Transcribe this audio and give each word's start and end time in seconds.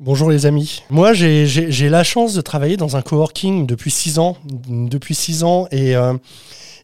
Bonjour 0.00 0.28
les 0.28 0.44
amis. 0.46 0.82
Moi, 0.90 1.12
j'ai- 1.12 1.88
la 1.88 2.04
chance 2.04 2.34
de 2.34 2.40
travailler 2.40 2.76
dans 2.76 2.96
un 2.96 3.02
coworking 3.02 3.66
depuis 3.66 3.90
six 3.90 4.18
ans. 4.18 4.36
Depuis 4.68 5.14
six 5.14 5.44
ans. 5.44 5.66
Et, 5.70 5.94
euh, 5.94 6.14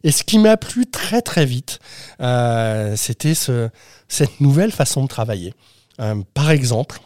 et 0.03 0.11
ce 0.11 0.23
qui 0.23 0.39
m'a 0.39 0.57
plu 0.57 0.85
très 0.85 1.21
très 1.21 1.45
vite, 1.45 1.79
euh, 2.21 2.95
c'était 2.95 3.35
ce, 3.35 3.69
cette 4.07 4.39
nouvelle 4.39 4.71
façon 4.71 5.03
de 5.03 5.07
travailler. 5.07 5.53
Euh, 5.99 6.15
par 6.33 6.51
exemple, 6.51 6.99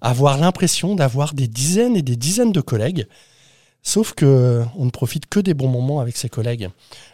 avoir 0.00 0.38
l'impression 0.38 0.94
d'avoir 0.94 1.34
des 1.34 1.48
dizaines 1.48 1.96
et 1.96 2.02
des 2.02 2.16
dizaines 2.16 2.52
de 2.52 2.60
collègues. 2.60 3.06
Sauf 3.86 4.14
que 4.14 4.64
on 4.76 4.84
ne 4.84 4.90
profite 4.90 5.26
que 5.26 5.38
des 5.38 5.54
bons 5.54 5.68
moments 5.68 6.00
avec 6.00 6.16
ses 6.16 6.28
collègues. 6.28 6.70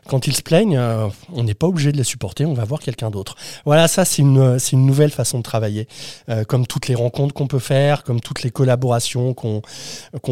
Quand 0.09 0.27
ils 0.27 0.35
se 0.35 0.41
plaignent, 0.41 0.79
euh, 0.79 1.07
on 1.35 1.45
n'est 1.45 1.53
pas 1.53 1.67
obligé 1.67 1.93
de 1.93 1.99
les 1.99 2.03
supporter, 2.03 2.47
on 2.47 2.55
va 2.55 2.65
voir 2.65 2.81
quelqu'un 2.81 3.11
d'autre. 3.11 3.37
Voilà, 3.67 3.89
ça 3.89 4.07
c'est 4.07 4.23
une, 4.23 4.59
une 4.73 4.87
nouvelle 4.87 5.11
façon 5.11 5.37
de 5.37 5.43
travailler. 5.43 5.87
Euh, 6.31 6.45
comme 6.45 6.67
toutes 6.67 6.89
les 6.89 6.95
rencontres 6.95 7.35
qu'on 7.35 7.47
peut 7.47 7.59
faire, 7.59 8.05
comme 8.05 8.23
toutes 8.23 8.43
les 8.43 8.51
collaborations 8.51 9.35
qu'on 9.35 9.61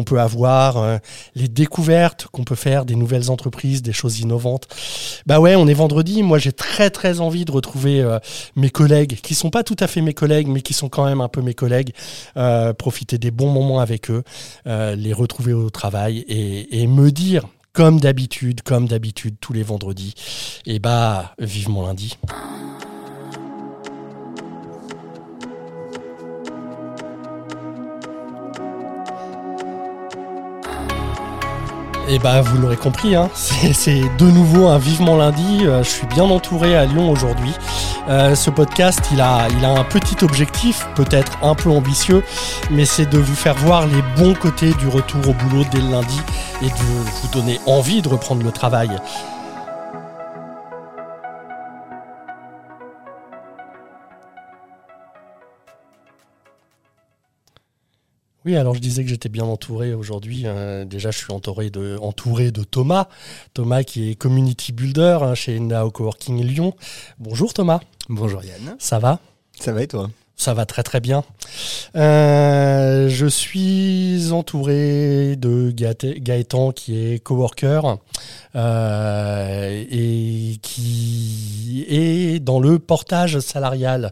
peut 0.03 0.19
avoir, 0.19 0.77
euh, 0.77 0.97
les 1.35 1.47
découvertes 1.47 2.25
qu'on 2.31 2.43
peut 2.43 2.55
faire 2.55 2.85
des 2.85 2.95
nouvelles 2.95 3.29
entreprises, 3.29 3.83
des 3.83 3.93
choses 3.93 4.19
innovantes. 4.19 4.67
Bah 5.27 5.39
ouais, 5.39 5.55
on 5.55 5.67
est 5.67 5.75
vendredi. 5.75 6.23
Moi, 6.23 6.39
j'ai 6.39 6.53
très 6.53 6.89
très 6.89 7.19
envie 7.19 7.45
de 7.45 7.51
retrouver 7.51 8.01
euh, 8.01 8.17
mes 8.55 8.71
collègues, 8.71 9.19
qui 9.21 9.35
sont 9.35 9.51
pas 9.51 9.63
tout 9.63 9.77
à 9.79 9.85
fait 9.85 10.01
mes 10.01 10.15
collègues, 10.15 10.47
mais 10.47 10.61
qui 10.61 10.73
sont 10.73 10.89
quand 10.89 11.05
même 11.05 11.21
un 11.21 11.29
peu 11.29 11.41
mes 11.41 11.53
collègues. 11.53 11.93
Euh, 12.35 12.73
profiter 12.73 13.19
des 13.19 13.29
bons 13.29 13.51
moments 13.51 13.79
avec 13.79 14.09
eux, 14.09 14.23
euh, 14.65 14.95
les 14.95 15.13
retrouver 15.13 15.53
au 15.53 15.69
travail 15.69 16.25
et, 16.31 16.87
me 16.87 17.11
dire. 17.11 17.47
Comme 17.73 18.01
d'habitude, 18.01 18.63
comme 18.63 18.85
d'habitude, 18.85 19.35
tous 19.39 19.53
les 19.53 19.63
vendredis, 19.63 20.13
et 20.65 20.79
bah, 20.79 21.33
vivement 21.39 21.87
lundi. 21.87 22.17
Et 32.13 32.19
bah 32.19 32.41
vous 32.41 32.57
l'aurez 32.57 32.75
compris, 32.75 33.15
hein, 33.15 33.29
c'est 33.35 33.71
c'est 33.71 34.01
de 34.17 34.25
nouveau 34.25 34.67
un 34.67 34.77
vivement 34.77 35.15
lundi. 35.15 35.61
Euh, 35.63 35.81
je 35.81 35.89
suis 35.89 36.07
bien 36.07 36.25
entouré 36.25 36.75
à 36.75 36.83
Lyon 36.83 37.09
aujourd'hui. 37.09 37.53
Euh, 38.09 38.35
ce 38.35 38.49
podcast, 38.49 38.99
il 39.13 39.21
a, 39.21 39.47
il 39.57 39.63
a 39.63 39.69
un 39.69 39.85
petit 39.85 40.21
objectif, 40.21 40.85
peut-être 40.95 41.37
un 41.41 41.55
peu 41.55 41.69
ambitieux, 41.69 42.21
mais 42.69 42.83
c'est 42.83 43.05
de 43.05 43.17
vous 43.17 43.35
faire 43.35 43.55
voir 43.55 43.87
les 43.87 44.01
bons 44.17 44.33
côtés 44.33 44.73
du 44.73 44.89
retour 44.89 45.29
au 45.29 45.33
boulot 45.33 45.63
dès 45.71 45.79
le 45.79 45.89
lundi 45.89 46.19
et 46.61 46.65
de 46.65 46.71
vous 46.73 47.27
donner 47.31 47.61
envie 47.65 48.01
de 48.01 48.09
reprendre 48.09 48.43
le 48.43 48.51
travail. 48.51 48.89
Oui, 58.43 58.55
alors 58.55 58.73
je 58.73 58.79
disais 58.79 59.03
que 59.03 59.09
j'étais 59.09 59.29
bien 59.29 59.43
entouré 59.45 59.93
aujourd'hui. 59.93 60.43
Euh, 60.45 60.83
déjà, 60.83 61.11
je 61.11 61.17
suis 61.19 61.31
entouré 61.31 61.69
de, 61.69 61.97
entouré 62.01 62.51
de 62.51 62.63
Thomas. 62.63 63.07
Thomas 63.53 63.83
qui 63.83 64.09
est 64.09 64.15
community 64.15 64.71
builder 64.71 65.19
hein, 65.21 65.35
chez 65.35 65.59
Nao 65.59 65.91
Coworking 65.91 66.43
Lyon. 66.43 66.73
Bonjour 67.19 67.53
Thomas, 67.53 67.81
Bonjour 68.09 68.43
Yann. 68.43 68.75
ça 68.79 68.97
va? 68.97 69.19
Ça 69.59 69.71
va 69.73 69.83
et 69.83 69.87
toi? 69.87 70.09
Ça 70.37 70.55
va 70.55 70.65
très 70.65 70.81
très 70.81 70.99
bien. 70.99 71.23
Euh, 71.95 73.09
je 73.09 73.27
suis 73.27 74.31
entouré 74.31 75.35
de 75.35 75.69
Gaët- 75.69 76.17
Gaëtan 76.19 76.71
qui 76.71 76.97
est 76.97 77.19
coworker 77.19 77.97
euh, 78.55 79.83
et 79.91 80.57
qui 80.63 81.85
est 81.89 82.39
dans 82.39 82.59
le 82.59 82.79
portage 82.79 83.39
salarial. 83.39 84.11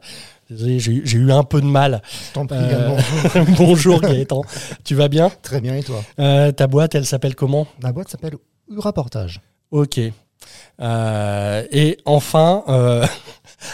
Désolé, 0.49 0.79
J'ai 0.79 1.17
eu 1.17 1.31
un 1.31 1.43
peu 1.43 1.61
de 1.61 1.67
mal. 1.67 2.01
T'en 2.33 2.47
prie 2.47 2.57
Euh. 2.59 2.97
Bonjour 3.57 4.01
Gaëtan, 4.01 4.41
tu 4.83 4.95
vas 4.95 5.07
bien? 5.07 5.31
Très 5.43 5.61
bien 5.61 5.75
et 5.75 5.83
toi? 5.83 6.03
Euh, 6.19 6.51
Ta 6.51 6.65
boîte, 6.65 6.95
elle 6.95 7.05
s'appelle 7.05 7.35
comment? 7.35 7.67
Ma 7.83 7.91
boîte 7.91 8.09
s'appelle 8.09 8.33
Uraportage. 8.67 9.41
Ok. 9.69 9.99
Euh, 10.81 11.63
et 11.71 11.97
enfin, 12.05 12.63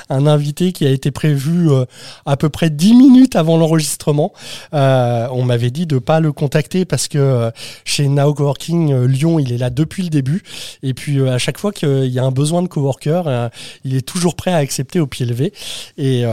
un 0.09 0.27
invité 0.27 0.71
qui 0.71 0.85
a 0.85 0.89
été 0.89 1.11
prévu 1.11 1.69
euh, 1.69 1.85
à 2.25 2.37
peu 2.37 2.49
près 2.49 2.69
10 2.69 2.93
minutes 2.93 3.35
avant 3.35 3.57
l'enregistrement. 3.57 4.33
Euh, 4.73 5.27
on 5.31 5.43
m'avait 5.43 5.71
dit 5.71 5.85
de 5.85 5.99
pas 5.99 6.19
le 6.19 6.31
contacter 6.31 6.85
parce 6.85 7.07
que 7.07 7.17
euh, 7.17 7.51
chez 7.83 8.07
Now 8.07 8.33
Coworking 8.33 9.05
Lyon, 9.05 9.39
il 9.39 9.51
est 9.51 9.57
là 9.57 9.69
depuis 9.69 10.03
le 10.03 10.09
début. 10.09 10.43
Et 10.83 10.93
puis 10.93 11.27
à 11.27 11.37
chaque 11.37 11.57
fois 11.57 11.71
qu'il 11.71 12.07
y 12.07 12.19
a 12.19 12.23
un 12.23 12.31
besoin 12.31 12.61
de 12.61 12.67
coworker, 12.67 13.49
il 13.83 13.95
est 13.95 14.05
toujours 14.05 14.35
prêt 14.35 14.51
à 14.51 14.57
accepter 14.57 14.99
au 14.99 15.07
pied 15.07 15.25
levé. 15.25 15.53
Et, 15.97 16.25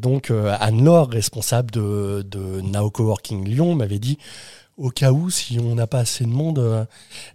donc 0.00 0.30
Anne-Laure, 0.60 1.10
responsable 1.10 1.70
de, 1.70 2.24
de 2.28 2.60
Now 2.60 2.90
Coworking 2.90 3.44
Lyon, 3.44 3.74
m'avait 3.74 3.98
dit 3.98 4.18
au 4.76 4.90
cas 4.90 5.10
où, 5.10 5.30
si 5.30 5.58
on 5.58 5.74
n'a 5.74 5.86
pas 5.86 6.00
assez 6.00 6.24
de 6.24 6.28
monde, 6.28 6.58
euh, 6.58 6.84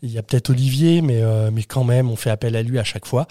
il 0.04 0.12
y 0.12 0.18
a 0.18 0.24
peut-être 0.24 0.52
Olivier, 0.52 1.02
mais, 1.02 1.22
euh, 1.22 1.50
mais 1.52 1.64
quand 1.64 1.84
même, 1.84 2.10
on 2.10 2.16
fait 2.16 2.30
appel 2.30 2.56
à 2.56 2.62
lui 2.62 2.78
à 2.78 2.84
chaque 2.84 3.06
fois. 3.06 3.28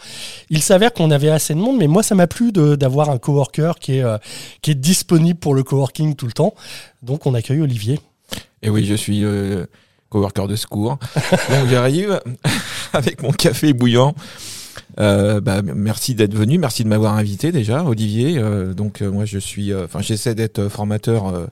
Il 0.49 0.63
s'avère 0.63 0.93
qu'on 0.93 1.11
avait 1.11 1.31
assez 1.31 1.55
de 1.55 1.61
monde, 1.61 1.79
mais 1.79 1.87
moi, 1.87 2.03
ça 2.03 2.15
m'a 2.15 2.27
plu 2.27 2.51
d'avoir 2.53 3.11
un 3.11 3.19
coworker 3.19 3.79
qui 3.81 3.99
est, 3.99 4.03
euh, 4.03 4.19
qui 4.63 4.73
est 4.73 4.77
disponible 4.77 5.39
pour 5.39 5.55
le 5.55 5.63
coworking 5.63 6.17
tout 6.17 6.27
le 6.27 6.33
temps. 6.33 6.55
Donc, 7.03 7.27
on 7.27 7.35
accueille 7.35 7.61
Olivier. 7.61 8.01
Et 8.63 8.71
oui, 8.71 8.85
je 8.85 8.95
suis 8.95 9.25
coworker 10.11 10.49
de 10.49 10.57
secours. 10.57 10.99
Donc 11.51 11.69
j'arrive 11.71 12.21
avec 12.93 13.23
mon 13.23 13.31
café 13.31 13.73
bouillant. 13.73 14.15
Bah, 14.97 15.63
merci 15.63 16.15
d'être 16.15 16.35
venu, 16.35 16.59
merci 16.59 16.85
de 16.85 16.89
m'avoir 16.89 17.15
invité 17.15 17.53
déjà, 17.53 17.85
Olivier. 17.85 18.39
Donc 18.77 19.01
moi 19.01 19.25
je 19.25 19.39
suis, 19.39 19.75
enfin 19.75 20.01
j'essaie 20.03 20.35
d'être 20.35 20.69
formateur 20.69 21.49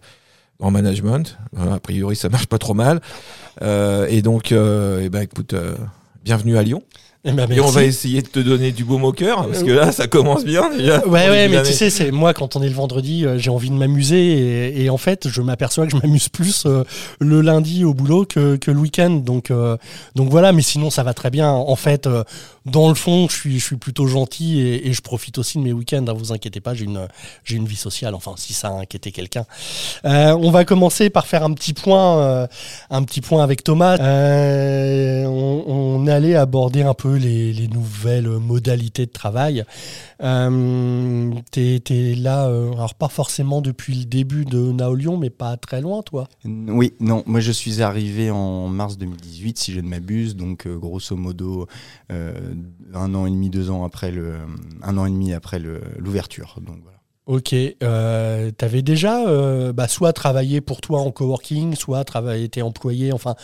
en 0.61 0.71
management. 0.71 1.39
Voilà, 1.53 1.75
a 1.75 1.81
priori 1.81 2.17
ça 2.17 2.29
marche 2.29 2.47
pas 2.47 2.59
trop 2.59 2.75
mal. 2.75 3.01
Euh, 3.63 4.07
et 4.09 4.23
donc, 4.23 4.53
euh, 4.53 5.03
eh 5.05 5.09
ben 5.09 5.23
écoute, 5.23 5.55
euh, 5.55 5.75
bienvenue 6.25 6.57
à 6.57 6.63
Lyon. 6.63 6.83
Eh 7.25 7.33
ben, 7.33 7.51
Et 7.51 7.59
on 7.61 7.67
va 7.67 7.83
essayer 7.83 8.23
de 8.23 8.29
te 8.29 8.39
donner 8.39 8.71
du 8.71 8.85
baume 8.85 9.03
au 9.03 9.11
cœur 9.11 9.45
parce 9.49 9.65
que 9.65 9.73
là 9.73 9.91
ça 9.91 10.07
commence 10.07 10.45
bien 10.45 10.71
déjà. 10.71 11.05
Ouais, 11.07 11.29
ouais, 11.29 11.49
mais 11.49 11.63
tu 11.65 11.73
sais, 11.73 11.91
c'est 11.91 12.13
moi 12.13 12.33
quand 12.33 12.55
on 12.55 12.63
est 12.63 12.69
le 12.69 12.75
vendredi, 12.75 13.27
j'ai 13.37 13.51
envie 13.51 13.71
de 13.71 13.75
m'amuser 13.75 14.69
et, 14.79 14.85
et 14.85 14.89
en 14.91 14.99
fait, 14.99 15.29
je 15.29 15.43
m'aperçois 15.43 15.85
que 15.87 15.91
je 15.93 15.97
m'amuse 15.97 16.29
plus 16.29 16.65
le 17.19 17.41
lundi 17.41 17.85
au 17.85 17.93
boulot 17.93 18.25
que, 18.25 18.55
que 18.55 18.71
le 18.71 18.79
week-end. 18.79 19.11
Donc, 19.11 19.53
donc 20.15 20.31
voilà, 20.31 20.53
mais 20.53 20.63
sinon 20.63 20.91
ça 20.91 21.03
va 21.03 21.13
très 21.13 21.31
bien. 21.31 21.51
En 21.51 21.77
fait, 21.77 22.09
dans 22.71 22.89
le 22.89 22.95
fond, 22.95 23.29
je 23.29 23.35
suis, 23.35 23.59
je 23.59 23.65
suis 23.65 23.77
plutôt 23.77 24.07
gentil 24.07 24.61
et, 24.61 24.93
je 24.93 25.03
profite 25.03 25.39
aussi 25.39 25.59
de 25.59 25.63
mes 25.63 25.73
week-ends. 25.73 26.05
Hein, 26.09 26.13
vous 26.13 26.33
inquiétez 26.33 26.61
pas, 26.61 26.75
j'ai 26.75 26.85
une, 26.85 27.09
une 27.51 27.67
vie 27.67 27.77
sociale. 27.77 28.15
Enfin, 28.15 28.35
si 28.37 28.53
ça 28.53 28.69
a 28.69 28.73
inquiété 28.73 29.13
quelqu'un. 29.13 29.45
Euh, 30.05 30.37
on 30.41 30.51
va 30.51 30.65
commencer 30.65 31.11
par 31.11 31.27
faire 31.27 31.43
un 31.43 31.53
petit 31.53 31.73
point, 31.73 32.19
euh, 32.19 32.47
un 32.91 33.03
petit 33.03 33.21
point 33.21 33.43
avec 33.43 33.65
Thomas. 33.65 33.99
Euh, 33.99 35.25
on, 35.27 36.07
allait 36.09 36.37
aborder 36.37 36.83
un 36.85 36.95
peu 36.95 37.17
les, 37.17 37.53
les 37.53 37.69
nouvelles 37.69 38.29
modalités 38.29 39.05
de 39.05 39.11
travail. 39.11 39.65
T'es 40.21 41.81
t'es 41.85 42.15
là, 42.15 42.45
alors 42.45 42.95
pas 42.95 43.09
forcément 43.09 43.61
depuis 43.61 43.95
le 43.95 44.05
début 44.07 44.47
de 44.47 44.73
Naolion, 44.73 45.19
mais 45.19 45.29
pas 45.29 45.57
très 45.59 45.83
loin, 45.83 46.01
toi. 46.03 46.29
Oui, 46.47 46.95
non, 46.99 47.23
moi 47.27 47.41
je 47.41 47.53
suis 47.53 47.83
arrivé 47.83 48.31
en 48.31 48.69
mars 48.69 48.97
2018, 48.97 49.59
si 49.59 49.73
je 49.75 49.81
ne 49.81 49.89
m'abuse, 49.89 50.35
donc 50.35 50.67
grosso 50.67 51.15
modo 51.15 51.69
un 52.95 53.15
an 53.15 53.27
et 53.27 53.31
demi, 53.31 53.51
deux 53.51 53.71
ans 53.71 53.85
après 53.85 54.11
le, 54.11 54.37
un 54.83 54.97
an 54.99 55.07
et 55.07 55.11
demi 55.11 55.33
après 55.33 55.59
le- 55.59 55.81
l'ouverture. 55.99 56.57
Donc 56.61 56.77
voilà. 56.83 56.97
Ok, 57.27 57.55
euh, 57.83 58.51
t'avais 58.53 58.81
déjà 58.81 59.29
euh, 59.29 59.75
bah, 59.75 59.87
soit 59.87 60.15
travaillé 60.15 60.63
pour 60.63 60.81
toi 60.81 61.01
en 61.03 61.11
coworking, 61.11 61.75
soit 61.75 62.03
travaillé, 62.05 62.45
été 62.45 62.63
employé, 62.63 63.13
enfin, 63.13 63.35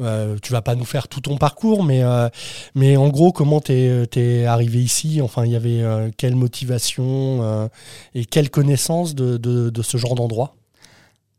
euh, 0.00 0.38
tu 0.40 0.52
vas 0.52 0.62
pas 0.62 0.74
nous 0.74 0.86
faire 0.86 1.06
tout 1.06 1.20
ton 1.20 1.36
parcours, 1.36 1.84
mais, 1.84 2.02
euh, 2.02 2.30
mais 2.74 2.96
en 2.96 3.10
gros, 3.10 3.32
comment 3.32 3.60
t'es 3.60 4.06
es 4.16 4.46
arrivé 4.46 4.78
ici? 4.82 5.20
Enfin, 5.20 5.44
il 5.44 5.52
y 5.52 5.56
avait 5.56 5.82
euh, 5.82 6.08
quelle 6.16 6.34
motivation 6.34 7.42
euh, 7.42 7.68
et 8.14 8.24
quelle 8.24 8.48
connaissance 8.48 9.14
de, 9.14 9.36
de, 9.36 9.68
de 9.68 9.82
ce 9.82 9.98
genre 9.98 10.14
d'endroit? 10.14 10.56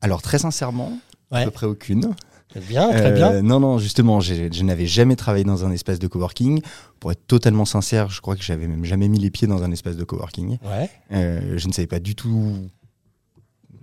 Alors 0.02 0.22
très 0.22 0.38
sincèrement, 0.38 1.00
Ouais. 1.32 1.42
à 1.42 1.46
peu 1.46 1.52
près 1.52 1.66
aucune. 1.66 2.14
Très 2.50 2.62
bien, 2.62 2.90
très 2.94 3.12
bien. 3.12 3.32
Euh, 3.34 3.42
non, 3.42 3.60
non, 3.60 3.78
justement, 3.78 4.20
je 4.22 4.64
n'avais 4.64 4.86
jamais 4.88 5.16
travaillé 5.16 5.44
dans 5.44 5.66
un 5.66 5.72
espace 5.72 6.00
de 6.00 6.08
coworking. 6.08 6.62
Pour 7.00 7.12
être 7.12 7.26
totalement 7.28 7.66
sincère, 7.66 8.10
je 8.10 8.22
crois 8.22 8.36
que 8.36 8.44
j'avais 8.44 8.68
même 8.68 8.86
jamais 8.86 9.08
mis 9.10 9.20
les 9.20 9.30
pieds 9.30 9.48
dans 9.48 9.64
un 9.64 9.72
espace 9.72 9.98
de 9.98 10.04
coworking. 10.04 10.58
Ouais, 10.64 10.90
Euh, 11.12 11.58
je 11.58 11.68
ne 11.68 11.74
savais 11.74 11.88
pas 11.88 12.00
du 12.00 12.16
tout 12.16 12.56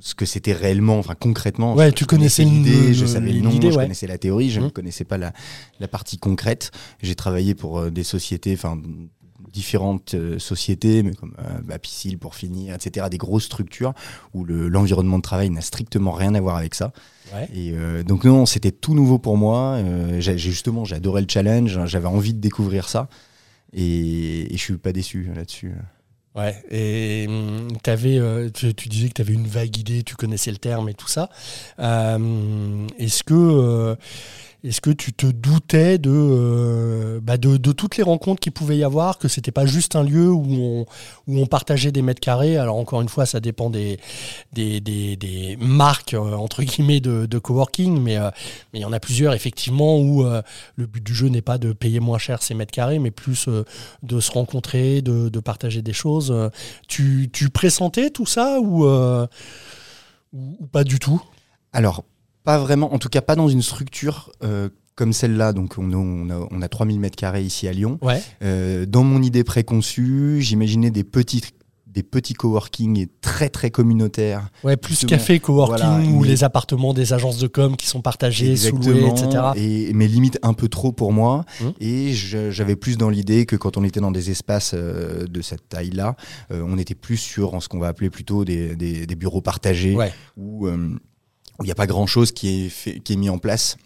ce 0.01 0.15
que 0.15 0.27
c'était 0.27 0.53
réellement, 0.53 0.99
enfin 0.99 1.15
concrètement. 1.15 1.75
Ouais, 1.75 1.89
Je- 1.89 1.95
tu 1.95 2.05
je 2.05 2.09
connaissais 2.09 2.45
l'idée, 2.45 2.93
je 2.95 3.07
savais 3.07 3.33
le 3.33 3.41
nom, 3.41 3.51
je 3.53 3.71
connaissais 3.75 4.07
la 4.07 4.19
théorie, 4.19 4.51
je 4.51 4.61
Mhm. 4.61 4.67
ne 4.67 4.71
connaissais 4.71 5.05
pas 5.05 5.19
la, 5.19 5.33
la 5.81 5.89
partie 5.89 6.19
concrète. 6.19 6.71
J'ai 7.03 7.15
travaillé 7.15 7.55
pour 7.55 7.79
euh, 7.79 7.91
des 7.91 8.05
sociétés, 8.05 8.55
enfin 8.55 8.79
différentes 9.55 10.15
euh, 10.15 10.39
sociétés, 10.39 11.03
mais 11.03 11.15
comme 11.15 11.35
euh, 11.39 11.79
Piscil 11.79 12.19
pour 12.19 12.35
finir, 12.35 12.75
etc., 12.75 13.07
des 13.11 13.17
grosses 13.19 13.45
structures 13.45 13.95
où 14.35 14.45
le- 14.45 14.69
l'environnement 14.69 15.17
de 15.19 15.23
travail 15.23 15.49
n'a 15.49 15.61
strictement 15.63 16.13
rien 16.13 16.35
à 16.35 16.41
voir 16.41 16.57
avec 16.57 16.75
ça. 16.75 16.93
ouais. 17.35 17.49
Et 17.55 17.73
euh, 17.73 18.03
donc 18.03 18.25
non, 18.25 18.45
c'était 18.45 18.73
tout 18.73 18.95
nouveau 18.95 19.19
pour 19.19 19.37
moi. 19.39 19.77
Euh, 19.77 20.21
j'ai 20.21 20.37
justement, 20.37 20.85
adoré 20.97 21.23
le 21.23 21.29
challenge. 21.31 21.79
J'avais 21.87 22.09
envie 22.09 22.35
de 22.35 22.41
découvrir 22.41 22.89
ça, 22.89 23.09
et, 23.73 24.53
et 24.53 24.57
je 24.57 24.63
suis 24.63 24.77
pas 24.77 24.93
déçu 24.93 25.31
là-dessus. 25.35 25.73
Ouais, 26.37 26.57
et 26.69 27.27
hum, 27.29 27.69
avais, 27.87 28.19
euh, 28.19 28.51
tu, 28.53 28.75
tu 28.75 28.89
disais 28.89 29.07
que 29.09 29.15
tu 29.15 29.23
avais 29.23 29.35
une 29.35 29.47
vague 29.47 29.77
idée, 29.79 30.03
tu 30.03 30.17
connaissais 30.17 30.51
le 30.51 30.57
terme 30.57 30.89
et 30.89 30.95
tout 30.95 31.07
ça. 31.07 31.31
Euh, 31.79 32.89
Est-ce 32.99 33.23
que 33.23 33.97
est-ce 34.65 34.81
que 34.81 34.91
tu 34.91 35.13
te 35.13 35.27
doutais 35.27 35.99
de, 35.99 36.11
euh, 36.11 37.21
bah 37.21 37.37
de, 37.37 37.73
toutes 37.73 37.99
les 37.99 38.03
rencontres 38.03 38.41
qu'il 38.41 38.53
pouvait 38.53 38.79
y 38.79 38.85
avoir, 38.85 39.19
que 39.19 39.29
c'était 39.29 39.53
pas 39.53 39.67
juste 39.67 39.95
un 39.95 40.03
lieu 40.03 40.31
où 40.31 40.87
on, 41.29 41.47
partageait 41.47 41.93
des 41.93 42.01
mètres 42.01 42.21
carrés? 42.21 42.57
Alors 42.57 42.77
encore 42.77 43.03
une 43.03 43.11
fois, 43.11 43.27
ça 43.27 43.41
dépend 43.41 43.69
des, 43.69 43.99
marques 45.59 46.15
euh, 46.15 46.33
entre 46.33 46.63
guillemets 46.63 47.01
de, 47.01 47.39
coworking, 47.39 48.01
mais 48.01 48.17
euh, 48.17 48.31
mais 48.73 48.79
il 48.79 48.83
y 48.83 48.87
en 48.87 48.93
a 48.93 49.01
plusieurs 49.01 49.35
effectivement 49.35 49.99
où 49.99 50.25
le 50.25 50.87
but 50.87 51.05
du 51.05 51.15
jeu 51.15 51.29
n'est 51.29 51.43
pas 51.43 51.59
de 51.59 51.75
payer 51.75 52.01
moins 52.01 52.19
cher 52.19 52.43
ces 52.43 52.55
mètres 52.55 52.73
carrés, 52.73 52.99
mais 52.99 53.11
plus 53.11 53.49
de 54.03 54.21
se 54.21 54.33
rencontrer, 54.33 55.03
de, 55.03 55.41
partager 55.41 55.83
des 55.83 55.93
choses. 55.93 56.35
Tu, 56.89 57.29
pressentais 57.53 58.09
tout 58.09 58.27
ça 58.27 58.61
ou, 58.61 58.87
ou, 58.87 59.27
ou 60.33 60.67
pas 60.73 60.85
du 60.85 60.99
tout? 60.99 61.23
Alors 61.73 62.05
pas 62.45 62.59
vraiment, 62.59 62.95
en 62.95 62.99
tout 62.99 63.09
cas 63.09 63.23
pas 63.23 63.37
dans 63.37 63.49
une 63.49 63.63
structure 63.63 64.31
euh, 64.43 64.69
comme 64.95 65.13
celle-là. 65.13 65.53
Donc 65.53 65.75
on 65.79 65.93
a, 65.93 65.97
on 65.97 66.31
a, 66.31 66.49
on 66.51 66.63
a 66.63 66.69
3000 66.69 67.01
mètres 67.01 67.17
carrés 67.17 67.43
ici 67.43 67.67
à 67.67 67.73
Lyon. 67.73 67.99
Ouais. 68.03 68.23
Euh, 68.43 68.87
dans 68.87 69.03
mon 69.03 69.23
idée 69.23 69.45
préconçue, 69.45 70.41
j'imaginais 70.41 70.91
des 70.91 71.05
petits 71.05 71.43
des 71.95 72.03
petits 72.03 72.35
coworking 72.35 73.07
très 73.21 73.49
très 73.49 73.71
communautaires. 73.71 74.49
Ouais, 74.65 74.77
plus 74.77 75.07
café 75.07 75.39
coworking 75.39 75.87
voilà, 75.87 76.11
ou 76.11 76.23
mais... 76.23 76.29
les 76.29 76.43
appartements 76.43 76.93
des 76.93 77.13
agences 77.13 77.39
de 77.39 77.47
com 77.47 77.77
qui 77.77 77.87
sont 77.87 78.03
partagés, 78.03 78.57
sous-loués, 78.57 79.07
etc. 79.07 79.53
Et, 79.55 79.93
mais 79.95 80.09
limite 80.09 80.39
un 80.43 80.55
peu 80.55 80.69
trop 80.69 80.91
pour 80.91 81.13
moi. 81.13 81.45
Mmh. 81.61 81.65
Et 81.81 82.13
j'avais 82.13 82.75
plus 82.75 82.99
dans 82.99 83.11
l'idée 83.11 83.47
que 83.47 83.55
quand 83.55 83.77
on 83.77 83.85
était 83.85 84.01
dans 84.01 84.11
des 84.11 84.33
espaces 84.33 84.73
euh, 84.75 85.27
de 85.29 85.41
cette 85.41 85.69
taille-là, 85.69 86.17
euh, 86.51 86.65
on 86.67 86.79
était 86.79 86.97
plus 86.97 87.17
sur 87.17 87.63
ce 87.63 87.69
qu'on 87.69 87.79
va 87.79 87.87
appeler 87.87 88.11
plutôt 88.11 88.45
des, 88.45 88.75
des, 88.75 89.07
des 89.07 89.15
bureaux 89.15 89.41
partagés 89.41 89.95
ouais. 89.95 90.13
euh, 90.37 90.99
où 91.59 91.65
il 91.65 91.67
n'y 91.67 91.73
a 91.73 91.77
pas 91.77 91.87
grand-chose 91.87 92.33
qui 92.33 92.67
est, 92.67 92.69
fait, 92.69 93.01
qui 93.01 93.13
est 93.13 93.17
mis 93.17 93.31
en 93.31 93.39
place 93.39 93.77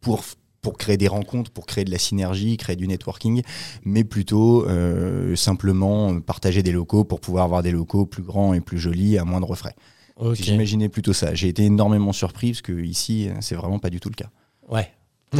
pour, 0.00 0.24
pour 0.60 0.76
créer 0.78 0.96
des 0.96 1.08
rencontres, 1.08 1.50
pour 1.50 1.66
créer 1.66 1.84
de 1.84 1.90
la 1.90 1.98
synergie, 1.98 2.56
créer 2.56 2.76
du 2.76 2.86
networking, 2.86 3.42
mais 3.84 4.04
plutôt 4.04 4.66
euh, 4.66 5.34
simplement 5.36 6.20
partager 6.20 6.62
des 6.62 6.72
locaux 6.72 7.04
pour 7.04 7.20
pouvoir 7.20 7.44
avoir 7.44 7.62
des 7.62 7.70
locaux 7.70 8.06
plus 8.06 8.22
grands 8.22 8.54
et 8.54 8.60
plus 8.60 8.78
jolis 8.78 9.18
à 9.18 9.24
moindre 9.24 9.54
frais. 9.54 9.74
Okay. 10.16 10.42
J'imaginais 10.42 10.88
plutôt 10.88 11.12
ça. 11.12 11.34
J'ai 11.34 11.48
été 11.48 11.64
énormément 11.64 12.12
surpris 12.12 12.50
parce 12.50 12.62
que 12.62 12.72
ici, 12.72 13.28
c'est 13.40 13.54
vraiment 13.54 13.78
pas 13.78 13.90
du 13.90 14.00
tout 14.00 14.08
le 14.08 14.16
cas. 14.16 14.30
Ouais. 14.68 14.90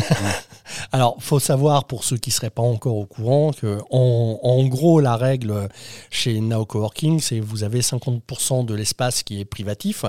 Alors, 0.93 1.17
faut 1.20 1.38
savoir 1.38 1.87
pour 1.87 2.05
ceux 2.05 2.17
qui 2.17 2.31
seraient 2.31 2.50
pas 2.50 2.62
encore 2.62 2.96
au 2.96 3.06
courant 3.06 3.52
que 3.52 3.81
en, 3.90 4.38
en 4.43 4.64
gros 4.67 5.00
la 5.00 5.17
règle 5.17 5.69
chez 6.11 6.40
Now 6.40 6.64
Coworking, 6.64 7.20
c'est 7.20 7.40
vous 7.40 7.64
avez 7.64 7.81
50% 7.81 8.64
de 8.64 8.75
l'espace 8.75 9.23
qui 9.23 9.40
est 9.40 9.44
privatif. 9.44 10.05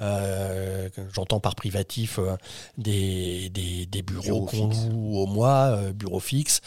Euh, 0.00 0.88
J'entends 1.14 1.40
par 1.40 1.54
privatif 1.54 2.18
euh, 2.18 2.36
des, 2.78 3.48
des, 3.50 3.86
des, 3.86 4.02
bureaux 4.02 4.44
qu'on 4.46 4.68
loue 4.68 5.18
au 5.18 5.26
mois, 5.26 5.76
euh, 5.76 5.92
bureaux 5.92 6.20
fixes, 6.20 6.60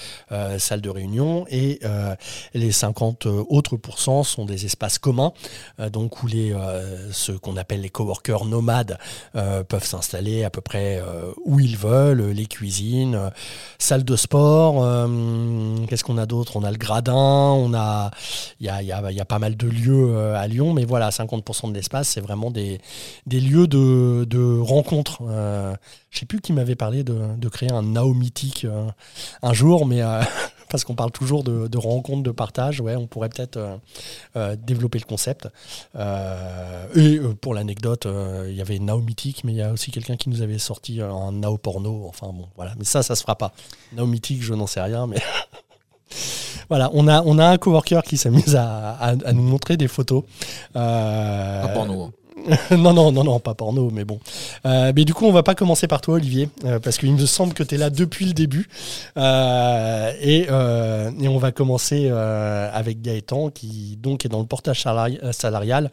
salle 0.57 0.81
de 0.81 0.89
réunion, 0.89 1.45
et 1.49 1.79
les 2.53 2.71
50 2.71 3.25
autres 3.25 3.77
pourcents 3.77 4.23
sont 4.23 4.45
des 4.45 4.65
espaces 4.65 4.99
communs, 4.99 5.33
donc 5.91 6.23
où 6.23 6.27
les 6.27 6.55
ceux 7.11 7.37
qu'on 7.37 7.57
appelle 7.57 7.81
les 7.81 7.89
coworkers 7.89 8.45
nomades 8.45 8.97
peuvent 9.33 9.85
s'installer 9.85 10.43
à 10.43 10.49
peu 10.49 10.61
près 10.61 11.01
où 11.45 11.59
ils 11.59 11.77
veulent, 11.77 12.29
les 12.29 12.47
cuisine, 12.55 13.15
euh, 13.15 13.29
salle 13.77 14.03
de 14.03 14.15
sport. 14.15 14.83
Euh, 14.83 15.85
Qu'est-ce 15.87 16.03
qu'on 16.03 16.17
a 16.17 16.25
d'autre? 16.25 16.55
On 16.55 16.63
a 16.63 16.71
le 16.71 16.77
gradin, 16.77 17.13
on 17.13 17.73
a, 17.73 18.11
il 18.59 18.65
y 18.65 18.69
a, 18.69 18.81
y, 18.81 18.91
a, 18.91 19.25
pas 19.25 19.39
mal 19.39 19.57
de 19.57 19.67
lieux 19.67 20.07
euh, 20.09 20.35
à 20.35 20.47
Lyon, 20.47 20.73
mais 20.73 20.85
voilà, 20.85 21.09
50% 21.09 21.69
de 21.69 21.73
l'espace, 21.73 22.09
c'est 22.09 22.21
vraiment 22.21 22.51
des, 22.51 22.79
lieux 23.29 23.67
de, 23.67 24.25
de 24.29 24.59
rencontres. 24.59 25.19
Euh, 25.27 25.75
je 26.11 26.19
sais 26.19 26.25
plus 26.25 26.39
qui 26.39 26.53
m'avait 26.53 26.75
parlé 26.75 27.03
de, 27.03 27.35
de, 27.37 27.49
créer 27.49 27.71
un 27.71 27.83
Nao 27.83 28.13
mythique 28.13 28.65
un 29.41 29.53
jour, 29.53 29.85
mais 29.85 30.01
parce 30.69 30.83
qu'on 30.83 30.95
parle 30.95 31.11
toujours 31.11 31.43
de, 31.43 31.77
rencontres, 31.77 32.23
de 32.23 32.31
partage. 32.31 32.81
Ouais, 32.81 32.95
on 32.95 33.07
pourrait 33.07 33.29
peut-être 33.29 33.57
euh, 33.57 33.77
euh, 34.35 34.55
développer 34.55 34.99
le 34.99 35.05
concept. 35.05 35.47
Euh, 35.95 36.85
et 36.95 37.19
pour 37.41 37.53
l'anecdote, 37.53 38.07
il 38.47 38.55
y 38.55 38.61
avait 38.61 38.79
Nao 38.79 38.99
Mythique, 38.99 39.43
mais 39.43 39.53
il 39.53 39.57
y 39.57 39.61
a 39.61 39.71
aussi 39.71 39.91
quelqu'un 39.91 40.15
qui 40.15 40.29
nous 40.29 40.41
avait 40.41 40.57
sorti 40.57 41.01
un 41.01 41.31
Nao 41.31 41.57
porno. 41.57 42.05
Enfin 42.07 42.27
bon, 42.27 42.47
voilà. 42.55 42.73
Mais 42.77 42.85
ça, 42.85 43.03
ça 43.03 43.15
se 43.15 43.21
fera 43.21 43.35
pas. 43.35 43.53
Nao 43.93 44.05
Mythique, 44.05 44.43
je 44.43 44.53
n'en 44.53 44.67
sais 44.67 44.81
rien, 44.81 45.07
mais. 45.07 45.21
voilà, 46.69 46.89
on 46.93 47.07
a, 47.07 47.21
on 47.23 47.37
a 47.37 47.47
un 47.47 47.57
coworker 47.57 48.01
qui 48.03 48.17
s'amuse 48.17 48.55
à, 48.55 48.91
à, 48.95 49.33
nous 49.33 49.43
montrer 49.43 49.77
des 49.77 49.87
photos. 49.87 50.23
Pas 50.73 51.69
porno. 51.73 52.11
non, 52.71 52.93
non, 52.93 53.11
non, 53.11 53.23
non, 53.23 53.39
pas 53.39 53.55
porno, 53.55 53.89
mais 53.89 54.05
bon. 54.05 54.19
Euh, 54.65 54.91
mais 54.95 55.05
du 55.05 55.13
coup, 55.13 55.25
on 55.25 55.31
va 55.31 55.43
pas 55.43 55.55
commencer 55.55 55.87
par 55.87 56.01
toi, 56.01 56.15
Olivier, 56.15 56.49
euh, 56.63 56.79
parce 56.79 56.97
qu'il 56.97 57.13
me 57.13 57.25
semble 57.25 57.53
que 57.53 57.63
tu 57.63 57.75
es 57.75 57.77
là 57.77 57.89
depuis 57.89 58.25
le 58.25 58.33
début. 58.33 58.67
Euh, 59.17 60.11
et, 60.21 60.47
on 61.27 61.37
va 61.37 61.51
commencer 61.51 62.09
avec 62.09 63.01
Gaëtan, 63.01 63.49
qui 63.49 63.97
donc 64.01 64.25
est 64.25 64.29
dans 64.29 64.39
le 64.39 64.45
portage 64.45 64.83
salarial. 65.31 65.91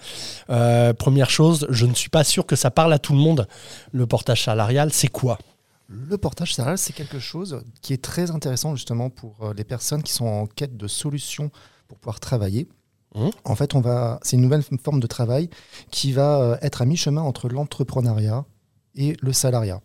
première 0.98 1.30
chose, 1.30 1.66
je 1.70 1.86
ne 1.86 1.94
suis 1.94 2.10
pas 2.10 2.22
sûr 2.22 2.46
que 2.46 2.54
ça 2.54 2.70
parle 2.70 2.92
à 2.92 2.98
tout 2.98 3.12
le 3.12 3.18
monde. 3.18 3.48
Le 3.92 4.06
portage 4.06 4.44
salarial, 4.44 4.92
c'est 4.92 5.08
quoi? 5.08 5.38
Le 5.88 6.16
portage 6.16 6.54
salarial, 6.54 6.78
c'est 6.78 6.92
quelque 6.92 7.18
chose 7.18 7.62
qui 7.80 7.92
est 7.92 8.02
très 8.02 8.30
intéressant 8.30 8.76
justement 8.76 9.10
pour 9.10 9.52
les 9.56 9.64
personnes 9.64 10.02
qui 10.02 10.12
sont 10.12 10.26
en 10.26 10.46
quête 10.46 10.76
de 10.76 10.86
solutions 10.86 11.50
pour 11.88 11.98
pouvoir 11.98 12.20
travailler. 12.20 12.68
Mmh. 13.14 13.28
En 13.44 13.54
fait, 13.54 13.74
on 13.74 13.80
va, 13.80 14.18
c'est 14.22 14.36
une 14.36 14.42
nouvelle 14.42 14.62
forme 14.82 15.00
de 15.00 15.06
travail 15.06 15.50
qui 15.90 16.12
va 16.12 16.40
euh, 16.40 16.56
être 16.62 16.82
à 16.82 16.86
mi-chemin 16.86 17.22
entre 17.22 17.48
l'entrepreneuriat 17.48 18.44
et 18.94 19.16
le 19.20 19.32
salariat. 19.32 19.80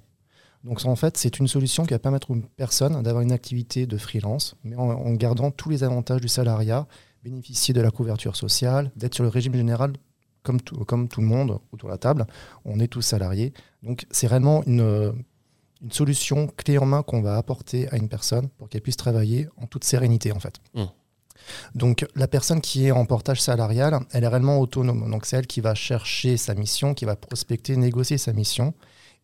Donc, 0.63 0.83
en 0.85 0.95
fait, 0.95 1.17
c'est 1.17 1.39
une 1.39 1.47
solution 1.47 1.85
qui 1.85 1.93
va 1.93 1.99
permettre 1.99 2.31
aux 2.31 2.37
personnes 2.55 3.01
d'avoir 3.03 3.21
une 3.21 3.31
activité 3.31 3.85
de 3.85 3.97
freelance, 3.97 4.55
mais 4.63 4.75
en, 4.75 4.89
en, 4.89 5.13
gardant 5.13 5.51
tous 5.51 5.69
les 5.69 5.83
avantages 5.83 6.21
du 6.21 6.27
salariat, 6.27 6.87
bénéficier 7.23 7.73
de 7.73 7.81
la 7.81 7.91
couverture 7.91 8.35
sociale, 8.35 8.91
d'être 8.95 9.15
sur 9.15 9.23
le 9.23 9.29
régime 9.29 9.53
général 9.53 9.93
comme 10.43 10.61
tout, 10.61 10.83
comme 10.85 11.07
tout 11.07 11.21
le 11.21 11.27
monde 11.27 11.59
autour 11.71 11.89
de 11.89 11.93
la 11.93 11.97
table. 11.97 12.25
On 12.65 12.79
est 12.79 12.87
tous 12.87 13.01
salariés. 13.01 13.53
Donc, 13.83 14.05
c'est 14.11 14.27
réellement 14.27 14.63
une, 14.65 15.13
une 15.81 15.91
solution 15.91 16.47
clé 16.47 16.77
en 16.77 16.85
main 16.85 17.03
qu'on 17.03 17.21
va 17.21 17.37
apporter 17.37 17.87
à 17.89 17.97
une 17.97 18.09
personne 18.09 18.49
pour 18.57 18.69
qu'elle 18.69 18.81
puisse 18.81 18.97
travailler 18.97 19.47
en 19.57 19.67
toute 19.67 19.83
sérénité, 19.83 20.31
en 20.31 20.39
fait. 20.39 20.59
Mmh. 20.73 20.83
Donc 21.75 22.05
la 22.15 22.27
personne 22.27 22.61
qui 22.61 22.87
est 22.87 22.91
en 22.91 23.05
portage 23.05 23.41
salarial, 23.41 23.99
elle 24.11 24.23
est 24.23 24.27
réellement 24.27 24.59
autonome. 24.59 25.09
Donc 25.09 25.25
c'est 25.25 25.37
elle 25.37 25.47
qui 25.47 25.61
va 25.61 25.75
chercher 25.75 26.37
sa 26.37 26.53
mission, 26.55 26.93
qui 26.93 27.05
va 27.05 27.15
prospecter, 27.15 27.75
négocier 27.77 28.17
sa 28.17 28.33
mission. 28.33 28.73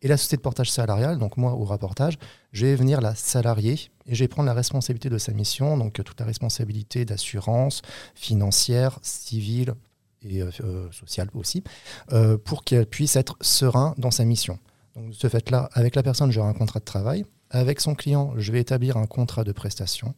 Et 0.02 0.10
la 0.10 0.18
société 0.18 0.36
de 0.38 0.42
portage 0.42 0.70
salarial, 0.70 1.18
donc 1.18 1.38
moi 1.38 1.54
au 1.54 1.64
rapportage, 1.64 2.18
je 2.52 2.66
vais 2.66 2.76
venir 2.76 3.00
la 3.00 3.16
salarier 3.16 3.80
et 4.06 4.16
je 4.16 4.24
vais 4.24 4.28
prendre 4.28 4.48
la 4.48 4.54
responsabilité 4.54 5.10
de 5.10 5.18
sa 5.18 5.32
mission, 5.32 5.78
donc 5.78 5.94
toute 5.94 6.20
la 6.20 6.26
responsabilité 6.26 7.06
d'assurance 7.06 7.82
financière, 8.14 9.00
civile 9.02 9.76
et 10.22 10.42
euh, 10.42 10.92
sociale 10.92 11.30
aussi, 11.34 11.64
euh, 12.12 12.38
pour 12.38 12.66
qu'elle 12.66 12.86
puisse 12.86 13.16
être 13.16 13.38
serein 13.40 13.96
dans 13.98 14.12
sa 14.12 14.26
mission. 14.26 14.60
Donc 14.96 15.10
de 15.10 15.16
ce 15.16 15.30
fait-là, 15.30 15.70
avec 15.72 15.96
la 15.96 16.04
personne, 16.04 16.32
j'aurai 16.32 16.50
un 16.50 16.54
contrat 16.54 16.80
de 16.80 16.86
travail. 16.86 17.26
Avec 17.50 17.80
son 17.80 17.96
client, 17.96 18.34
je 18.36 18.52
vais 18.52 18.60
établir 18.60 18.98
un 18.98 19.06
contrat 19.06 19.44
de 19.44 19.52
prestation. 19.52 20.16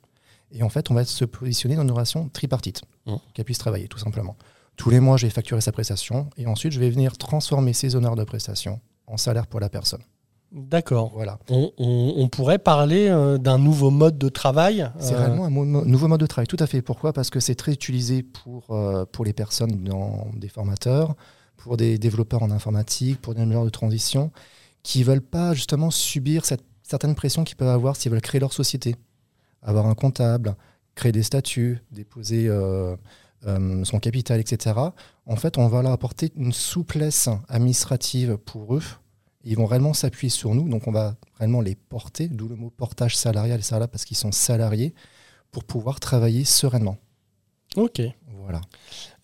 Et 0.51 0.63
en 0.63 0.69
fait, 0.69 0.91
on 0.91 0.93
va 0.93 1.05
se 1.05 1.25
positionner 1.25 1.75
dans 1.75 1.83
une 1.83 1.91
relation 1.91 2.29
tripartite, 2.29 2.83
mmh. 3.05 3.15
qu'elle 3.33 3.45
puisse 3.45 3.57
travailler 3.57 3.87
tout 3.87 3.99
simplement. 3.99 4.35
Tous 4.77 4.89
les 4.89 4.99
mois, 4.99 5.17
je 5.17 5.25
vais 5.25 5.31
facturer 5.31 5.61
sa 5.61 5.71
prestation 5.71 6.29
et 6.37 6.47
ensuite, 6.47 6.71
je 6.71 6.79
vais 6.79 6.89
venir 6.89 7.17
transformer 7.17 7.73
ses 7.73 7.95
honneurs 7.95 8.15
de 8.15 8.23
prestation 8.23 8.79
en 9.07 9.17
salaire 9.17 9.47
pour 9.47 9.59
la 9.59 9.69
personne. 9.69 10.01
D'accord. 10.51 11.11
Voilà. 11.13 11.37
On, 11.49 11.71
on, 11.77 12.13
on, 12.17 12.27
pourrait 12.29 12.59
parler 12.59 13.07
euh, 13.09 13.37
d'un 13.37 13.57
nouveau 13.57 13.89
mode 13.89 14.17
de 14.17 14.29
travail. 14.29 14.89
C'est 14.99 15.13
euh... 15.13 15.17
réellement 15.17 15.45
un 15.45 15.49
mo 15.49 15.65
nouveau 15.65 16.07
mode 16.07 16.21
de 16.21 16.27
travail, 16.27 16.47
tout 16.47 16.57
à 16.59 16.67
fait. 16.67 16.81
Pourquoi? 16.81 17.11
Parce 17.11 17.29
que 17.29 17.39
c'est 17.39 17.55
très 17.55 17.73
utilisé 17.73 18.23
pour, 18.23 18.65
euh, 18.69 19.05
pour 19.05 19.25
les 19.25 19.33
personnes, 19.33 19.83
dans 19.83 20.27
des 20.33 20.47
formateurs, 20.47 21.15
pour 21.57 21.77
des 21.77 21.97
développeurs 21.97 22.43
en 22.43 22.51
informatique, 22.51 23.21
pour 23.21 23.33
des 23.33 23.41
ingénieurs 23.41 23.65
de 23.65 23.69
transition, 23.69 24.31
qui 24.83 24.99
ne 24.99 25.05
veulent 25.05 25.21
pas 25.21 25.53
justement 25.53 25.91
subir 25.91 26.45
cette 26.45 26.63
certaine 26.83 27.15
pression 27.15 27.43
qu'ils 27.43 27.57
peuvent 27.57 27.67
avoir 27.67 27.95
s'ils 27.95 28.11
veulent 28.11 28.21
créer 28.21 28.39
leur 28.39 28.53
société 28.53 28.95
avoir 29.65 29.88
un 29.88 29.95
comptable, 29.95 30.55
créer 30.93 31.12
des 31.12 31.24
statuts, 31.24 31.79
déposer 31.91 32.48
euh, 32.48 32.95
euh, 33.45 33.84
son 33.84 34.00
capital, 34.00 34.39
etc. 34.39 34.75
En 35.25 35.36
fait, 35.36 35.57
on 35.57 35.67
va 35.67 35.81
leur 35.81 35.91
apporter 35.91 36.31
une 36.38 36.53
souplesse 36.53 37.27
administrative 37.50 38.38
pour 38.38 38.75
eux. 38.75 38.84
Ils 39.43 39.57
vont 39.57 39.65
réellement 39.65 39.93
s'appuyer 39.93 40.29
sur 40.29 40.55
nous, 40.55 40.67
donc 40.69 40.88
on 40.88 40.91
va 40.91 41.15
réellement 41.38 41.62
les 41.62 41.75
porter, 41.75 42.27
d'où 42.27 42.48
le 42.48 42.55
mot 42.55 42.69
portage 42.69 43.17
salarial, 43.17 43.60
parce 43.91 44.05
qu'ils 44.05 44.17
sont 44.17 44.31
salariés, 44.31 44.93
pour 45.51 45.63
pouvoir 45.63 46.00
travailler 46.00 46.45
sereinement. 46.45 46.98
Ok. 47.75 48.01
Voilà. 48.39 48.62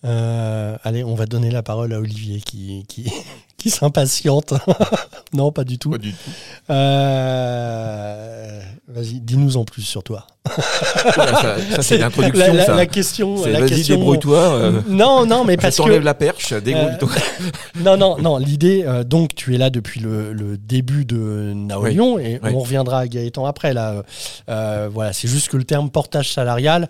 Euh, 0.03 0.77
allez, 0.83 1.03
on 1.03 1.15
va 1.15 1.25
donner 1.25 1.51
la 1.51 1.63
parole 1.63 1.93
à 1.93 1.99
Olivier 1.99 2.41
qui, 2.41 2.85
qui, 2.87 3.11
qui 3.61 3.69
s'impatiente. 3.69 4.53
Non, 5.33 5.53
pas 5.53 5.63
du 5.63 5.77
tout. 5.77 5.91
Pas 5.91 5.97
du 5.97 6.11
tout. 6.11 6.29
Euh, 7.41 8.59
Vas-y, 8.89 9.21
dis-nous 9.21 9.55
en 9.55 9.63
plus 9.63 9.83
sur 9.83 10.03
toi. 10.03 10.27
ça, 11.15 11.55
ça, 11.75 11.81
c'est 11.81 11.97
l'introduction. 11.97 12.53
La, 12.53 12.67
la- 12.67 12.75
la 12.75 12.85
question. 12.85 13.35
Vas-y, 13.35 13.65
question- 13.69 13.95
débrouille-toi. 13.95 14.37
euh, 14.39 14.81
Non, 14.89 15.25
non, 15.25 15.45
mais 15.45 15.53
je 15.53 15.59
parce 15.61 15.77
que 15.77 15.89
la 15.89 16.13
perche, 16.13 16.51
débrouille-toi. 16.53 17.09
non, 17.79 17.95
non, 17.95 18.17
non. 18.17 18.37
L'idée, 18.37 18.83
euh, 18.85 19.05
donc, 19.05 19.33
tu 19.35 19.55
es 19.55 19.57
là 19.57 19.69
depuis 19.69 20.01
le, 20.01 20.33
le 20.33 20.57
début 20.57 21.05
de 21.05 21.53
Naolion 21.55 22.19
et 22.19 22.41
Oui. 22.43 22.51
on 22.53 22.59
reviendra 22.59 22.99
à 22.99 23.07
Gaëtan 23.07 23.45
après. 23.45 23.73
Là, 23.73 24.03
Euh, 24.49 24.89
voilà, 24.91 25.13
c'est 25.13 25.29
juste 25.29 25.47
que 25.47 25.55
le 25.55 25.63
terme 25.63 25.89
portage 25.89 26.33
salarial, 26.33 26.89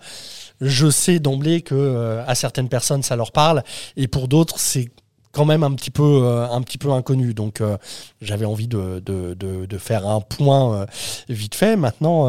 je 0.60 0.90
sais 0.90 1.20
d'emblée 1.20 1.60
que 1.62 1.76
euh, 1.76 2.24
à 2.26 2.34
certaines 2.34 2.68
personnes 2.68 3.02
ça 3.04 3.14
leur 3.14 3.30
parle 3.30 3.62
et 3.96 4.08
pour 4.08 4.26
d'autres 4.28 4.58
c'est 4.58 4.90
quand 5.32 5.46
même 5.46 5.62
un 5.62 5.72
petit 5.72 5.90
peu 5.90 6.02
euh, 6.02 6.48
un 6.48 6.62
petit 6.62 6.78
peu 6.78 6.92
inconnu. 6.92 7.34
Donc 7.34 7.60
euh, 7.60 7.76
j'avais 8.20 8.44
envie 8.44 8.68
de, 8.68 9.02
de, 9.04 9.34
de, 9.34 9.78
faire 9.78 10.06
un 10.06 10.20
point 10.20 10.74
euh, 10.74 10.86
vite 11.28 11.54
fait. 11.54 11.76
Maintenant, 11.76 12.28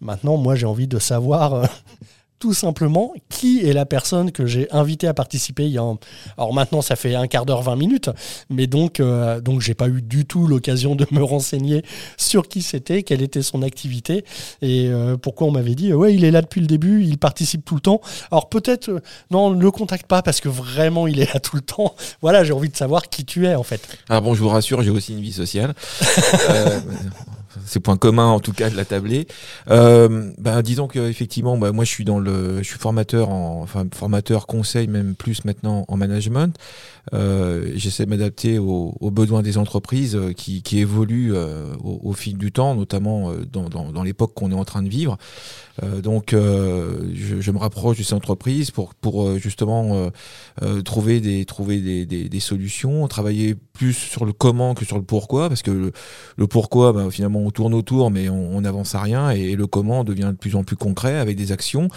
maintenant, 0.00 0.36
moi 0.36 0.54
j'ai 0.54 0.66
envie 0.66 0.88
de 0.88 0.98
savoir. 0.98 1.68
Tout 2.38 2.54
simplement, 2.54 3.12
qui 3.28 3.66
est 3.66 3.72
la 3.72 3.84
personne 3.86 4.30
que 4.32 4.46
j'ai 4.46 4.70
invité 4.70 5.06
à 5.08 5.14
participer 5.14 5.64
il 5.64 5.72
y 5.72 5.78
a 5.78 5.82
un- 5.82 5.98
Alors 6.36 6.54
maintenant, 6.54 6.82
ça 6.82 6.94
fait 6.96 7.14
un 7.14 7.26
quart 7.26 7.46
d'heure, 7.46 7.62
20 7.62 7.76
minutes, 7.76 8.10
mais 8.48 8.66
donc, 8.66 9.00
euh, 9.00 9.40
donc 9.40 9.60
j'ai 9.60 9.74
pas 9.74 9.88
eu 9.88 10.02
du 10.02 10.24
tout 10.24 10.46
l'occasion 10.46 10.94
de 10.94 11.06
me 11.10 11.22
renseigner 11.24 11.82
sur 12.16 12.48
qui 12.48 12.62
c'était, 12.62 13.02
quelle 13.02 13.22
était 13.22 13.42
son 13.42 13.62
activité 13.62 14.24
et 14.62 14.86
euh, 14.88 15.16
pourquoi 15.16 15.46
on 15.48 15.50
m'avait 15.50 15.74
dit, 15.74 15.90
euh, 15.92 15.96
ouais, 15.96 16.14
il 16.14 16.24
est 16.24 16.30
là 16.30 16.40
depuis 16.42 16.60
le 16.60 16.66
début, 16.66 17.02
il 17.04 17.18
participe 17.18 17.64
tout 17.64 17.74
le 17.74 17.80
temps. 17.80 18.00
Alors 18.30 18.48
peut-être, 18.48 19.02
non, 19.30 19.50
ne 19.50 19.60
le 19.60 19.70
contacte 19.70 20.06
pas 20.06 20.22
parce 20.22 20.40
que 20.40 20.48
vraiment, 20.48 21.06
il 21.06 21.20
est 21.20 21.32
là 21.34 21.40
tout 21.40 21.56
le 21.56 21.62
temps. 21.62 21.94
Voilà, 22.22 22.42
j'ai 22.44 22.52
envie 22.52 22.68
de 22.68 22.76
savoir 22.76 23.08
qui 23.08 23.24
tu 23.24 23.46
es 23.46 23.54
en 23.54 23.62
fait. 23.62 23.80
Alors 24.08 24.22
bon, 24.22 24.34
je 24.34 24.42
vous 24.42 24.48
rassure, 24.48 24.82
j'ai 24.82 24.90
aussi 24.90 25.12
une 25.12 25.20
vie 25.20 25.32
sociale. 25.32 25.74
Euh, 27.58 27.62
c'est 27.66 27.80
point 27.80 27.96
commun 27.96 28.26
en 28.26 28.40
tout 28.40 28.52
cas 28.52 28.70
de 28.70 28.76
la 28.76 28.84
tablée. 28.84 29.26
Euh, 29.70 30.30
ben, 30.38 30.62
disons 30.62 30.88
que 30.88 31.08
effectivement, 31.08 31.56
bah, 31.56 31.72
moi 31.72 31.84
je 31.84 31.90
suis 31.90 32.04
dans 32.04 32.18
le, 32.18 32.58
je 32.58 32.68
suis 32.68 32.78
formateur 32.78 33.28
en, 33.30 33.60
enfin 33.62 33.86
formateur 33.94 34.46
conseil 34.46 34.88
même 34.88 35.14
plus 35.14 35.44
maintenant 35.44 35.84
en 35.88 35.96
management. 35.96 36.56
Euh, 37.14 37.72
J'essaie 37.74 38.04
de 38.04 38.10
m'adapter 38.10 38.58
aux, 38.58 38.94
aux 39.00 39.10
besoins 39.10 39.42
des 39.42 39.58
entreprises 39.58 40.16
euh, 40.16 40.32
qui, 40.32 40.62
qui 40.62 40.78
évoluent 40.78 41.34
euh, 41.34 41.74
au, 41.82 42.00
au 42.02 42.12
fil 42.12 42.36
du 42.36 42.52
temps, 42.52 42.74
notamment 42.74 43.30
euh, 43.30 43.44
dans, 43.50 43.68
dans, 43.68 43.92
dans 43.92 44.02
l'époque 44.02 44.32
qu'on 44.34 44.50
est 44.50 44.54
en 44.54 44.64
train 44.64 44.82
de 44.82 44.88
vivre. 44.88 45.16
Euh, 45.82 46.00
donc, 46.00 46.32
euh, 46.32 47.08
je, 47.14 47.40
je 47.40 47.50
me 47.50 47.58
rapproche 47.58 47.98
de 47.98 48.02
ces 48.02 48.14
entreprises 48.14 48.70
pour, 48.70 48.94
pour 48.94 49.36
justement 49.38 50.10
trouver, 50.84 51.20
des, 51.20 51.44
trouver 51.44 51.80
des, 51.80 52.04
des, 52.06 52.28
des 52.28 52.40
solutions, 52.40 53.06
travailler 53.08 53.54
plus 53.54 53.92
sur 53.92 54.24
le 54.24 54.32
comment 54.32 54.74
que 54.74 54.84
sur 54.84 54.96
le 54.96 55.04
pourquoi, 55.04 55.48
parce 55.48 55.62
que 55.62 55.70
le, 55.70 55.92
le 56.36 56.46
pourquoi, 56.46 56.92
bah, 56.92 57.06
finalement, 57.10 57.40
on 57.40 57.50
tourne 57.50 57.74
autour, 57.74 58.10
mais 58.10 58.28
on 58.28 58.60
n'avance 58.60 58.94
à 58.94 59.00
rien, 59.00 59.30
et 59.30 59.54
le 59.54 59.66
comment 59.66 60.04
devient 60.04 60.30
de 60.32 60.36
plus 60.36 60.56
en 60.56 60.64
plus 60.64 60.76
concret 60.76 61.16
avec 61.18 61.36
des 61.36 61.52
actions, 61.52 61.88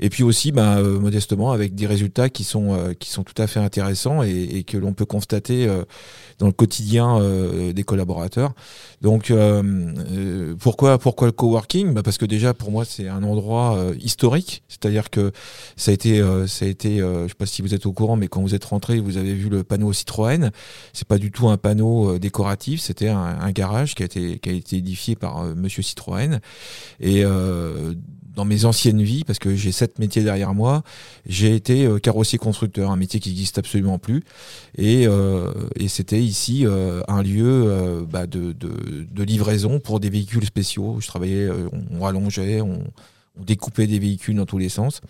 et 0.00 0.10
puis 0.10 0.22
aussi, 0.22 0.52
bah, 0.52 0.82
modestement, 0.82 1.52
avec 1.52 1.74
des 1.74 1.86
résultats 1.86 2.28
qui 2.28 2.44
sont, 2.44 2.94
qui 2.98 3.10
sont 3.10 3.24
tout 3.24 3.40
à 3.40 3.46
fait 3.46 3.60
intéressants 3.60 4.22
et, 4.22 4.30
et 4.30 4.59
que 4.64 4.76
l'on 4.76 4.92
peut 4.92 5.04
constater 5.04 5.66
euh, 5.66 5.84
dans 6.38 6.46
le 6.46 6.52
quotidien 6.52 7.18
euh, 7.18 7.72
des 7.72 7.82
collaborateurs. 7.82 8.52
Donc, 9.02 9.30
euh, 9.30 10.54
pourquoi, 10.58 10.98
pourquoi 10.98 11.28
le 11.28 11.32
coworking? 11.32 11.92
Bah 11.92 12.02
Parce 12.02 12.18
que 12.18 12.26
déjà, 12.26 12.54
pour 12.54 12.70
moi, 12.70 12.84
c'est 12.84 13.08
un 13.08 13.22
endroit 13.22 13.78
historique, 14.00 14.62
c'est-à-dire 14.68 15.10
que 15.10 15.32
ça 15.76 15.90
a 15.90 15.94
été, 15.94 16.22
ça 16.46 16.64
a 16.64 16.68
été 16.68 16.98
je 16.98 17.28
sais 17.28 17.34
pas 17.34 17.46
si 17.46 17.62
vous 17.62 17.74
êtes 17.74 17.86
au 17.86 17.92
courant, 17.92 18.16
mais 18.16 18.28
quand 18.28 18.40
vous 18.40 18.54
êtes 18.54 18.64
rentré, 18.64 19.00
vous 19.00 19.16
avez 19.16 19.34
vu 19.34 19.48
le 19.48 19.64
panneau 19.64 19.92
Citroën. 19.92 20.50
C'est 20.92 21.08
pas 21.08 21.18
du 21.18 21.30
tout 21.30 21.48
un 21.48 21.56
panneau 21.56 22.18
décoratif, 22.18 22.80
c'était 22.80 23.08
un, 23.08 23.18
un 23.18 23.50
garage 23.52 23.94
qui 23.94 24.02
a 24.02 24.06
été, 24.06 24.38
qui 24.38 24.48
a 24.48 24.52
été 24.52 24.76
édifié 24.76 25.16
par 25.16 25.44
Monsieur 25.56 25.82
Citroën. 25.82 26.40
Et 27.00 27.24
dans 28.34 28.44
mes 28.44 28.64
anciennes 28.64 29.02
vies, 29.02 29.24
parce 29.24 29.38
que 29.38 29.56
j'ai 29.56 29.72
sept 29.72 29.98
métiers 29.98 30.22
derrière 30.22 30.54
moi, 30.54 30.82
j'ai 31.26 31.54
été 31.54 31.84
euh, 31.84 31.98
carrossier 31.98 32.38
constructeur, 32.38 32.90
un 32.90 32.96
métier 32.96 33.20
qui 33.20 33.30
n'existe 33.30 33.58
absolument 33.58 33.98
plus. 33.98 34.22
Et, 34.78 35.06
euh, 35.06 35.52
et 35.76 35.88
c'était 35.88 36.22
ici 36.22 36.64
euh, 36.64 37.02
un 37.08 37.22
lieu 37.22 37.64
euh, 37.66 38.04
bah, 38.08 38.26
de, 38.26 38.52
de, 38.52 38.70
de 39.10 39.22
livraison 39.24 39.80
pour 39.80 40.00
des 40.00 40.10
véhicules 40.10 40.44
spéciaux. 40.44 40.98
Je 41.00 41.06
travaillais, 41.08 41.46
euh, 41.46 41.68
on, 41.72 41.98
on 41.98 42.02
rallongeait, 42.02 42.60
on, 42.60 42.84
on 43.38 43.42
découpait 43.42 43.86
des 43.86 43.98
véhicules 43.98 44.36
dans 44.36 44.46
tous 44.46 44.58
les 44.58 44.68
sens. 44.68 45.00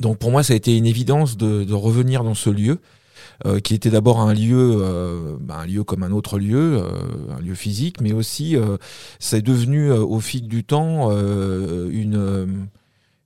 Donc 0.00 0.18
pour 0.18 0.30
moi, 0.30 0.42
ça 0.42 0.52
a 0.52 0.56
été 0.56 0.76
une 0.76 0.86
évidence 0.86 1.36
de, 1.36 1.64
de 1.64 1.74
revenir 1.74 2.24
dans 2.24 2.34
ce 2.34 2.50
lieu, 2.50 2.80
euh, 3.46 3.60
qui 3.60 3.74
était 3.74 3.90
d'abord 3.90 4.20
un 4.20 4.32
lieu, 4.32 4.78
euh, 4.80 5.36
bah, 5.38 5.58
un 5.58 5.66
lieu 5.66 5.84
comme 5.84 6.02
un 6.02 6.12
autre 6.12 6.38
lieu, 6.38 6.78
euh, 6.82 7.36
un 7.36 7.40
lieu 7.40 7.54
physique, 7.54 8.00
mais 8.00 8.14
aussi 8.14 8.56
c'est 9.18 9.42
devenu 9.42 9.90
au 9.90 10.18
fil 10.20 10.48
du 10.48 10.64
temps 10.64 11.10
une, 11.10 12.68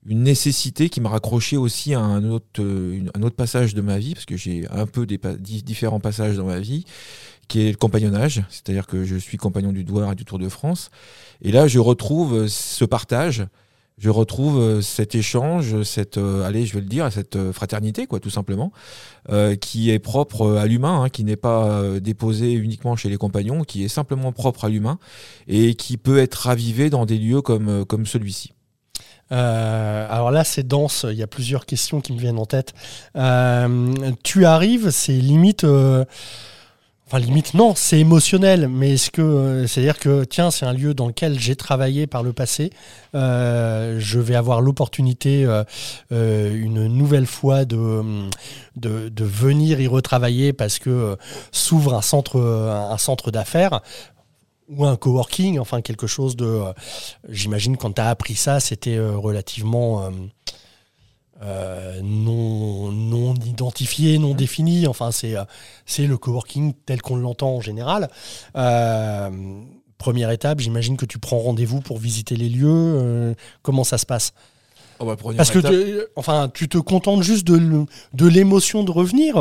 nécessité 0.04 0.88
qui 0.88 1.00
m'a 1.00 1.10
raccroché 1.10 1.56
aussi 1.56 1.94
à 1.94 2.00
un 2.00 2.25
autre, 2.25 2.50
passage 3.37 3.75
de 3.75 3.80
ma 3.80 3.98
vie, 3.98 4.14
parce 4.14 4.26
que 4.26 4.37
j'ai 4.37 4.66
un 4.70 4.87
peu 4.87 5.06
des 5.06 5.18
différents 5.38 6.00
passages 6.00 6.37
dans 6.37 6.46
ma 6.46 6.58
vie, 6.58 6.84
qui 7.46 7.60
est 7.60 7.70
le 7.70 7.76
compagnonnage, 7.76 8.42
c'est-à-dire 8.48 8.87
que 8.87 9.04
je 9.04 9.16
suis 9.16 9.37
compagnon 9.37 9.72
du 9.72 9.84
Douar 9.84 10.12
et 10.12 10.14
du 10.16 10.25
Tour 10.25 10.38
de 10.38 10.48
France. 10.48 10.90
Et 11.42 11.52
là, 11.52 11.68
je 11.68 11.78
retrouve 11.78 12.46
ce 12.48 12.84
partage, 12.84 13.46
je 13.98 14.10
retrouve 14.10 14.58
euh, 14.58 14.80
cet 14.80 15.14
échange, 15.14 15.82
cette, 15.82 16.18
euh, 16.18 16.46
allez, 16.46 16.66
je 16.66 16.74
vais 16.74 16.80
le 16.80 16.86
dire, 16.86 17.10
cette 17.12 17.36
euh, 17.36 17.52
fraternité, 17.52 18.06
quoi, 18.06 18.20
tout 18.20 18.30
simplement, 18.30 18.72
euh, 19.28 19.56
qui 19.56 19.90
est 19.90 19.98
propre 19.98 20.56
à 20.56 20.66
l'humain, 20.66 21.02
hein, 21.02 21.08
qui 21.08 21.24
n'est 21.24 21.36
pas 21.36 21.64
euh, 21.64 22.00
déposé 22.00 22.52
uniquement 22.52 22.94
chez 22.94 23.08
les 23.08 23.16
compagnons, 23.16 23.64
qui 23.64 23.84
est 23.84 23.88
simplement 23.88 24.32
propre 24.32 24.64
à 24.64 24.68
l'humain 24.68 24.98
et 25.48 25.74
qui 25.74 25.96
peut 25.96 26.18
être 26.18 26.36
ravivé 26.36 26.90
dans 26.90 27.06
des 27.06 27.18
lieux 27.18 27.42
comme, 27.42 27.84
comme 27.84 28.06
celui-ci. 28.06 28.52
Euh, 29.30 30.06
alors 30.08 30.30
là, 30.30 30.44
c'est 30.44 30.66
dense. 30.66 31.04
Il 31.10 31.18
y 31.18 31.22
a 31.22 31.26
plusieurs 31.26 31.66
questions 31.66 32.00
qui 32.00 32.12
me 32.12 32.18
viennent 32.18 32.38
en 32.38 32.46
tête. 32.46 32.72
Tu 34.22 34.44
arrives, 34.44 34.90
c'est 34.90 35.12
limite. 35.12 35.66
Enfin, 37.10 37.20
limite, 37.20 37.54
non, 37.54 37.72
c'est 37.74 37.98
émotionnel, 37.98 38.68
mais 38.68 38.92
est-ce 38.92 39.10
que 39.10 39.22
euh, 39.22 39.66
c'est-à-dire 39.66 39.98
que 39.98 40.24
tiens, 40.24 40.50
c'est 40.50 40.66
un 40.66 40.74
lieu 40.74 40.92
dans 40.92 41.06
lequel 41.06 41.40
j'ai 41.40 41.56
travaillé 41.56 42.06
par 42.06 42.22
le 42.22 42.34
passé. 42.34 42.68
euh, 43.14 43.96
je 43.98 44.18
vais 44.18 44.34
avoir 44.34 44.60
l'opportunité 44.60 45.46
euh, 45.46 46.54
une 46.54 46.86
nouvelle 46.88 47.24
fois 47.24 47.64
de, 47.64 48.28
de, 48.76 49.08
de 49.08 49.24
venir 49.24 49.80
y 49.80 49.86
retravailler 49.86 50.52
parce 50.52 50.78
que 50.78 51.16
s'ouvre 51.50 51.94
un 51.94 52.02
centre, 52.02 52.38
un 52.38 52.98
centre 52.98 53.30
d'affaires 53.30 53.80
ou 54.68 54.84
un 54.84 54.96
coworking, 54.96 55.58
enfin 55.58 55.80
quelque 55.80 56.06
chose 56.06 56.36
de. 56.36 56.60
J'imagine 57.30 57.78
quand 57.78 57.92
tu 57.92 58.02
as 58.02 58.10
appris 58.10 58.34
ça, 58.34 58.60
c'était 58.60 58.98
relativement 59.00 60.10
euh, 61.42 62.00
non, 62.02 62.90
non 62.92 63.35
identifié, 63.35 64.18
non 64.18 64.35
défini. 64.35 64.87
Enfin, 64.87 65.11
c'est 65.11 65.37
euh, 65.37 65.45
c'est 65.87 66.07
le 66.07 66.16
coworking 66.16 66.75
tel 66.87 67.00
qu'on 67.02 67.16
l'entend 67.16 67.54
en 67.57 67.61
général. 67.61 68.11
Euh, 68.57 69.30
première 69.99 70.30
étape, 70.30 70.61
j'imagine 70.61 70.97
que 70.97 71.07
tu 71.07 71.18
prends 71.18 71.38
rendez-vous 71.38 71.80
pour 71.80 71.99
visiter 71.99 72.37
les 72.37 72.49
lieux. 72.49 72.66
euh, 72.68 73.35
comment 73.62 73.85
ça 73.85 73.99
se 73.99 74.07
passe? 74.07 74.33
Parce 75.37 75.52
que 75.52 75.61
tu, 75.61 76.00
enfin, 76.16 76.50
tu 76.52 76.68
te 76.68 76.76
contentes 76.76 77.23
juste 77.23 77.47
de, 77.47 77.85
de 78.14 78.26
l'émotion 78.26 78.83
de 78.83 78.90
revenir. 78.90 79.37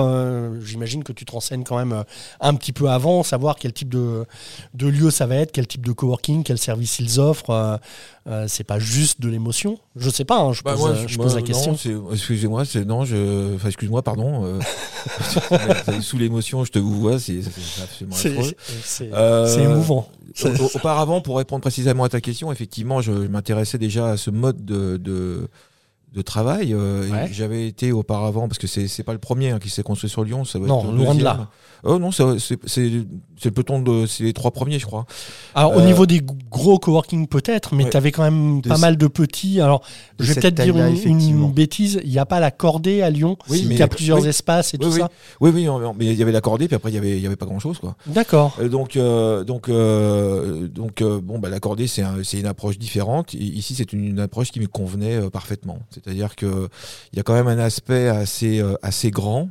J'imagine 0.63 1.03
que 1.03 1.11
tu 1.11 1.25
te 1.25 1.31
renseignes 1.31 1.63
quand 1.63 1.77
même 1.77 2.03
un 2.41 2.53
petit 2.53 2.73
peu 2.73 2.91
avant, 2.91 3.23
savoir 3.23 3.55
quel 3.55 3.73
type 3.73 3.89
de, 3.89 4.27
de 4.75 4.87
lieu 4.87 5.09
ça 5.09 5.25
va 5.25 5.37
être, 5.37 5.51
quel 5.51 5.65
type 5.65 5.83
de 5.83 5.91
coworking, 5.93 6.43
quel 6.43 6.59
service 6.59 6.99
ils 6.99 7.19
offrent. 7.19 7.79
Euh, 8.27 8.45
c'est 8.47 8.63
pas 8.65 8.77
juste 8.79 9.21
de 9.21 9.29
l'émotion. 9.29 9.79
Je 9.95 10.09
sais 10.09 10.25
pas, 10.25 10.39
hein, 10.41 10.53
je, 10.53 10.61
Bah, 10.63 10.71
pose, 10.73 10.79
moi, 10.81 10.89
euh, 10.89 11.07
je 11.07 11.17
moi, 11.17 11.25
pose 11.27 11.35
la 11.35 11.41
question. 11.41 11.77
Excusez-moi, 12.11 12.65
c'est 12.65 12.83
non, 12.85 13.05
je, 13.05 13.55
enfin, 13.55 13.67
excuse-moi, 13.69 14.01
pardon. 14.03 14.43
euh, 14.45 14.59
sous 16.01 16.17
l'émotion, 16.17 16.63
je 16.65 16.71
te 16.71 16.79
vous 16.79 16.99
vois, 16.99 17.19
c'est 17.19 17.39
absolument 17.81 18.15
C'est 18.15 19.09
Euh, 19.13 19.57
émouvant. 19.59 20.09
Au- 20.43 20.47
au- 20.47 20.69
Auparavant, 20.75 21.21
pour 21.21 21.37
répondre 21.37 21.61
précisément 21.61 22.03
à 22.03 22.09
ta 22.09 22.21
question, 22.21 22.51
effectivement, 22.51 23.01
je, 23.01 23.11
je 23.13 23.27
m'intéressais 23.27 23.77
déjà 23.77 24.09
à 24.09 24.17
ce 24.17 24.29
mode 24.29 24.63
de, 24.65 24.97
de, 24.97 25.47
de 26.13 26.21
travail. 26.21 26.73
euh, 26.73 27.09
Ouais. 27.09 27.29
J'avais 27.31 27.67
été 27.67 27.91
auparavant, 27.91 28.47
parce 28.47 28.57
que 28.59 28.67
c'est 28.67 29.03
pas 29.03 29.13
le 29.13 29.19
premier 29.19 29.51
hein, 29.51 29.59
qui 29.59 29.69
s'est 29.69 29.83
construit 29.83 30.09
sur 30.09 30.23
Lyon. 30.23 30.45
Ça 30.45 30.59
va 30.59 30.67
Non, 30.67 30.81
être 30.83 30.91
le 30.91 30.97
loin 30.97 31.13
de 31.15 31.19
deuxième. 31.19 31.23
là. 31.37 31.49
Oh 31.83 31.99
non, 31.99 32.11
c'est 32.11 32.23
c'est- 32.39 32.59
c'est- 32.65 32.91
c'est 33.39 33.45
le 33.49 33.51
peloton 33.51 33.79
de. 33.81 34.05
C'est 34.07 34.23
les 34.23 34.33
trois 34.33 34.51
premiers, 34.51 34.79
je 34.79 34.85
crois. 34.85 35.05
Alors, 35.53 35.75
au 35.75 35.79
Euh, 35.79 35.85
niveau 35.85 36.05
des 36.05 36.21
gros 36.49 36.79
coworking, 36.79 37.27
peut-être, 37.27 37.75
mais 37.75 37.83
ouais. 37.83 37.89
tu 37.89 37.97
avais 37.97 38.11
quand 38.11 38.23
même 38.23 38.61
pas 38.63 38.77
mal 38.77 38.97
de 38.97 39.07
petits. 39.07 39.61
Alors, 39.61 39.83
je 40.19 40.31
vais 40.33 40.41
peut-être 40.41 40.55
dire 40.63 40.75
une, 40.77 41.21
une 41.21 41.51
bêtise. 41.51 41.99
Il 42.03 42.09
n'y 42.09 42.17
a 42.19 42.25
pas 42.25 42.39
la 42.39 42.49
cordée 42.51 43.01
à 43.03 43.09
Lyon, 43.09 43.37
Oui, 43.49 43.61
qui 43.61 43.67
mais- 43.67 43.81
a 43.81 43.87
plusieurs 43.87 44.21
oui. 44.21 44.27
espaces 44.27 44.73
et 44.73 44.77
Oui, 44.79 44.85
tout 44.87 44.93
oui. 44.93 44.99
ça. 45.01 45.09
Oui, 45.39 45.51
oui, 45.53 45.65
non, 45.65 45.93
mais 45.97 46.05
il 46.07 46.13
y 46.13 46.21
avait 46.23 46.31
l'accordé, 46.31 46.67
puis 46.67 46.75
après, 46.75 46.89
il 46.91 46.95
y 46.95 46.97
avait, 46.97 47.17
il 47.17 47.21
y 47.21 47.27
avait 47.27 47.35
pas 47.35 47.45
grand-chose, 47.45 47.77
quoi. 47.77 47.95
D'accord. 48.07 48.55
Euh, 48.59 48.69
Donc, 48.69 48.97
euh, 48.97 49.43
donc, 49.43 49.69
euh, 49.69 50.67
donc, 50.67 51.01
euh, 51.01 51.19
bon, 51.21 51.39
bah, 51.39 51.49
l'accordé, 51.49 51.87
c'est 51.87 52.01
un- 52.01 52.23
c'est 52.23 52.39
une 52.39 52.45
approche 52.47 52.77
différente. 52.79 53.33
I- 53.33 53.57
Ici, 53.57 53.75
c'est 53.75 53.91
une, 53.93 54.03
une 54.05 54.19
approche 54.19 54.51
qui 54.51 54.59
me 54.59 54.67
convenait 54.67 55.15
euh, 55.15 55.29
parfaitement. 55.29 55.79
C'est-à-dire 55.91 56.35
que 56.35 56.69
il 57.13 57.17
y 57.17 57.19
a 57.19 57.23
quand 57.23 57.33
même 57.33 57.47
un 57.47 57.57
aspect 57.59 58.07
assez, 58.07 58.59
euh, 58.59 58.75
assez 58.81 59.09
grand. 59.11 59.49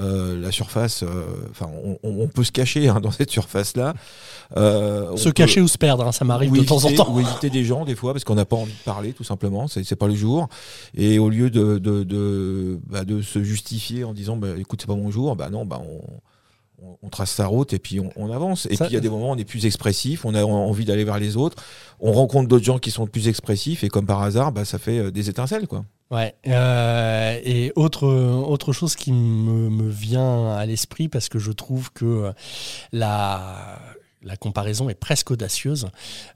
Euh, 0.00 0.40
la 0.40 0.50
surface, 0.50 1.04
euh, 1.04 1.24
enfin, 1.50 1.70
on, 1.84 1.98
on 2.02 2.26
peut 2.26 2.42
se 2.42 2.50
cacher 2.50 2.88
hein, 2.88 3.00
dans 3.02 3.12
cette 3.12 3.30
surface-là. 3.30 3.94
Euh, 4.56 5.16
se 5.16 5.28
cacher 5.28 5.60
ou 5.60 5.68
se 5.68 5.78
perdre, 5.78 6.06
hein, 6.06 6.12
ça 6.12 6.24
m'arrive 6.24 6.52
de 6.52 6.62
temps 6.62 6.84
en 6.84 6.92
temps. 6.92 7.12
Ou 7.12 7.20
éviter 7.20 7.48
des 7.48 7.64
gens 7.64 7.84
des 7.84 7.94
fois 7.94 8.12
parce 8.12 8.24
qu'on 8.24 8.34
n'a 8.34 8.44
pas 8.44 8.56
envie 8.56 8.72
de 8.72 8.84
parler, 8.84 9.12
tout 9.12 9.24
simplement. 9.24 9.68
C'est 9.68 9.96
pas 9.96 10.08
le 10.08 10.14
jour. 10.14 10.48
Et 10.96 11.18
au 11.18 11.30
lieu 11.30 11.50
de 11.50 11.78
de, 11.78 12.02
de, 12.02 12.78
bah, 12.88 13.04
de 13.04 13.22
se 13.22 13.42
justifier 13.42 14.04
en 14.04 14.12
disant, 14.12 14.36
bah, 14.36 14.48
écoute, 14.58 14.80
c'est 14.80 14.86
pas 14.88 14.96
mon 14.96 15.10
jour, 15.10 15.36
bah 15.36 15.50
non, 15.50 15.64
bah 15.64 15.80
on 15.80 16.00
on, 17.02 17.08
trace 17.08 17.30
sa 17.30 17.46
route 17.46 17.72
et 17.72 17.78
puis 17.78 18.00
on, 18.16 18.32
avance. 18.32 18.66
Et 18.66 18.76
puis 18.76 18.86
il 18.88 18.92
y 18.92 18.96
a 18.96 19.00
des 19.00 19.08
moments 19.08 19.30
où 19.30 19.34
on 19.34 19.38
est 19.38 19.44
plus 19.44 19.66
expressif, 19.66 20.24
on 20.24 20.34
a 20.34 20.44
envie 20.44 20.84
d'aller 20.84 21.04
vers 21.04 21.18
les 21.18 21.36
autres, 21.36 21.62
on 22.00 22.12
rencontre 22.12 22.48
d'autres 22.48 22.64
gens 22.64 22.78
qui 22.78 22.90
sont 22.90 23.06
plus 23.06 23.28
expressifs 23.28 23.84
et 23.84 23.88
comme 23.88 24.06
par 24.06 24.22
hasard, 24.22 24.52
bah, 24.52 24.64
ça 24.64 24.78
fait 24.78 24.98
euh, 24.98 25.10
des 25.10 25.30
étincelles. 25.30 25.66
quoi. 25.66 25.84
Ouais. 26.10 26.34
Euh, 26.46 27.38
et 27.44 27.72
autre, 27.76 28.06
autre 28.06 28.72
chose 28.72 28.94
qui 28.96 29.12
me, 29.12 29.70
me 29.70 29.88
vient 29.88 30.52
à 30.52 30.66
l'esprit 30.66 31.08
parce 31.08 31.28
que 31.28 31.38
je 31.38 31.52
trouve 31.52 31.92
que 31.92 32.32
la 32.92 33.78
la 34.24 34.36
comparaison 34.36 34.88
est 34.88 34.94
presque 34.94 35.30
audacieuse. 35.30 35.88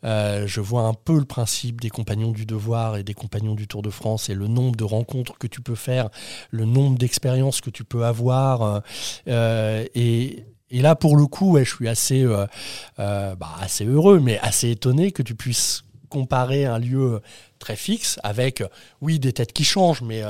Euh, 0.05 0.47
je 0.47 0.61
vois 0.61 0.83
un 0.83 0.95
peu 0.95 1.19
le 1.19 1.25
principe 1.25 1.81
des 1.81 1.91
compagnons 1.91 2.33
du 2.33 2.47
devoir 2.47 2.97
et 2.97 3.03
des 3.03 3.15
compagnons 3.15 3.55
du 3.55 3.67
Tour 3.67 3.83
de 3.83 3.91
France 3.91 4.29
et 4.29 4.35
le 4.35 4.47
nombre 4.47 4.77
de 4.77 4.85
rencontres 4.85 5.37
que 5.39 5.47
tu 5.47 5.61
peux 5.61 5.75
faire, 5.75 6.11
le 6.51 6.65
nombre 6.65 6.99
d'expériences 6.99 7.61
que 7.61 7.71
tu 7.71 7.85
peux 7.85 8.05
avoir. 8.05 8.83
Euh, 9.27 9.85
et, 9.95 10.45
là, 10.71 10.95
pour 10.95 11.17
le 11.17 11.27
coup, 11.27 11.59
je 11.59 11.65
suis 11.65 11.89
assez, 11.89 12.25
euh, 12.25 12.47
bah, 12.97 13.57
assez 13.61 13.85
heureux, 13.85 14.21
mais 14.21 14.39
assez 14.41 14.71
étonné 14.71 15.13
que 15.13 15.23
tu 15.23 15.35
puisses 15.35 15.85
comparer 16.11 16.65
un 16.65 16.79
lieu 16.79 17.21
très 17.59 17.77
fixe 17.77 18.19
avec, 18.23 18.63
oui, 19.01 19.19
des 19.19 19.33
têtes 19.33 19.53
qui 19.53 19.65
changent, 19.65 20.03
mais 20.03 20.23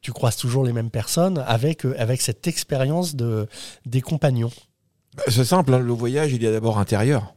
tu 0.00 0.12
croises 0.12 0.36
toujours 0.36 0.64
les 0.64 0.72
mêmes 0.72 0.90
personnes 0.90 1.42
avec, 1.46 1.86
cette 2.20 2.46
expérience 2.46 3.14
de, 3.14 3.48
des 3.86 4.00
compagnons. 4.00 4.50
C'est 5.26 5.44
simple, 5.44 5.74
hein, 5.74 5.80
le 5.80 5.92
voyage, 5.92 6.32
il 6.32 6.44
est 6.44 6.52
d'abord 6.52 6.78
intérieur. 6.78 7.34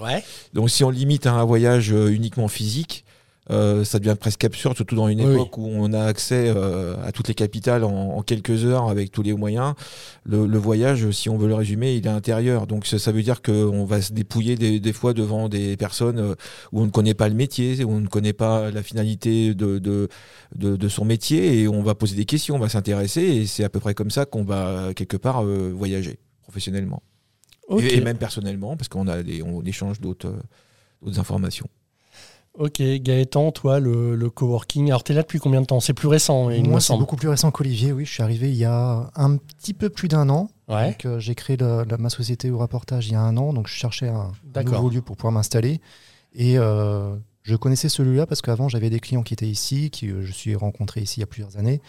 Ouais. 0.00 0.22
Donc 0.54 0.70
si 0.70 0.84
on 0.84 0.90
limite 0.90 1.26
à 1.26 1.34
un 1.34 1.44
voyage 1.44 1.92
euh, 1.92 2.08
uniquement 2.08 2.48
physique, 2.48 3.04
euh, 3.50 3.82
ça 3.82 3.98
devient 3.98 4.16
presque 4.18 4.44
absurde, 4.44 4.76
surtout 4.76 4.94
dans 4.94 5.08
une 5.08 5.20
époque 5.20 5.56
où 5.56 5.66
on 5.66 5.94
a 5.94 6.04
accès 6.04 6.52
euh, 6.54 6.94
à 7.02 7.12
toutes 7.12 7.28
les 7.28 7.34
capitales 7.34 7.82
en, 7.82 8.20
quelques 8.20 8.66
heures 8.66 8.90
avec 8.90 9.10
tous 9.10 9.22
les 9.22 9.32
moyens. 9.32 9.72
Le, 10.26 10.58
voyage, 10.58 11.10
si 11.12 11.30
on 11.30 11.38
veut 11.38 11.48
le 11.48 11.54
résumer, 11.54 11.94
il 11.94 12.06
est 12.06 12.10
intérieur. 12.10 12.66
Donc 12.66 12.86
ça, 12.86 13.10
veut 13.10 13.22
dire 13.22 13.40
qu'on 13.40 13.86
va 13.86 14.02
se 14.02 14.12
dépouiller 14.12 14.56
des, 14.56 14.92
fois 14.92 15.14
devant 15.14 15.48
des 15.48 15.78
personnes 15.78 16.36
où 16.72 16.82
on 16.82 16.84
ne 16.84 16.90
connaît 16.90 17.14
pas 17.14 17.30
le 17.30 17.34
métier, 17.34 17.82
où 17.84 17.90
on 17.90 18.00
ne 18.00 18.06
connaît 18.06 18.34
pas 18.34 18.70
la 18.70 18.82
finalité 18.82 19.54
de, 19.54 19.78
de, 19.78 20.08
de 20.54 20.88
son 20.88 21.06
métier, 21.06 21.60
et 21.60 21.68
on 21.68 21.82
va 21.82 21.94
poser 21.94 22.16
des 22.16 22.26
questions, 22.26 22.56
on 22.56 22.60
va 22.60 22.68
s'intéresser, 22.68 23.22
et 23.22 23.46
c'est 23.46 23.64
à 23.64 23.70
peu 23.70 23.80
près 23.80 23.94
comme 23.94 24.10
ça 24.10 24.26
qu'on 24.26 24.44
va 24.44 24.92
quelque 24.94 25.16
part 25.16 25.42
voyager 25.42 26.18
professionnellement. 26.42 27.02
Et, 27.70 28.00
même 28.00 28.16
personnellement, 28.16 28.76
parce 28.76 28.88
qu'on 28.88 29.06
a 29.08 29.22
des, 29.22 29.42
on 29.42 29.62
échange 29.62 30.00
d'autres 30.00 30.34
d'autres 31.02 31.20
informations. 31.20 31.68
Ok, 32.58 32.82
Gaëtan, 32.82 33.52
toi, 33.52 33.78
le, 33.78 34.16
le 34.16 34.30
coworking, 34.30 34.88
alors 34.88 35.04
tu 35.04 35.12
es 35.12 35.14
là 35.14 35.22
depuis 35.22 35.38
combien 35.38 35.60
de 35.60 35.66
temps? 35.66 35.78
C'est 35.78 35.94
plus 35.94 36.08
récent, 36.08 36.50
il 36.50 36.68
Moi, 36.68 36.80
c'est 36.80 36.96
beaucoup 36.96 37.14
plus 37.14 37.28
récent 37.28 37.52
qu'Olivier, 37.52 37.92
oui. 37.92 38.04
Je 38.04 38.12
suis 38.12 38.22
arrivé 38.22 38.48
il 38.48 38.56
y 38.56 38.64
a 38.64 39.10
un 39.14 39.36
petit 39.36 39.74
peu 39.74 39.90
plus 39.90 40.08
d'un 40.08 40.28
an. 40.28 40.50
Ouais. 40.66 40.88
Donc, 40.88 41.06
euh, 41.06 41.20
j'ai 41.20 41.36
créé 41.36 41.56
ma 41.98 42.10
société 42.10 42.50
au 42.50 42.58
rapportage 42.58 43.06
il 43.06 43.12
y 43.12 43.14
a 43.14 43.20
un 43.20 43.36
an, 43.36 43.52
donc 43.52 43.68
je 43.68 43.74
cherchais 43.74 44.08
un, 44.08 44.32
nouveau 44.64 44.90
lieu 44.90 45.02
pour 45.02 45.16
pouvoir 45.16 45.32
m'installer. 45.32 45.80
Et 46.34 46.58
euh, 46.58 47.14
je 47.42 47.54
connaissais 47.54 47.88
celui-là 47.88 48.26
parce 48.26 48.42
qu'avant, 48.42 48.68
j'avais 48.68 48.90
des 48.90 48.98
clients 48.98 49.22
qui 49.22 49.34
étaient 49.34 49.46
ici, 49.46 49.90
qui 49.90 50.08
euh, 50.08 50.22
je 50.22 50.32
suis 50.32 50.56
rencontré 50.56 51.00
ici 51.00 51.18
il 51.18 51.20
y 51.20 51.24
a 51.24 51.28
plusieurs 51.28 51.58
années. 51.58 51.80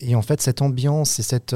Et 0.00 0.14
en 0.14 0.22
fait, 0.22 0.40
cette 0.40 0.62
ambiance 0.62 1.18
et 1.18 1.22
cette 1.22 1.54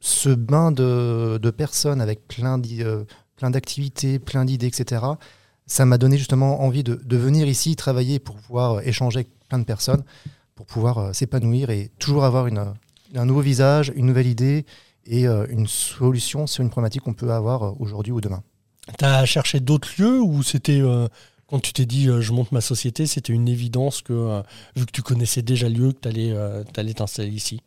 ce 0.00 0.30
bain 0.30 0.72
de, 0.72 1.50
personnes 1.50 2.00
avec 2.00 2.26
plein 2.26 2.60
euh, 2.60 3.04
d'activités, 3.42 4.18
plein 4.18 4.44
d'idées, 4.44 4.66
etc., 4.66 5.04
ça 5.66 5.84
m'a 5.84 5.98
donné 5.98 6.18
justement 6.18 6.62
envie 6.62 6.82
de, 6.82 7.16
venir 7.16 7.46
ici 7.46 7.76
travailler 7.76 8.18
pour 8.18 8.36
pouvoir 8.36 8.80
échanger 8.80 9.18
avec 9.18 9.28
plein 9.48 9.58
de 9.58 9.64
personnes, 9.64 10.02
pour 10.56 10.66
pouvoir 10.66 10.98
euh, 10.98 11.12
s'épanouir 11.12 11.70
et 11.70 11.90
toujours 11.98 12.24
avoir 12.24 12.46
un 13.14 13.24
nouveau 13.24 13.40
visage, 13.40 13.92
une 13.94 14.06
nouvelle 14.06 14.26
idée 14.26 14.64
et 15.06 15.28
euh, 15.28 15.46
une 15.48 15.68
solution 15.68 16.46
sur 16.46 16.62
une 16.62 16.70
problématique 16.70 17.02
qu'on 17.02 17.14
peut 17.14 17.30
avoir 17.30 17.80
aujourd'hui 17.80 18.12
ou 18.12 18.20
demain. 18.20 18.42
Tu 18.98 19.04
as 19.04 19.24
cherché 19.26 19.60
d'autres 19.60 19.90
lieux 19.98 20.20
ou 20.20 20.42
c'était 20.42 20.82
quand 21.46 21.60
tu 21.60 21.72
t'es 21.72 21.86
dit 21.86 22.08
je 22.20 22.32
monte 22.32 22.50
ma 22.50 22.60
société, 22.60 23.06
c'était 23.06 23.32
une 23.32 23.46
évidence 23.46 24.02
que 24.02 24.42
vu 24.74 24.86
que 24.86 24.90
tu 24.90 25.02
connaissais 25.02 25.42
déjà 25.42 25.68
le 25.68 25.74
lieu, 25.74 25.92
que 25.92 26.00
tu 26.00 26.80
allais 26.80 26.94
t'installer 26.94 27.30
ici? 27.30 27.60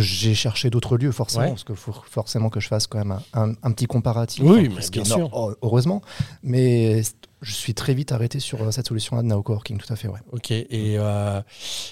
J'ai 0.00 0.34
cherché 0.34 0.70
d'autres 0.70 0.96
lieux, 0.96 1.12
forcément, 1.12 1.48
parce 1.48 1.64
qu'il 1.64 1.76
faut 1.76 1.92
forcément 1.92 2.48
que 2.48 2.60
je 2.60 2.68
fasse 2.68 2.86
quand 2.86 2.98
même 2.98 3.18
un, 3.34 3.72
petit 3.72 3.86
comparatif. 3.86 4.42
Oui, 4.44 4.68
mais 4.68 4.88
bien 4.90 5.04
sûr. 5.04 5.56
heureusement. 5.62 6.02
Mais 6.42 7.02
je 7.42 7.52
suis 7.52 7.74
très 7.74 7.92
vite 7.92 8.12
arrêté 8.12 8.38
sur 8.38 8.62
euh, 8.62 8.70
cette 8.70 8.86
solution-là 8.88 9.22
de 9.22 9.26
Now 9.26 9.42
Coworking, 9.42 9.78
tout 9.78 9.92
à 9.92 9.96
fait, 9.96 10.08
ouais. 10.08 10.20
Ok. 10.30 10.50
Et, 10.52 10.68
euh, 10.70 11.42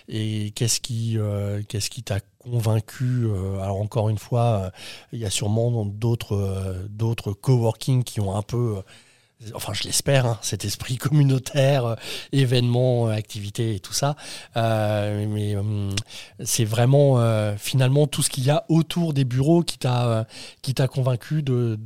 et 0.08 0.52
qu'est-ce 0.54 0.80
qui 0.80 1.18
euh, 1.18 1.60
qu'est-ce 1.68 1.90
qui 1.90 2.02
t'a 2.02 2.20
convaincu 2.38 3.26
Alors, 3.60 3.80
encore 3.80 4.08
une 4.08 4.18
fois, 4.18 4.70
il 5.12 5.18
y 5.18 5.26
a 5.26 5.30
sûrement 5.30 5.84
d'autres 5.84 6.86
d'autres 6.88 7.32
coworking 7.32 8.02
qui 8.02 8.20
ont 8.20 8.34
un 8.34 8.42
peu 8.42 8.82
enfin 9.54 9.72
je 9.72 9.84
l'espère, 9.84 10.26
hein, 10.26 10.38
cet 10.42 10.64
esprit 10.64 10.96
communautaire, 10.98 11.84
euh, 11.84 11.94
événements, 12.32 13.08
euh, 13.08 13.12
activités 13.12 13.74
et 13.74 13.80
tout 13.80 13.92
ça. 13.92 14.16
Euh, 14.56 15.26
mais 15.28 15.56
c'est 16.44 16.64
vraiment 16.64 17.20
finalement 17.56 18.06
tout 18.06 18.22
ce 18.22 18.30
qu'il 18.30 18.44
y 18.44 18.50
a 18.50 18.64
autour 18.68 19.12
des 19.12 19.24
bureaux 19.24 19.62
qui 19.62 19.78
t'a 19.78 20.26
qui 20.62 20.74
t'a 20.74 20.88
convaincu 20.88 21.42
de, 21.42 21.76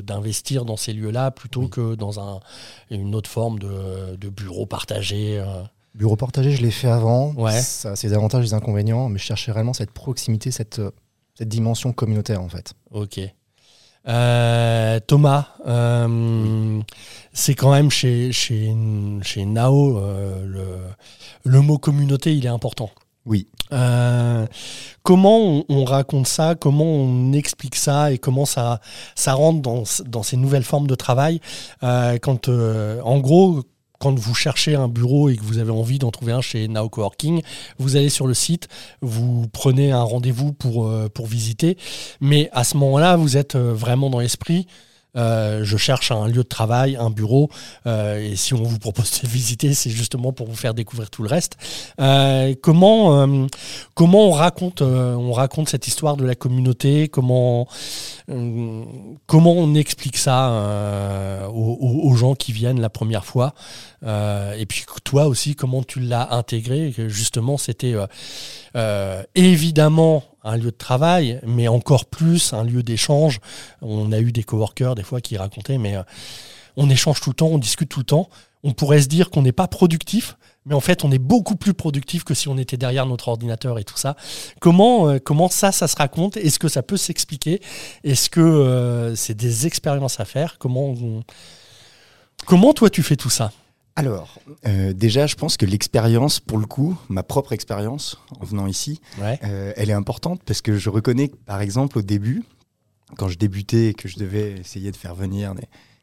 d'investir 0.00 0.64
dans 0.64 0.76
ces 0.76 0.92
lieux-là 0.92 1.30
plutôt 1.30 1.68
que 1.68 1.94
dans 1.94 2.20
un, 2.20 2.40
une 2.90 3.14
autre 3.14 3.30
forme 3.30 3.58
de, 3.58 4.16
de 4.16 4.28
bureau 4.28 4.66
partagé. 4.66 5.42
Bureau 5.94 6.16
partagé, 6.16 6.52
je 6.52 6.62
l'ai 6.62 6.70
fait 6.70 6.88
avant. 6.88 7.32
Ouais. 7.34 7.60
Ça 7.60 7.92
a 7.92 7.96
ses 7.96 8.12
avantages 8.12 8.44
et 8.44 8.48
ses 8.48 8.54
inconvénients, 8.54 9.08
mais 9.08 9.18
je 9.18 9.24
cherchais 9.24 9.52
vraiment 9.52 9.72
cette 9.72 9.92
proximité, 9.92 10.50
cette, 10.50 10.80
cette 11.34 11.48
dimension 11.48 11.92
communautaire 11.92 12.42
en 12.42 12.48
fait. 12.48 12.74
Ok. 12.90 13.20
Euh, 14.06 15.00
Thomas, 15.06 15.48
euh, 15.66 16.80
c'est 17.32 17.54
quand 17.54 17.72
même 17.72 17.90
chez, 17.90 18.32
chez, 18.32 18.74
chez 19.22 19.44
Nao, 19.46 19.98
euh, 19.98 20.44
le, 20.44 20.66
le, 21.50 21.60
mot 21.60 21.78
communauté, 21.78 22.34
il 22.34 22.44
est 22.44 22.50
important. 22.50 22.90
Oui. 23.26 23.48
comment 25.02 25.64
on, 25.70 25.84
raconte 25.84 26.26
ça? 26.26 26.54
Comment 26.54 26.84
on 26.84 27.32
explique 27.32 27.74
ça? 27.74 28.12
Et 28.12 28.18
comment 28.18 28.44
ça, 28.44 28.80
ça 29.14 29.32
rentre 29.32 29.62
dans, 29.62 29.84
dans 30.04 30.22
ces 30.22 30.36
nouvelles 30.36 30.64
formes 30.64 30.86
de 30.86 30.94
travail? 30.94 31.40
Quand, 31.80 32.48
En 32.48 33.18
gros, 33.20 33.62
quand 34.04 34.18
vous 34.18 34.34
cherchez 34.34 34.74
un 34.74 34.86
bureau 34.86 35.30
et 35.30 35.36
que 35.36 35.42
vous 35.42 35.56
avez 35.56 35.70
envie 35.70 35.98
d'en 35.98 36.10
trouver 36.10 36.32
un 36.32 36.42
chez 36.42 36.68
Now 36.68 36.90
Coworking, 36.90 37.40
vous 37.78 37.96
allez 37.96 38.10
sur 38.10 38.26
le 38.26 38.34
site, 38.34 38.68
vous 39.00 39.46
prenez 39.50 39.92
un 39.92 40.02
rendez-vous 40.02 40.52
pour, 40.52 40.86
euh, 40.86 41.08
visiter. 41.24 41.78
Mais 42.20 42.50
à 42.52 42.64
ce 42.64 42.76
moment-là, 42.76 43.16
vous 43.16 43.38
êtes 43.38 43.54
euh, 43.54 43.72
vraiment 43.72 44.10
dans 44.10 44.18
l'esprit. 44.18 44.66
Euh, 45.16 45.64
je 45.64 45.76
cherche 45.76 46.10
un 46.10 46.26
lieu 46.26 46.42
de 46.42 46.48
travail, 46.48 46.96
un 46.96 47.10
bureau, 47.10 47.50
et 47.86 48.36
si 48.36 48.54
on 48.54 48.62
vous 48.62 48.78
propose 48.78 49.20
de 49.22 49.28
visiter, 49.34 49.74
c'est 49.74 49.90
justement 49.90 50.32
pour 50.32 50.48
vous 50.48 50.56
faire 50.56 50.74
découvrir 50.74 51.10
tout 51.10 51.22
le 51.22 51.28
reste. 51.28 51.56
comment, 52.62 53.48
comment 53.94 54.28
on 54.28 54.32
raconte, 54.32 54.82
on 54.82 55.32
raconte 55.32 55.68
cette 55.68 55.86
histoire 55.86 56.16
de 56.16 56.24
la 56.24 56.34
communauté? 56.34 57.08
Comment, 57.08 57.68
on 58.28 59.74
explique 59.74 60.16
ça 60.16 61.48
aux, 61.52 62.08
aux, 62.10 62.14
gens 62.14 62.34
qui 62.34 62.52
viennent 62.52 62.80
la 62.80 62.90
première 62.90 63.24
fois? 63.24 63.54
Euh, 64.06 64.54
et 64.54 64.66
puis 64.66 64.84
toi 65.02 65.26
aussi, 65.26 65.54
comment 65.54 65.82
tu 65.82 66.00
l'as 66.00 66.32
intégré? 66.34 66.92
Justement, 67.08 67.56
c'était 67.56 67.94
euh, 68.76 68.80
euh, 68.84 69.22
évidemment 69.34 70.24
un 70.42 70.56
lieu 70.56 70.70
de 70.70 70.76
travail, 70.76 71.40
mais 71.46 71.68
encore 71.68 72.06
plus 72.06 72.52
un 72.52 72.64
lieu 72.64 72.82
d'échange. 72.82 73.40
On 73.80 74.12
a 74.12 74.18
eu 74.18 74.32
des 74.32 74.42
coworkers 74.42 74.94
des 74.94 75.02
fois 75.02 75.20
qui 75.20 75.36
racontaient, 75.36 75.78
mais 75.78 75.96
on 76.76 76.90
échange 76.90 77.20
tout 77.20 77.30
le 77.30 77.34
temps, 77.34 77.46
on 77.46 77.58
discute 77.58 77.88
tout 77.88 78.00
le 78.00 78.04
temps. 78.04 78.28
On 78.62 78.72
pourrait 78.72 79.02
se 79.02 79.08
dire 79.08 79.30
qu'on 79.30 79.42
n'est 79.42 79.52
pas 79.52 79.68
productif, 79.68 80.36
mais 80.66 80.74
en 80.74 80.80
fait, 80.80 81.04
on 81.04 81.12
est 81.12 81.18
beaucoup 81.18 81.56
plus 81.56 81.74
productif 81.74 82.24
que 82.24 82.34
si 82.34 82.48
on 82.48 82.58
était 82.58 82.76
derrière 82.76 83.06
notre 83.06 83.28
ordinateur 83.28 83.78
et 83.78 83.84
tout 83.84 83.96
ça. 83.96 84.16
Comment, 84.60 85.18
comment 85.18 85.48
ça, 85.48 85.70
ça 85.72 85.86
se 85.86 85.96
raconte? 85.96 86.36
Est-ce 86.36 86.58
que 86.58 86.68
ça 86.68 86.82
peut 86.82 86.96
s'expliquer? 86.96 87.60
Est-ce 88.02 88.28
que 88.28 89.12
c'est 89.16 89.36
des 89.36 89.66
expériences 89.66 90.20
à 90.20 90.24
faire? 90.24 90.58
Comment, 90.58 90.94
comment 92.46 92.72
toi 92.72 92.90
tu 92.90 93.02
fais 93.02 93.16
tout 93.16 93.30
ça? 93.30 93.52
Alors, 93.96 94.40
euh, 94.66 94.92
déjà, 94.92 95.26
je 95.26 95.36
pense 95.36 95.56
que 95.56 95.66
l'expérience, 95.66 96.40
pour 96.40 96.58
le 96.58 96.66
coup, 96.66 96.98
ma 97.08 97.22
propre 97.22 97.52
expérience 97.52 98.18
en 98.40 98.44
venant 98.44 98.66
ici, 98.66 99.00
euh, 99.20 99.72
elle 99.76 99.88
est 99.88 99.94
importante 99.94 100.40
parce 100.44 100.62
que 100.62 100.76
je 100.76 100.90
reconnais 100.90 101.28
que, 101.28 101.36
par 101.36 101.60
exemple, 101.60 101.98
au 101.98 102.02
début, 102.02 102.42
quand 103.16 103.28
je 103.28 103.38
débutais 103.38 103.88
et 103.88 103.94
que 103.94 104.08
je 104.08 104.18
devais 104.18 104.52
essayer 104.58 104.90
de 104.90 104.96
faire 104.96 105.14
venir 105.14 105.54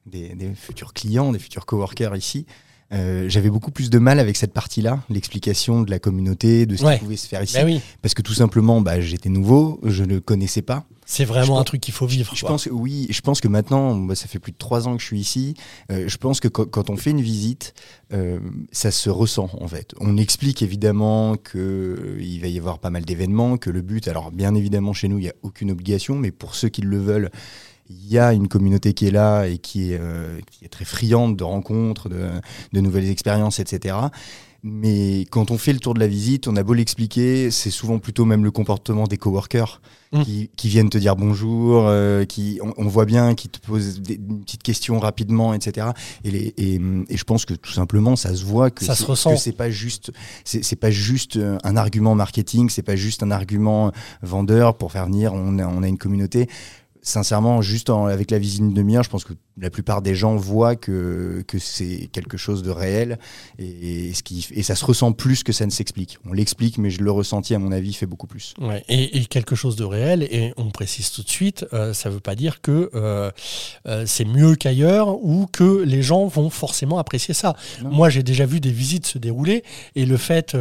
des, 0.05 0.33
futurs 0.55 0.93
clients, 0.93 1.33
des 1.33 1.39
futurs 1.39 1.65
coworkers 1.65 2.15
ici, 2.15 2.45
euh, 2.93 3.27
j'avais 3.27 3.49
beaucoup 3.49 3.71
plus 3.71 3.89
de 3.89 3.99
mal 3.99 4.19
avec 4.19 4.37
cette 4.37 4.53
partie-là, 4.53 5.01
l'explication 5.09 5.81
de 5.81 5.91
la 5.91 5.99
communauté, 5.99 6.65
de 6.65 6.77
ce 6.77 6.93
qui 6.93 6.99
pouvait 6.99 7.17
se 7.17 7.27
faire 7.27 7.43
ici. 7.43 7.55
Ben 7.55 7.79
parce 8.01 8.13
que 8.13 8.21
tout 8.21 8.33
simplement, 8.33 8.79
bah, 8.79 9.01
j'étais 9.01 9.29
nouveau, 9.29 9.81
je 9.83 10.03
ne 10.05 10.19
connaissais 10.19 10.61
pas. 10.61 10.85
C'est 11.11 11.25
vraiment 11.25 11.59
un 11.59 11.65
truc 11.65 11.81
qu'il 11.81 11.93
faut 11.93 12.05
vivre. 12.05 12.33
Je 12.33 12.39
quoi. 12.39 12.51
pense 12.51 12.69
oui, 12.71 13.05
je 13.09 13.19
pense 13.19 13.41
que 13.41 13.49
maintenant, 13.49 13.97
bah, 13.97 14.15
ça 14.15 14.27
fait 14.27 14.39
plus 14.39 14.53
de 14.53 14.57
trois 14.57 14.87
ans 14.87 14.95
que 14.95 15.01
je 15.01 15.07
suis 15.07 15.19
ici. 15.19 15.55
euh, 15.91 16.07
je 16.07 16.15
pense 16.15 16.39
que 16.39 16.47
quand, 16.47 16.63
quand 16.63 16.89
on 16.89 16.95
fait 16.95 17.09
une 17.09 17.19
visite, 17.19 17.73
euh, 18.13 18.39
ça 18.71 18.91
se 18.91 19.09
ressent 19.09 19.49
en 19.59 19.67
fait. 19.67 19.93
On 19.99 20.15
explique 20.15 20.61
évidemment 20.61 21.35
que 21.35 21.57
euh, 21.57 22.17
il 22.21 22.39
va 22.39 22.47
y 22.47 22.57
avoir 22.57 22.79
pas 22.79 22.91
mal 22.91 23.03
d'événements, 23.03 23.57
que 23.57 23.69
le 23.69 23.81
but, 23.81 24.07
alors 24.07 24.31
bien 24.31 24.55
évidemment 24.55 24.93
chez 24.93 25.09
nous, 25.09 25.17
il 25.17 25.23
n'y 25.23 25.29
a 25.29 25.35
aucune 25.41 25.71
obligation, 25.71 26.15
mais 26.15 26.31
pour 26.31 26.55
ceux 26.55 26.69
qui 26.69 26.81
le 26.81 26.97
veulent, 26.97 27.29
il 27.89 28.07
y 28.07 28.17
a 28.17 28.31
une 28.31 28.47
communauté 28.47 28.93
qui 28.93 29.07
est 29.07 29.11
là 29.11 29.47
et 29.47 29.57
qui 29.57 29.91
est, 29.91 29.99
qui 30.49 30.63
est 30.63 30.69
très 30.69 30.85
friande 30.85 31.35
de 31.35 31.43
rencontres, 31.43 32.07
de, 32.07 32.29
de 32.71 32.79
nouvelles 32.79 33.09
expériences, 33.09 33.59
etc. 33.59 33.95
Mais 34.63 35.25
quand 35.31 35.49
on 35.49 35.57
fait 35.57 35.73
le 35.73 35.79
tour 35.79 35.95
de 35.95 35.99
la 35.99 36.07
visite, 36.07 36.47
on 36.47 36.55
a 36.55 36.61
beau 36.61 36.73
l'expliquer, 36.75 37.49
c'est 37.49 37.71
souvent 37.71 37.97
plutôt 37.97 38.25
même 38.25 38.43
le 38.43 38.51
comportement 38.51 39.05
des 39.07 39.17
coworkers 39.17 39.81
Mm. 40.13 40.23
qui, 40.23 40.49
qui 40.57 40.67
viennent 40.67 40.89
te 40.89 40.97
dire 40.97 41.15
bonjour, 41.15 41.85
euh, 41.87 42.25
qui 42.25 42.59
on, 42.61 42.73
on 42.75 42.87
voit 42.89 43.05
bien, 43.05 43.33
qui 43.33 43.47
te 43.47 43.65
posent 43.65 44.01
des, 44.01 44.15
une 44.15 44.41
petite 44.43 44.61
question 44.61 44.99
rapidement, 44.99 45.53
etc. 45.53 45.87
Et, 46.25 46.31
les, 46.31 46.53
et, 46.57 46.81
et 47.07 47.15
je 47.15 47.23
pense 47.23 47.45
que 47.45 47.53
tout 47.53 47.71
simplement, 47.71 48.17
ça 48.17 48.35
se 48.35 48.43
voit 48.43 48.71
que 48.71 48.83
Ça 48.83 48.93
se 48.93 49.05
ressent. 49.05 49.31
que 49.31 49.37
c'est 49.39 49.53
pas 49.53 49.69
juste, 49.69 50.11
c'est 50.43 50.65
c'est 50.65 50.75
pas 50.75 50.91
juste 50.91 51.37
euh, 51.37 51.57
un 51.63 51.77
argument 51.77 52.13
marketing, 52.13 52.69
c'est 52.69 52.81
pas 52.81 52.97
juste 52.97 53.23
un 53.23 53.31
argument 53.31 53.93
vendeur 54.21 54.75
pour 54.75 54.91
faire 54.91 55.05
venir. 55.05 55.33
On 55.33 55.57
a, 55.59 55.65
on 55.65 55.81
a 55.81 55.87
une 55.87 55.97
communauté. 55.97 56.49
Sincèrement, 57.01 57.61
juste 57.61 57.89
en- 57.89 58.07
avec 58.07 58.29
la 58.31 58.37
visite 58.37 58.59
d'une 58.63 58.73
demi-heure, 58.73 59.03
je 59.03 59.09
pense 59.09 59.23
que 59.23 59.33
la 59.57 59.69
plupart 59.69 60.01
des 60.01 60.15
gens 60.15 60.35
voient 60.35 60.75
que, 60.75 61.43
que 61.47 61.59
c'est 61.59 62.09
quelque 62.11 62.37
chose 62.37 62.63
de 62.63 62.69
réel 62.69 63.19
et, 63.59 64.09
et 64.09 64.13
ce 64.13 64.23
qui, 64.23 64.47
et 64.51 64.63
ça 64.63 64.75
se 64.75 64.85
ressent 64.85 65.11
plus 65.11 65.43
que 65.43 65.51
ça 65.51 65.65
ne 65.65 65.71
s'explique. 65.71 66.17
On 66.25 66.33
l'explique, 66.33 66.77
mais 66.77 66.89
je 66.89 67.01
le 67.01 67.11
ressenti, 67.11 67.53
à 67.53 67.59
mon 67.59 67.71
avis, 67.71 67.93
fait 67.93 68.05
beaucoup 68.05 68.27
plus. 68.27 68.53
Ouais, 68.59 68.83
et, 68.87 69.17
et 69.17 69.25
quelque 69.25 69.55
chose 69.55 69.75
de 69.75 69.83
réel, 69.83 70.23
et 70.23 70.53
on 70.57 70.69
précise 70.71 71.11
tout 71.11 71.23
de 71.23 71.29
suite, 71.29 71.65
euh, 71.73 71.93
ça 71.93 72.09
ne 72.09 72.15
veut 72.15 72.19
pas 72.19 72.35
dire 72.35 72.61
que 72.61 72.89
euh, 72.95 73.29
euh, 73.87 74.05
c'est 74.07 74.25
mieux 74.25 74.55
qu'ailleurs 74.55 75.23
ou 75.23 75.47
que 75.51 75.83
les 75.83 76.01
gens 76.01 76.27
vont 76.27 76.49
forcément 76.49 76.97
apprécier 76.97 77.33
ça. 77.33 77.55
Non. 77.83 77.91
Moi, 77.91 78.09
j'ai 78.09 78.23
déjà 78.23 78.45
vu 78.45 78.59
des 78.59 78.71
visites 78.71 79.05
se 79.05 79.17
dérouler, 79.17 79.63
et 79.95 80.05
le 80.05 80.17
fait 80.17 80.55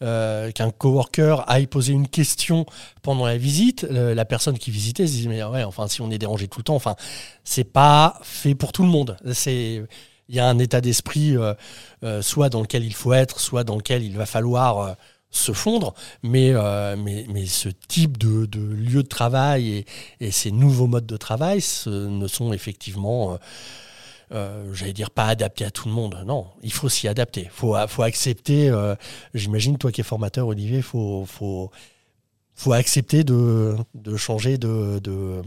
qu'un 0.00 0.70
coworker 0.70 1.44
aille 1.48 1.66
poser 1.66 1.92
une 1.92 2.08
question 2.08 2.66
pendant 3.02 3.26
la 3.26 3.38
visite, 3.38 3.82
la 3.82 4.24
personne 4.24 4.58
qui 4.58 4.70
visitait 4.70 5.06
se 5.06 5.12
dit 5.12 5.28
mais 5.28 5.42
ouais, 5.44 5.64
enfin 5.64 5.86
si 5.88 6.00
on 6.00 6.10
est 6.10 6.18
dérangé 6.18 6.48
tout 6.48 6.60
le 6.60 6.64
temps, 6.64 6.74
enfin 6.74 6.96
c'est 7.44 7.64
pas 7.64 8.18
fait 8.26 8.54
pour 8.54 8.72
tout 8.72 8.82
le 8.82 8.88
monde. 8.88 9.16
C'est 9.32 9.82
il 10.28 10.34
y 10.34 10.40
a 10.40 10.48
un 10.48 10.58
état 10.58 10.80
d'esprit 10.80 11.36
euh, 11.36 11.54
euh, 12.02 12.22
soit 12.22 12.48
dans 12.48 12.60
lequel 12.60 12.84
il 12.84 12.94
faut 12.94 13.12
être, 13.12 13.40
soit 13.40 13.64
dans 13.64 13.76
lequel 13.76 14.02
il 14.02 14.16
va 14.16 14.26
falloir 14.26 14.78
euh, 14.78 14.92
se 15.30 15.52
fondre, 15.52 15.92
mais, 16.22 16.54
mais, 16.96 17.26
mais 17.28 17.44
ce 17.44 17.68
type 17.88 18.16
de, 18.16 18.46
de 18.46 18.60
lieu 18.60 19.02
de 19.02 19.08
travail 19.08 19.84
et, 20.20 20.30
ces 20.30 20.50
nouveaux 20.50 20.86
modes 20.86 21.04
de 21.04 21.16
travail 21.18 21.62
ne 21.86 22.26
sont 22.26 22.54
effectivement, 22.54 23.36
j'allais 24.30 24.94
dire, 24.94 25.10
pas 25.10 25.26
adaptés 25.26 25.66
à 25.66 25.70
tout 25.70 25.88
le 25.88 25.94
monde. 25.94 26.22
Non, 26.24 26.46
il 26.62 26.72
faut 26.72 26.88
s'y 26.88 27.06
adapter. 27.06 27.42
Il 27.42 27.50
faut, 27.50 27.76
faut 27.86 28.02
accepter, 28.02 28.72
j'imagine, 29.34 29.76
toi 29.76 29.92
qui 29.92 30.00
es 30.00 30.04
formateur, 30.04 30.46
Olivier, 30.46 30.78
il 30.78 30.82
faut, 30.82 31.26
faut, 31.26 31.70
faut 32.54 32.72
accepter 32.72 33.22
de, 33.22 33.76
de 33.94 34.16
changer 34.16 34.56
de... 34.56 35.00
de 35.00 35.42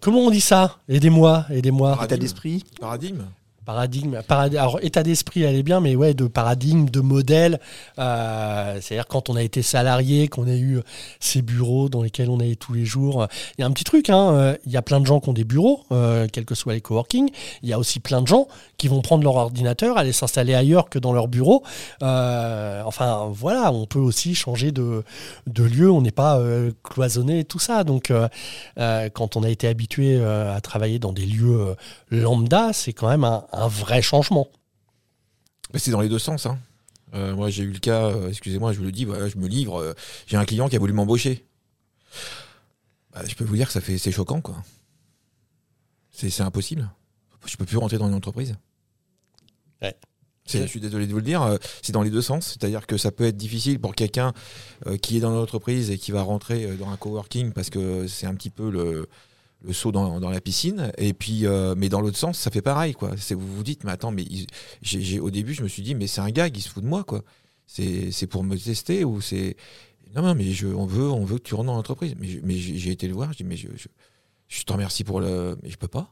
comment 0.00 0.20
on 0.26 0.30
dit 0.30 0.40
ça? 0.40 0.78
Aidez-moi, 0.88 1.46
aidez-moi. 1.50 1.90
Paradigme. 1.90 2.14
État 2.14 2.20
d'esprit 2.20 2.64
Paradigme 2.80 3.24
Paradigme, 3.64 4.20
parad- 4.28 4.54
alors 4.56 4.78
état 4.82 5.02
d'esprit, 5.02 5.42
elle 5.42 5.56
est 5.56 5.62
bien, 5.62 5.80
mais 5.80 5.96
ouais, 5.96 6.12
de 6.12 6.26
paradigme, 6.26 6.84
de 6.90 7.00
modèle. 7.00 7.60
Euh, 7.98 8.78
C'est-à-dire 8.82 9.06
quand 9.06 9.30
on 9.30 9.36
a 9.36 9.42
été 9.42 9.62
salarié, 9.62 10.28
qu'on 10.28 10.46
a 10.46 10.54
eu 10.54 10.80
ces 11.18 11.40
bureaux 11.40 11.88
dans 11.88 12.02
lesquels 12.02 12.28
on 12.28 12.40
est 12.40 12.60
tous 12.60 12.74
les 12.74 12.84
jours. 12.84 13.26
Il 13.56 13.62
y 13.62 13.64
a 13.64 13.66
un 13.66 13.70
petit 13.70 13.84
truc, 13.84 14.10
hein, 14.10 14.34
euh, 14.34 14.56
il 14.66 14.72
y 14.72 14.76
a 14.76 14.82
plein 14.82 15.00
de 15.00 15.06
gens 15.06 15.18
qui 15.20 15.30
ont 15.30 15.32
des 15.32 15.44
bureaux, 15.44 15.80
euh, 15.92 16.26
quels 16.30 16.44
que 16.44 16.54
soient 16.54 16.74
les 16.74 16.82
coworking. 16.82 17.30
Il 17.62 17.68
y 17.68 17.72
a 17.72 17.78
aussi 17.78 18.00
plein 18.00 18.20
de 18.20 18.26
gens 18.26 18.48
qui 18.76 18.88
vont 18.88 19.00
prendre 19.00 19.24
leur 19.24 19.36
ordinateur, 19.36 19.96
aller 19.96 20.12
s'installer 20.12 20.54
ailleurs 20.54 20.90
que 20.90 20.98
dans 20.98 21.12
leur 21.14 21.28
bureau. 21.28 21.62
Euh, 22.02 22.82
enfin, 22.84 23.30
voilà, 23.32 23.72
on 23.72 23.86
peut 23.86 23.98
aussi 23.98 24.34
changer 24.34 24.72
de, 24.72 25.04
de 25.46 25.64
lieu. 25.64 25.90
On 25.90 26.02
n'est 26.02 26.10
pas 26.10 26.38
euh, 26.38 26.70
cloisonné 26.82 27.44
tout 27.44 27.58
ça. 27.58 27.82
Donc, 27.82 28.10
euh, 28.10 28.28
euh, 28.78 29.08
quand 29.08 29.36
on 29.36 29.42
a 29.42 29.48
été 29.48 29.68
habitué 29.68 30.16
euh, 30.18 30.54
à 30.54 30.60
travailler 30.60 30.98
dans 30.98 31.12
des 31.12 31.24
lieux 31.24 31.58
euh, 31.60 31.74
lambda, 32.10 32.72
c'est 32.74 32.92
quand 32.92 33.08
même 33.08 33.24
un, 33.24 33.44
un 33.54 33.68
vrai 33.68 34.02
changement. 34.02 34.48
Mais 35.72 35.78
c'est 35.78 35.90
dans 35.90 36.00
les 36.00 36.08
deux 36.08 36.18
sens. 36.18 36.46
Hein. 36.46 36.58
Euh, 37.14 37.34
moi, 37.34 37.50
j'ai 37.50 37.62
eu 37.62 37.70
le 37.70 37.78
cas, 37.78 38.06
euh, 38.06 38.28
excusez-moi, 38.28 38.72
je 38.72 38.78
vous 38.78 38.84
le 38.84 38.92
dis, 38.92 39.04
voilà, 39.04 39.28
je 39.28 39.36
me 39.36 39.46
livre. 39.46 39.80
euh, 39.80 39.94
j'ai 40.26 40.36
un 40.36 40.44
client 40.44 40.68
qui 40.68 40.76
a 40.76 40.78
voulu 40.78 40.92
m'embaucher. 40.92 41.46
Bah, 43.12 43.22
je 43.26 43.34
peux 43.34 43.44
vous 43.44 43.56
dire 43.56 43.68
que 43.68 43.72
ça 43.72 43.80
fait, 43.80 43.98
c'est 43.98 44.12
choquant, 44.12 44.40
quoi. 44.40 44.56
C'est, 46.10 46.40
impossible. 46.40 46.90
Je 47.46 47.56
peux 47.56 47.64
plus 47.64 47.76
rentrer 47.76 47.98
dans 47.98 48.08
une 48.08 48.14
entreprise. 48.14 48.56
Ouais. 49.82 49.96
Je 50.46 50.66
suis 50.66 50.80
désolé 50.80 51.06
de 51.06 51.12
vous 51.12 51.18
le 51.18 51.24
dire, 51.24 51.58
c'est 51.82 51.92
dans 51.92 52.02
les 52.02 52.10
deux 52.10 52.22
sens. 52.22 52.46
C'est-à-dire 52.46 52.86
que 52.86 52.96
ça 52.96 53.10
peut 53.10 53.24
être 53.24 53.36
difficile 53.36 53.80
pour 53.80 53.94
quelqu'un 53.94 54.32
qui 55.00 55.16
est 55.16 55.20
dans 55.20 55.30
l'entreprise 55.30 55.90
et 55.90 55.98
qui 55.98 56.12
va 56.12 56.22
rentrer 56.22 56.76
dans 56.76 56.90
un 56.90 56.96
coworking 56.96 57.52
parce 57.52 57.70
que 57.70 58.06
c'est 58.06 58.26
un 58.26 58.34
petit 58.34 58.50
peu 58.50 58.70
le, 58.70 59.08
le 59.66 59.72
saut 59.72 59.92
dans, 59.92 60.20
dans 60.20 60.30
la 60.30 60.40
piscine. 60.40 60.92
Et 60.98 61.12
puis, 61.14 61.46
euh, 61.46 61.74
mais 61.76 61.88
dans 61.88 62.00
l'autre 62.00 62.16
sens, 62.18 62.38
ça 62.38 62.50
fait 62.50 62.62
pareil, 62.62 62.92
quoi. 62.94 63.12
C'est, 63.16 63.34
vous 63.34 63.46
vous 63.56 63.62
dites, 63.62 63.84
mais 63.84 63.92
attends, 63.92 64.10
mais 64.10 64.24
il- 64.24 65.20
au 65.20 65.30
début, 65.30 65.54
je 65.54 65.62
me 65.62 65.68
suis 65.68 65.82
dit, 65.82 65.94
mais 65.94 66.06
c'est 66.06 66.20
un 66.20 66.30
gag, 66.30 66.56
il 66.56 66.60
se 66.62 66.68
fout 66.68 66.82
de 66.82 66.88
moi, 66.88 67.04
quoi. 67.04 67.22
C'est, 67.66 68.26
pour 68.26 68.44
me 68.44 68.56
tester 68.56 69.04
ou 69.04 69.20
c'est. 69.20 69.56
Non, 70.14 70.22
non, 70.22 70.34
mais 70.34 70.52
je, 70.52 70.66
on, 70.68 70.86
veut, 70.86 71.10
on 71.10 71.24
veut 71.24 71.38
que 71.38 71.42
tu 71.44 71.54
rentres 71.54 71.66
dans 71.66 71.74
l'entreprise. 71.76 72.14
Mais, 72.18 72.54
j'ai, 72.56 72.90
été 72.92 73.08
le 73.08 73.14
voir, 73.14 73.32
je 73.32 73.38
dis, 73.38 73.44
mais 73.44 73.56
je, 73.56 73.68
je, 73.74 73.88
je 74.48 74.62
te 74.62 74.72
remercie 74.72 75.02
pour 75.02 75.20
le. 75.20 75.56
Mais 75.62 75.70
je 75.70 75.76
peux 75.76 75.88
pas. 75.88 76.08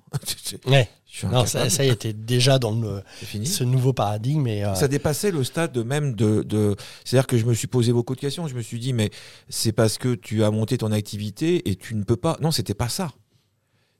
Ouais. 0.67 0.88
je 1.07 1.19
suis 1.19 1.27
Non, 1.29 1.47
ça, 1.47 1.69
ça 1.71 1.85
y 1.85 1.88
était 1.88 2.15
déjà 2.15 2.59
dans 2.59 2.73
le, 2.73 3.03
fini. 3.21 3.47
ce 3.47 3.62
nouveau 3.62 3.93
paradigme. 3.93 4.47
Et, 4.49 4.65
euh, 4.65 4.75
Ça 4.75 4.88
dépassait 4.88 5.31
le 5.31 5.45
stade 5.45 5.73
de 5.73 5.83
même 5.83 6.15
de, 6.15 6.43
de 6.43 6.75
c'est-à-dire 7.05 7.27
que 7.29 7.37
je 7.38 7.45
me 7.45 7.55
suis 7.55 7.69
posé 7.69 7.93
beaucoup 7.93 8.15
de 8.17 8.21
questions. 8.21 8.49
Je 8.49 8.55
me 8.57 8.62
suis 8.62 8.81
dit 8.81 8.93
mais 8.93 9.11
c'est 9.49 9.73
parce 9.73 9.99
que 9.99 10.15
tu 10.15 10.43
as 10.43 10.51
monté 10.51 10.79
ton 10.79 10.91
activité 10.91 11.69
et 11.71 11.77
tu 11.77 11.95
ne 11.95 12.03
peux 12.03 12.17
pas. 12.17 12.38
Non, 12.41 12.51
c'était 12.51 12.75
pas 12.75 12.88
ça. 12.88 13.12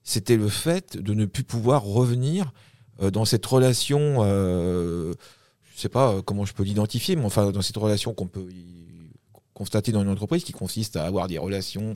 C'était 0.05 0.37
le 0.37 0.49
fait 0.49 0.97
de 0.97 1.15
ne 1.15 1.25
plus 1.27 1.45
pouvoir 1.45 1.83
revenir 1.85 2.53
euh, 3.03 3.11
dans 3.11 3.25
cette 3.25 3.47
relation. 3.47 4.17
Euh, 4.21 5.15
je 5.75 5.81
sais 5.81 5.89
pas 5.89 6.13
euh, 6.13 6.23
comment 6.23 6.45
je 6.45 6.53
peux 6.53 6.65
l'identifier, 6.65 7.17
mais 7.17 7.25
enfin 7.25 7.51
dans 7.51 7.63
cette 7.63 7.77
relation 7.77 8.13
qu'on 8.15 8.27
peut 8.27 8.47
constater 9.55 9.93
dans 9.93 10.03
une 10.03 10.09
entreprise 10.09 10.45
qui 10.45 10.53
consiste 10.53 10.97
à 10.97 11.05
avoir 11.05 11.29
des 11.29 11.39
relations 11.39 11.95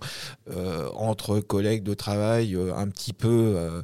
euh, 0.51 0.89
entre 0.95 1.41
collègues 1.41 1.83
de 1.83 1.95
travail 1.95 2.55
euh, 2.55 2.75
un 2.77 2.87
petit 2.89 3.13
peu 3.13 3.55
euh, 3.57 3.83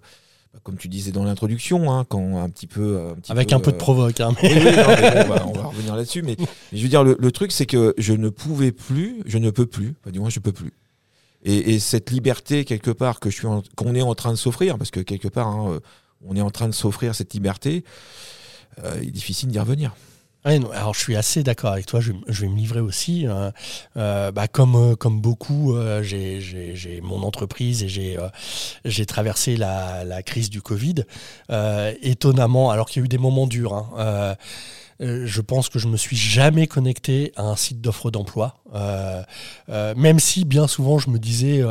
comme 0.62 0.76
tu 0.76 0.88
disais 0.88 1.10
dans 1.10 1.24
l'introduction 1.24 1.90
hein, 1.90 2.04
quand 2.06 2.38
un 2.38 2.50
petit 2.50 2.66
peu 2.66 3.00
un 3.10 3.14
petit 3.14 3.32
avec 3.32 3.48
peu, 3.48 3.54
un 3.54 3.60
peu 3.60 3.72
de 3.72 3.78
provoque. 3.78 4.20
hein, 4.20 4.34
oui, 4.42 4.50
oui, 4.52 4.76
non, 4.76 4.86
mais 5.00 5.24
bon, 5.24 5.28
bah, 5.34 5.44
on 5.48 5.52
va 5.52 5.62
revenir 5.64 5.96
là-dessus. 5.96 6.22
Mais, 6.22 6.36
mais 6.38 6.46
je 6.78 6.82
veux 6.82 6.90
dire, 6.90 7.02
le, 7.02 7.16
le 7.18 7.32
truc, 7.32 7.50
c'est 7.50 7.64
que 7.66 7.94
je 7.96 8.12
ne 8.12 8.28
pouvais 8.28 8.70
plus, 8.72 9.22
je 9.24 9.38
ne 9.38 9.50
peux 9.50 9.64
plus, 9.66 9.94
enfin, 10.02 10.10
du 10.10 10.20
moins, 10.20 10.28
je 10.28 10.40
peux 10.40 10.52
plus. 10.52 10.72
Et, 11.44 11.74
et 11.74 11.78
cette 11.80 12.10
liberté, 12.10 12.64
quelque 12.64 12.90
part, 12.90 13.20
que 13.20 13.30
je 13.30 13.42
qu'on 13.76 13.94
est 13.94 14.02
en 14.02 14.14
train 14.14 14.30
de 14.30 14.36
s'offrir, 14.38 14.78
parce 14.78 14.90
que 14.90 15.00
quelque 15.00 15.28
part, 15.28 15.48
hein, 15.48 15.72
euh, 15.72 15.80
on 16.24 16.36
est 16.36 16.40
en 16.40 16.50
train 16.50 16.68
de 16.68 16.74
s'offrir 16.74 17.14
cette 17.14 17.34
liberté, 17.34 17.84
euh, 18.84 18.98
il 19.02 19.08
est 19.08 19.12
difficile 19.12 19.48
d'y 19.50 19.58
revenir. 19.58 19.94
Alors 20.44 20.92
je 20.94 20.98
suis 20.98 21.14
assez 21.14 21.44
d'accord 21.44 21.70
avec 21.70 21.86
toi, 21.86 22.00
je, 22.00 22.12
vais- 22.12 22.48
me 22.48 22.56
livrer 22.56 22.80
aussi. 22.80 23.28
euh, 23.28 23.52
euh, 23.96 24.32
bah, 24.32 24.48
comme, 24.48 24.96
comme 24.96 25.20
beaucoup, 25.20 25.72
j'ai- 26.02 27.00
mon 27.00 27.22
entreprise 27.22 27.84
et 27.84 27.88
j'ai 28.84 29.06
traversé 29.06 29.56
la, 29.56 30.02
la 30.04 30.22
crise 30.24 30.50
du 30.50 30.60
Covid. 30.60 31.04
Étonnamment, 32.02 32.70
alors 32.72 32.88
qu'il 32.88 33.00
y 33.00 33.02
a 33.02 33.06
eu 33.06 33.08
des 33.08 33.18
moments 33.18 33.46
durs, 33.46 33.74
hein, 33.74 34.36
euh, 35.02 35.26
je 35.26 35.40
pense 35.40 35.68
que 35.68 35.78
je 35.78 35.88
me 35.88 35.96
suis 35.96 36.16
jamais 36.16 36.66
connecté 36.66 37.32
à 37.36 37.42
un 37.42 37.56
site 37.56 37.80
d'offre 37.80 38.10
d'emploi. 38.10 38.56
Euh, 38.74 39.22
euh, 39.68 39.94
même 39.96 40.18
si 40.18 40.44
bien 40.44 40.66
souvent 40.66 40.98
je 40.98 41.10
me 41.10 41.18
disais... 41.18 41.62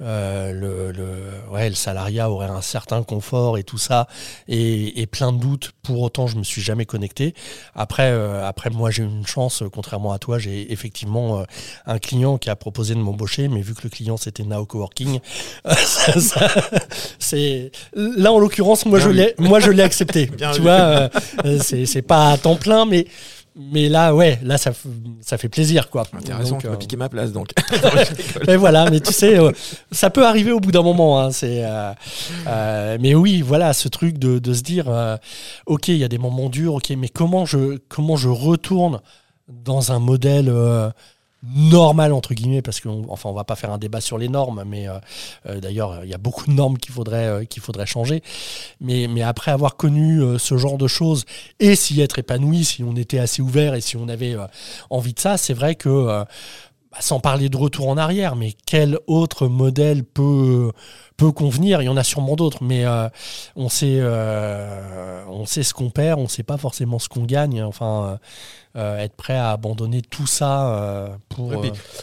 euh, 0.00 0.52
le, 0.52 0.92
le, 0.92 1.52
ouais, 1.52 1.68
le 1.68 1.74
salariat 1.74 2.30
aurait 2.30 2.46
un 2.48 2.60
certain 2.62 3.02
confort 3.02 3.58
et 3.58 3.62
tout 3.64 3.78
ça, 3.78 4.06
et, 4.48 5.00
et 5.00 5.06
plein 5.06 5.32
de 5.32 5.38
doutes. 5.38 5.72
Pour 5.82 6.00
autant, 6.00 6.26
je 6.26 6.36
me 6.36 6.42
suis 6.44 6.62
jamais 6.62 6.86
connecté. 6.86 7.34
Après, 7.74 8.10
euh, 8.10 8.46
après 8.46 8.70
moi, 8.70 8.90
j'ai 8.90 9.02
eu 9.02 9.06
une 9.06 9.26
chance, 9.26 9.62
contrairement 9.72 10.12
à 10.12 10.18
toi, 10.18 10.38
j'ai 10.38 10.72
effectivement 10.72 11.40
euh, 11.40 11.44
un 11.86 11.98
client 11.98 12.38
qui 12.38 12.50
a 12.50 12.56
proposé 12.56 12.94
de 12.94 13.00
m'embaucher, 13.00 13.48
mais 13.48 13.60
vu 13.60 13.74
que 13.74 13.82
le 13.84 13.90
client 13.90 14.16
c'était 14.16 14.44
Now 14.44 14.64
Coworking, 14.66 15.20
euh, 15.66 15.74
ça- 15.84 16.20
ça- 16.20 16.70
c'est 17.18 17.70
là 17.94 18.32
en 18.32 18.38
l'occurrence, 18.38 18.86
moi 18.86 18.98
je 19.00 19.10
l'ai, 19.10 19.34
moi 19.38 19.60
je 19.60 19.70
l'ai 19.70 19.82
accepté. 19.82 20.26
Bien 20.26 20.50
tu 20.52 20.58
vu. 20.58 20.62
vois, 20.62 21.10
euh, 21.44 21.58
c'est 21.62 21.86
c'est 21.86 22.02
pas 22.02 22.30
à 22.32 22.38
temps 22.38 22.56
plein, 22.56 22.84
mais 22.86 23.06
mais 23.56 23.88
là, 23.88 24.14
ouais, 24.14 24.38
là 24.42 24.58
ça, 24.58 24.72
fait 24.72 25.48
plaisir, 25.48 25.90
quoi. 25.90 26.04
Intéressant, 26.12 26.52
Donc, 26.52 26.60
tu 26.62 26.68
euh, 26.68 26.76
piqué 26.76 26.96
ma 26.96 27.08
place, 27.08 27.32
donc. 27.32 27.48
mais 28.46 28.56
voilà, 28.56 28.88
mais 28.90 29.00
tu 29.00 29.12
sais, 29.12 29.38
euh, 29.38 29.50
ça 29.90 30.10
peut 30.10 30.24
arriver 30.24 30.52
au 30.52 30.60
bout 30.60 30.70
d'un 30.72 30.82
moment. 30.82 31.20
hein, 31.20 31.32
c'est, 31.32 31.64
euh, 31.64 31.92
euh, 32.46 32.98
mais 33.00 33.14
oui, 33.14 33.42
voilà, 33.42 33.72
ce 33.72 33.88
truc 33.88 34.18
de, 34.18 34.38
de 34.38 34.54
se 34.54 34.62
dire, 34.62 34.86
ok, 35.66 35.88
il 35.88 35.96
y 35.96 36.04
a 36.04 36.08
des 36.08 36.18
moments 36.18 36.48
durs, 36.48 36.74
ok, 36.74 36.90
mais 36.96 37.08
comment 37.08 37.44
je, 37.44 37.78
comment 37.88 38.16
je 38.16 38.28
retourne 38.28 39.00
dans 39.48 39.90
un 39.92 39.98
modèle 39.98 40.52
euh, 41.44 41.70
normal 41.70 42.12
entre 42.12 42.34
guillemets 42.34 42.62
parce 42.62 42.80
qu'on 42.80 43.06
on 43.08 43.32
va 43.32 43.44
pas 43.44 43.56
faire 43.56 43.72
un 43.72 43.78
débat 43.78 44.00
sur 44.00 44.18
les 44.18 44.28
normes 44.28 44.64
mais 44.66 44.86
d'ailleurs 45.44 46.00
il 46.04 46.10
y 46.10 46.14
a 46.14 46.18
beaucoup 46.18 46.46
de 46.46 46.52
normes 46.52 46.78
qu'il 46.78 46.92
faudrait 46.92 47.46
qu'il 47.46 47.62
faudrait 47.62 47.86
changer. 47.86 48.22
Mais 48.80 49.06
mais 49.08 49.22
après 49.22 49.50
avoir 49.50 49.76
connu 49.76 50.20
ce 50.38 50.56
genre 50.56 50.78
de 50.78 50.86
choses 50.86 51.24
et 51.58 51.74
s'y 51.74 52.00
être 52.00 52.18
épanoui 52.18 52.64
si 52.64 52.82
on 52.82 52.96
était 52.96 53.18
assez 53.18 53.42
ouvert 53.42 53.74
et 53.74 53.80
si 53.80 53.96
on 53.96 54.08
avait 54.08 54.36
envie 54.90 55.14
de 55.14 55.20
ça 55.20 55.36
c'est 55.36 55.54
vrai 55.54 55.74
que 55.74 56.24
bah, 56.92 56.98
sans 57.00 57.20
parler 57.20 57.48
de 57.48 57.56
retour 57.56 57.88
en 57.88 57.96
arrière, 57.96 58.34
mais 58.34 58.52
quel 58.66 58.98
autre 59.06 59.46
modèle 59.46 60.02
peut, 60.02 60.72
peut 61.16 61.30
convenir? 61.30 61.82
Il 61.82 61.84
y 61.84 61.88
en 61.88 61.96
a 61.96 62.02
sûrement 62.02 62.34
d'autres, 62.34 62.64
mais 62.64 62.84
euh, 62.84 63.08
on, 63.54 63.68
sait, 63.68 63.98
euh, 64.00 65.24
on 65.28 65.46
sait 65.46 65.62
ce 65.62 65.72
qu'on 65.72 65.90
perd, 65.90 66.18
on 66.18 66.24
ne 66.24 66.28
sait 66.28 66.42
pas 66.42 66.56
forcément 66.56 66.98
ce 66.98 67.08
qu'on 67.08 67.22
gagne. 67.22 67.62
Enfin, 67.62 68.18
euh, 68.76 68.98
être 68.98 69.14
prêt 69.14 69.36
à 69.36 69.52
abandonner 69.52 70.02
tout 70.02 70.26
ça 70.26 71.16
pour. 71.28 71.52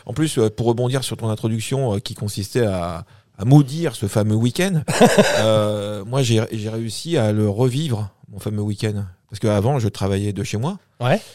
en 0.05 0.13
plus, 0.13 0.39
pour 0.55 0.67
rebondir 0.67 1.03
sur 1.03 1.17
ton 1.17 1.27
introduction 1.27 1.99
qui 1.99 2.13
consistait 2.13 2.65
à, 2.65 3.03
à 3.37 3.43
maudire 3.43 3.93
ce 3.93 4.05
fameux 4.05 4.35
week-end, 4.35 4.83
moi 6.05 6.21
j'ai 6.21 6.69
réussi 6.69 7.17
à 7.17 7.33
le 7.33 7.49
revivre, 7.49 8.09
mon 8.29 8.39
fameux 8.39 8.61
week-end. 8.61 9.03
Parce 9.29 9.39
qu'avant, 9.39 9.77
je 9.79 9.89
travaillais 9.89 10.31
de 10.31 10.43
chez 10.43 10.57
moi. 10.57 10.79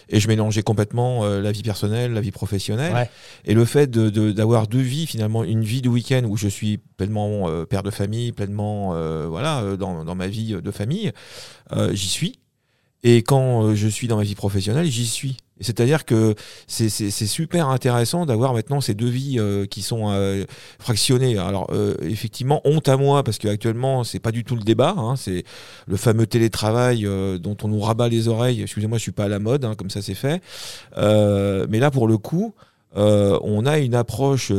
Et 0.08 0.18
je 0.18 0.28
mélangeais 0.28 0.62
complètement 0.62 1.24
euh, 1.24 1.40
la 1.40 1.52
vie 1.52 1.62
personnelle, 1.62 2.12
la 2.12 2.20
vie 2.20 2.30
professionnelle. 2.30 3.08
Et 3.44 3.54
le 3.54 3.64
fait 3.64 3.90
d'avoir 3.90 4.66
deux 4.66 4.80
vies, 4.80 5.06
finalement, 5.06 5.44
une 5.44 5.62
vie 5.62 5.82
de 5.82 5.88
week-end 5.88 6.22
où 6.26 6.36
je 6.36 6.48
suis 6.48 6.78
pleinement 6.96 7.48
euh, 7.48 7.64
père 7.64 7.82
de 7.82 7.90
famille, 7.90 8.32
pleinement 8.32 8.94
euh, 8.94 9.26
voilà, 9.28 9.76
dans, 9.76 10.04
dans, 10.04 10.14
ma 10.14 10.26
vie 10.26 10.56
de 10.60 10.70
famille, 10.70 11.12
j'y 11.92 12.08
suis. 12.08 12.38
Et 13.04 13.22
quand 13.22 13.74
je 13.74 13.88
suis 13.88 14.06
dans 14.08 14.16
ma 14.16 14.22
vie 14.22 14.36
professionnelle, 14.36 14.86
j'y 14.86 15.06
suis. 15.06 15.36
C'est-à-dire 15.62 16.04
que 16.04 16.34
c'est 16.66 16.88
super 17.10 17.68
intéressant 17.68 18.26
d'avoir 18.26 18.54
maintenant 18.54 18.80
ces 18.80 18.94
deux 18.94 19.08
vies 19.08 19.38
euh, 19.38 19.66
qui 19.66 19.82
sont 19.82 20.10
euh, 20.10 20.44
fractionnées. 20.78 21.38
Alors 21.38 21.68
euh, 21.72 21.94
effectivement, 22.02 22.60
honte 22.64 22.88
à 22.88 22.96
moi 22.96 23.22
parce 23.22 23.38
qu'actuellement 23.38 24.04
c'est 24.04 24.18
pas 24.18 24.32
du 24.32 24.44
tout 24.44 24.56
le 24.56 24.62
débat. 24.62 24.94
Hein. 24.96 25.16
c'est 25.16 25.44
le 25.86 25.96
fameux 25.96 26.26
télétravail 26.26 27.06
dont 27.40 27.56
on 27.62 27.68
nous 27.68 27.80
rabat 27.80 28.08
les 28.08 28.28
oreilles. 28.28 28.62
Excusez-moi, 28.62 28.98
je 28.98 29.02
suis 29.02 29.12
pas 29.12 29.24
à 29.24 29.28
la 29.28 29.38
mode, 29.38 29.64
hein, 29.64 29.74
comme 29.76 29.90
ça 29.90 30.02
c'est 30.02 30.14
fait. 30.14 30.42
mais 30.96 31.78
là 31.78 31.90
pour 31.90 32.06
le 32.06 32.18
coup. 32.18 32.54
on 32.94 33.66
a 33.66 33.78
une 33.78 33.94
approche 33.94 34.52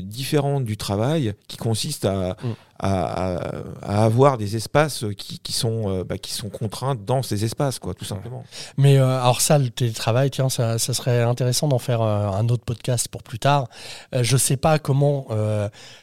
différente 0.00 0.64
du 0.64 0.76
travail 0.76 1.34
qui 1.48 1.56
consiste 1.56 2.04
à, 2.04 2.36
mm 2.42 2.69
à, 2.82 3.40
avoir 3.82 4.38
des 4.38 4.56
espaces 4.56 5.04
qui, 5.16 5.52
sont, 5.52 5.84
euh, 5.86 6.04
bah, 6.04 6.16
qui 6.16 6.32
sont 6.32 6.48
contraints 6.48 6.94
dans 6.94 7.22
ces 7.22 7.44
espaces, 7.44 7.78
quoi, 7.78 7.94
tout 7.94 8.04
simplement. 8.04 8.44
Mais 8.78 8.98
euh, 8.98 9.20
alors 9.20 9.40
ça, 9.40 9.58
le 9.58 9.68
télétravail, 9.68 10.30
tiens, 10.30 10.48
ça, 10.48 10.78
serait 10.78 11.22
intéressant 11.22 11.68
d'en 11.68 11.78
faire 11.78 12.00
euh, 12.00 12.28
un 12.28 12.48
autre 12.48 12.64
podcast 12.64 13.08
pour 13.08 13.22
plus 13.22 13.38
tard. 13.38 13.68
je 14.12 14.32
ne 14.32 14.38
sais 14.38 14.56
pas 14.56 14.78
comment 14.78 15.26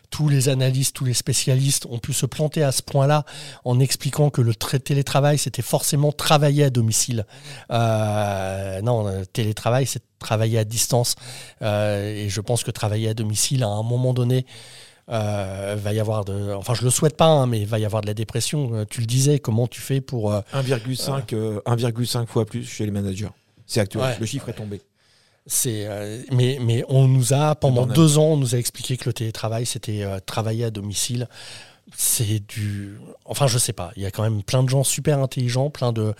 tous 0.09 0.29
les 0.29 0.47
analystes, 0.47 0.95
tous 0.95 1.03
les 1.03 1.13
spécialistes 1.13 1.85
ont 1.87 1.99
pu 1.99 2.13
se 2.13 2.25
planter 2.25 2.63
à 2.63 2.71
ce 2.71 2.81
point-là 2.81 3.25
en 3.65 3.79
expliquant 3.79 4.29
que 4.29 4.41
le 4.41 4.55
télétravail, 4.55 5.37
c'était 5.37 5.61
forcément 5.61 6.11
travailler 6.11 6.63
à 6.63 6.69
domicile. 6.69 7.25
non, 7.69 9.03
le 9.03 9.25
télétravail, 9.25 9.85
c'est 9.85 10.03
travailler 10.19 10.59
à 10.59 10.63
distance. 10.63 11.15
et 11.61 12.27
je 12.29 12.41
pense 12.41 12.63
que 12.63 12.71
travailler 12.71 13.09
à 13.09 13.13
domicile, 13.13 13.63
à 13.63 13.67
un 13.67 13.83
moment 13.83 14.13
donné, 14.13 14.45
euh, 15.09 15.75
va 15.77 15.93
y 15.93 15.99
avoir 15.99 16.25
de. 16.25 16.53
Enfin, 16.53 16.73
je 16.73 16.83
le 16.83 16.89
souhaite 16.89 17.15
pas, 17.15 17.27
hein, 17.27 17.47
mais 17.47 17.61
il 17.61 17.67
va 17.67 17.79
y 17.79 17.85
avoir 17.85 18.01
de 18.01 18.07
la 18.07 18.13
dépression. 18.13 18.73
Euh, 18.73 18.85
tu 18.89 18.99
le 18.99 19.07
disais, 19.07 19.39
comment 19.39 19.67
tu 19.67 19.79
fais 19.79 20.01
pour. 20.01 20.31
1,5 20.31 21.33
euh, 21.33 22.25
fois 22.25 22.45
plus 22.45 22.65
chez 22.65 22.85
les 22.85 22.91
managers. 22.91 23.29
C'est 23.65 23.79
actuel. 23.79 24.17
Le 24.19 24.25
chiffre 24.25 24.49
est 24.49 24.53
tombé. 24.53 24.81
C'est, 25.45 25.87
mais, 26.29 26.57
mais 26.59 26.83
on 26.89 27.07
nous 27.07 27.33
a, 27.33 27.55
pendant 27.55 27.85
deux 27.85 28.17
ans, 28.17 28.33
on 28.33 28.37
nous 28.37 28.53
a 28.53 28.57
expliqué 28.57 28.97
que 28.97 29.05
le 29.05 29.13
télétravail, 29.13 29.65
c'était 29.65 30.05
travailler 30.25 30.65
à 30.65 30.71
domicile 30.71 31.29
c'est 31.95 32.45
du. 32.47 32.97
Enfin, 33.25 33.47
je 33.47 33.57
sais 33.57 33.73
pas. 33.73 33.91
Il 33.95 34.03
y 34.03 34.05
a 34.05 34.11
quand 34.11 34.23
même 34.23 34.43
plein 34.43 34.63
de 34.63 34.69
gens 34.69 34.83
super 34.83 35.19
intelligents, 35.19 35.69
plein 35.69 35.93
de, 35.93 36.13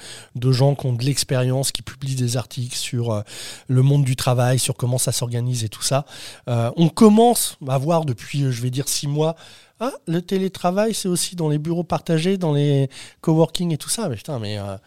gens 0.52 0.76
qui 0.76 0.86
ont 0.86 0.94
de 0.94 1.04
l'expérience, 1.04 1.72
qui 1.72 1.82
publient 1.82 2.16
des 2.16 2.38
articles 2.38 2.76
sur 2.76 3.12
euh, 3.12 3.22
le 3.68 3.82
monde 3.82 4.06
du 4.06 4.16
travail, 4.16 4.60
sur 4.60 4.76
comment 4.76 4.98
ça 4.98 5.12
s'organise 5.12 5.64
et 5.64 5.70
tout 5.70 5.82
ça. 5.82 6.06
Euh, 6.48 6.72
on 6.78 6.90
commence 6.90 7.58
à 7.68 7.78
voir 7.78 8.06
depuis, 8.06 8.52
je 8.52 8.62
vais 8.62 8.70
dire, 8.70 8.88
six 8.88 9.08
mois. 9.08 9.36
Ah, 9.80 9.92
le 10.08 10.22
télétravail, 10.22 10.94
c'est 10.94 11.10
aussi 11.10 11.36
dans 11.36 11.50
les 11.50 11.60
bureaux 11.60 11.84
partagés, 11.84 12.38
dans 12.38 12.54
les 12.54 12.90
coworking 13.22 13.74
et 13.74 13.78
tout 13.78 13.90
ça. 13.90 14.10
Mais 14.10 14.16
putain, 14.16 14.40
mais. 14.40 14.58
Euh, 14.58 14.78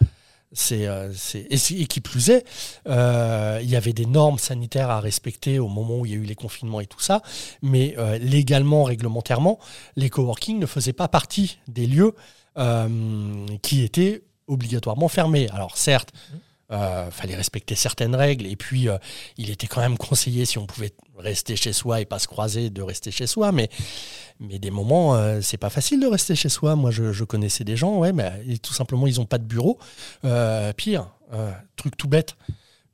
euh, 0.73 1.13
et, 1.49 1.87
qui 1.87 2.01
plus 2.01 2.31
est, 2.31 2.45
euh, 2.89 3.61
il 3.63 3.71
y 3.71 3.77
avait 3.77 3.93
des 3.93 4.07
normes 4.07 4.39
sanitaires 4.39 4.91
à 4.91 4.99
respecter 4.99 5.61
au 5.61 5.69
moment 5.69 5.99
où 5.99 6.07
il 6.07 6.13
y 6.13 6.15
a 6.15 6.19
eu 6.19 6.25
les 6.25 6.35
confinements 6.35 6.81
et 6.81 6.87
tout 6.87 6.99
ça, 6.99 7.23
mais 7.63 7.95
euh, 7.99 8.19
légalement, 8.19 8.83
réglementairement, 8.83 9.61
les 9.95 10.11
coworking 10.11 10.59
ne 10.59 10.67
faisaient 10.67 10.93
pas 10.93 11.09
partie 11.09 11.59
des 11.69 11.87
lieux 11.87 12.15
qui 13.63 13.83
étaient 13.83 14.23
obligatoirement 14.47 15.09
fermés. 15.09 15.49
Alors 15.51 15.79
certes, 15.79 16.13
mmh. 16.13 16.37
Euh, 16.73 17.11
fallait 17.11 17.35
respecter 17.35 17.75
certaines 17.75 18.15
règles. 18.15 18.47
Et 18.47 18.55
puis, 18.55 18.89
euh, 18.89 18.97
il 19.37 19.51
était 19.51 19.67
quand 19.67 19.81
même 19.81 19.99
conseillé, 19.99 20.45
si 20.45 20.57
on 20.57 20.67
pouvait 20.67 20.93
rester 21.19 21.57
chez 21.57 21.73
soi 21.73 22.01
et 22.01 22.05
pas 22.05 22.21
se 22.21 22.29
croiser, 22.29 22.71
de 22.71 22.81
rester 22.81 23.11
chez 23.11 23.27
soi. 23.27 23.51
Mais, 23.51 23.69
mais 24.39 24.61
des 24.61 24.71
moments, 24.71 25.17
euh, 25.17 25.41
c'est 25.43 25.57
pas 25.57 25.71
facile 25.71 25.99
de 25.99 26.07
rester 26.07 26.37
chez 26.37 26.49
soi. 26.49 26.77
Moi, 26.77 26.93
je, 26.93 27.25
connaissais 27.25 27.65
des 27.65 27.77
gens, 27.77 27.99
ouais, 27.99 28.13
mais 28.13 28.31
tout 28.63 28.73
simplement, 28.73 29.09
ils 29.09 29.17
n'ont 29.17 29.27
pas 29.27 29.39
de 29.39 29.45
bureau. 29.45 29.81
pire, 30.77 31.09
truc 31.75 31.97
tout 31.97 32.09
bête. 32.09 32.37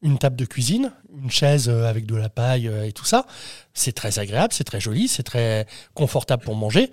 Une 0.02 0.18
table 0.18 0.36
de 0.36 0.44
cuisine, 0.46 0.92
une 1.14 1.30
chaise 1.30 1.68
avec 1.68 2.06
de 2.06 2.16
la 2.16 2.30
paille 2.30 2.70
et 2.84 2.92
tout 2.92 3.04
ça. 3.04 3.26
C'est 3.74 3.92
très 3.92 4.18
agréable, 4.18 4.54
c'est 4.54 4.64
très 4.64 4.80
joli, 4.80 5.08
c'est 5.08 5.22
très 5.22 5.66
confortable 5.92 6.44
pour 6.44 6.54
manger. 6.54 6.90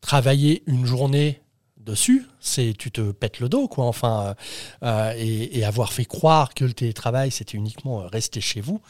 Travailler 0.00 0.62
une 0.66 0.84
journée 0.84 1.42
dessus, 1.84 2.26
c'est 2.40 2.74
tu 2.76 2.90
te 2.90 3.12
pètes 3.12 3.40
le 3.40 3.48
dos, 3.48 3.68
quoi. 3.68 3.86
Enfin, 3.86 4.34
euh, 4.82 4.84
euh, 4.84 5.14
et, 5.16 5.64
avoir 5.64 5.92
fait 5.92 6.04
croire 6.04 6.54
que 6.54 6.64
le 6.64 6.72
télétravail 6.72 7.30
c'était 7.30 7.56
uniquement 7.56 8.02
euh, 8.02 8.06
rester 8.06 8.40
chez 8.40 8.60
vous, 8.60 8.80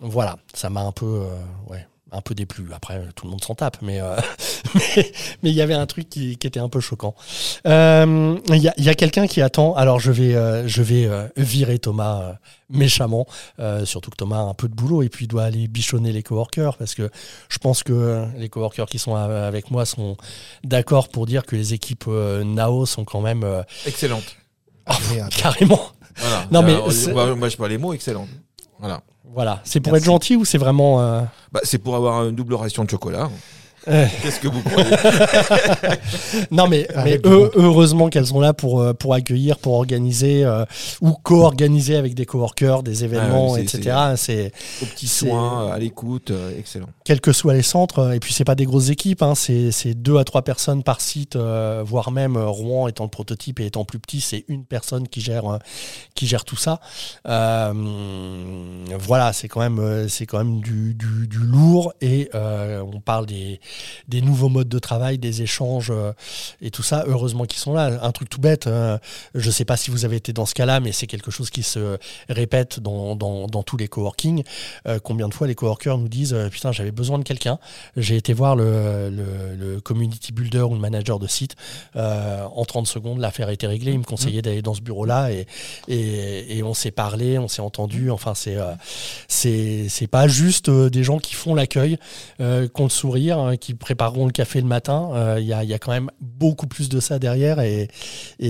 voilà, 0.00 0.38
ça 0.52 0.70
m'a 0.70 0.82
un 0.82 0.92
peu, 0.92 1.26
ouais, 1.68 1.86
un 2.14 2.20
peu 2.20 2.34
déplu. 2.34 2.66
Après, 2.74 3.02
tout 3.14 3.26
le 3.26 3.30
monde 3.30 3.44
s'en 3.44 3.54
tape, 3.54 3.78
mais 3.82 4.00
mais 5.42 5.50
il 5.50 5.54
y 5.54 5.62
avait 5.62 5.74
un 5.74 5.86
truc 5.86 6.08
qui, 6.08 6.32
était 6.32 6.60
un 6.60 6.68
peu 6.68 6.80
choquant. 6.80 7.14
Il 7.64 7.70
y 8.50 8.68
a, 8.68 8.74
y 8.76 8.88
a 8.88 8.94
quelqu'un 8.94 9.26
qui 9.26 9.42
attend. 9.42 9.74
Alors 9.74 10.00
je 10.00 10.12
vais 10.12 10.68
je 10.68 10.82
vais 10.82 11.08
virer 11.36 11.78
Thomas 11.78 12.36
méchamment. 12.70 13.26
Euh, 13.58 13.84
surtout 13.84 14.10
que 14.10 14.16
Thomas 14.16 14.38
a 14.38 14.42
un 14.42 14.54
peu 14.54 14.68
de 14.68 14.74
boulot 14.74 15.02
et 15.02 15.08
puis 15.08 15.24
il 15.24 15.28
doit 15.28 15.44
aller 15.44 15.68
bichonner 15.68 16.12
les 16.12 16.22
coworkers 16.22 16.76
parce 16.76 16.94
que 16.94 17.10
je 17.48 17.58
pense 17.58 17.82
que 17.82 18.26
les 18.36 18.48
coworkers 18.48 18.86
qui 18.86 18.98
sont 18.98 19.14
avec 19.14 19.70
moi 19.70 19.84
sont 19.84 20.16
d'accord 20.62 21.08
pour 21.08 21.26
dire 21.26 21.44
que 21.44 21.56
les 21.56 21.74
équipes 21.74 22.04
euh, 22.08 22.44
NAO 22.44 22.86
sont 22.86 23.04
quand 23.04 23.20
même 23.20 23.44
euh, 23.44 23.62
excellentes. 23.86 24.36
Ah, 24.86 24.96
carrément. 25.36 25.80
Non 26.50 26.62
mais 26.62 26.76
moi 27.34 27.48
je 27.48 27.56
parle 27.56 27.70
les 27.70 27.78
mots 27.78 27.92
excellents. 27.92 28.28
Voilà. 28.78 29.02
Voilà. 29.32 29.60
C'est 29.64 29.80
pour 29.80 29.96
être 29.96 30.04
gentil 30.04 30.36
ou 30.36 30.44
c'est 30.44 30.58
vraiment. 30.58 30.98
Bah, 31.52 31.60
c'est 31.62 31.78
pour 31.78 31.96
avoir 31.96 32.26
une 32.26 32.34
double 32.34 32.54
ration 32.54 32.84
de 32.84 32.90
chocolat. 32.90 33.30
Qu'est-ce 33.84 34.40
que 34.40 34.48
vous 34.48 34.62
croyez 34.62 34.90
Non, 36.50 36.68
mais, 36.68 36.88
heureusement 37.24 38.08
qu'elles 38.08 38.26
sont 38.26 38.40
là 38.40 38.54
pour, 38.54 38.80
euh, 38.80 38.94
pour 38.94 39.14
accueillir, 39.14 39.58
pour 39.58 39.74
organiser 39.74 40.44
euh, 40.44 40.64
ou 41.00 41.12
co-organiser 41.12 41.96
avec 41.96 42.14
des 42.14 42.26
coworkers, 42.26 42.82
des 42.82 43.04
événements, 43.04 43.56
etc. 43.56 44.14
C'est 44.16 44.52
aux 44.82 44.86
petits 44.86 45.08
soins, 45.08 45.70
à 45.70 45.78
l'écoute, 45.78 46.30
euh, 46.30 46.58
excellent. 46.58 46.88
Quels 47.04 47.20
que 47.20 47.32
soient 47.32 47.54
les 47.54 47.62
centres, 47.62 48.14
et 48.14 48.20
puis 48.20 48.32
c'est 48.32 48.44
pas 48.44 48.54
des 48.54 48.64
grosses 48.64 48.90
équipes, 48.90 49.22
hein, 49.22 49.34
c'est 49.34 49.94
deux 49.94 50.18
à 50.18 50.24
trois 50.24 50.42
personnes 50.42 50.82
par 50.82 51.00
site, 51.00 51.36
voire 51.36 52.10
même 52.10 52.36
Rouen 52.36 52.88
étant 52.88 53.04
le 53.04 53.10
prototype 53.10 53.60
et 53.60 53.66
étant 53.66 53.84
plus 53.84 53.98
petit, 53.98 54.20
c'est 54.20 54.44
une 54.48 54.64
personne 54.64 55.08
qui 55.08 55.20
gère, 55.20 55.58
qui 56.14 56.26
gère 56.26 56.44
tout 56.44 56.56
ça. 56.56 56.80
voilà, 57.24 57.72
c'est 59.32 59.48
quand 59.48 59.60
même, 59.60 60.08
c'est 60.08 60.26
quand 60.26 60.38
même 60.38 60.60
du, 60.60 60.94
du, 60.94 61.28
du 61.28 61.38
lourd 61.38 61.92
et 62.00 62.30
on 62.34 63.00
parle 63.00 63.26
des 63.26 63.60
des 64.08 64.20
nouveaux 64.20 64.48
modes 64.48 64.68
de 64.68 64.78
travail, 64.78 65.18
des 65.18 65.42
échanges 65.42 65.90
euh, 65.90 66.12
et 66.60 66.70
tout 66.70 66.82
ça. 66.82 67.04
Heureusement 67.06 67.44
qu'ils 67.44 67.60
sont 67.60 67.72
là. 67.72 67.98
Un 68.02 68.12
truc 68.12 68.28
tout 68.28 68.40
bête, 68.40 68.66
hein. 68.66 68.98
je 69.34 69.46
ne 69.46 69.52
sais 69.52 69.64
pas 69.64 69.76
si 69.76 69.90
vous 69.90 70.04
avez 70.04 70.16
été 70.16 70.32
dans 70.32 70.46
ce 70.46 70.54
cas-là, 70.54 70.80
mais 70.80 70.92
c'est 70.92 71.06
quelque 71.06 71.30
chose 71.30 71.50
qui 71.50 71.62
se 71.62 71.98
répète 72.28 72.80
dans, 72.80 73.62
tous 73.64 73.76
les 73.76 73.88
coworking. 73.88 74.42
Euh, 74.86 74.98
combien 75.02 75.28
de 75.28 75.34
fois 75.34 75.46
les 75.46 75.54
coworkers 75.54 75.98
nous 75.98 76.08
disent 76.08 76.34
euh, 76.34 76.48
Putain, 76.48 76.72
j'avais 76.72 76.90
besoin 76.90 77.18
de 77.18 77.24
quelqu'un. 77.24 77.58
J'ai 77.96 78.16
été 78.16 78.32
voir 78.32 78.56
le, 78.56 79.80
community 79.82 80.32
builder 80.32 80.62
ou 80.62 80.74
le 80.74 80.80
manager 80.80 81.18
de 81.18 81.26
site. 81.26 81.56
en 81.94 82.64
30 82.64 82.86
secondes, 82.86 83.18
l'affaire 83.18 83.50
était 83.50 83.66
réglée. 83.66 83.92
Il 83.92 83.98
me 83.98 84.04
conseillait 84.04 84.42
d'aller 84.42 84.62
dans 84.62 84.74
ce 84.74 84.80
bureau-là 84.80 85.30
et, 85.30 85.46
et, 85.88 86.62
on 86.62 86.74
s'est 86.74 86.90
parlé, 86.90 87.38
on 87.38 87.48
s'est 87.48 87.62
entendu. 87.62 88.10
Enfin, 88.10 88.34
c'est 88.34 88.56
c'est 89.28 90.06
pas 90.06 90.28
juste 90.28 90.70
des 90.70 91.04
gens 91.04 91.18
qui 91.18 91.34
font 91.34 91.54
l'accueil, 91.54 91.98
qui 92.38 92.80
ont 92.80 92.84
le 92.84 92.88
sourire, 92.88 93.38
hein, 93.38 93.56
qui 93.64 93.72
prépareront 93.72 94.26
le 94.26 94.32
café 94.32 94.60
le 94.60 94.66
matin. 94.66 95.08
Euh, 95.14 95.38
il 95.40 95.46
y, 95.46 95.54
a, 95.54 95.78
quand 95.78 95.92
même 95.92 96.10
beaucoup 96.20 96.66
plus 96.66 96.90
de 96.90 97.00
ça 97.00 97.18
derrière 97.18 97.60
et, 97.60 97.88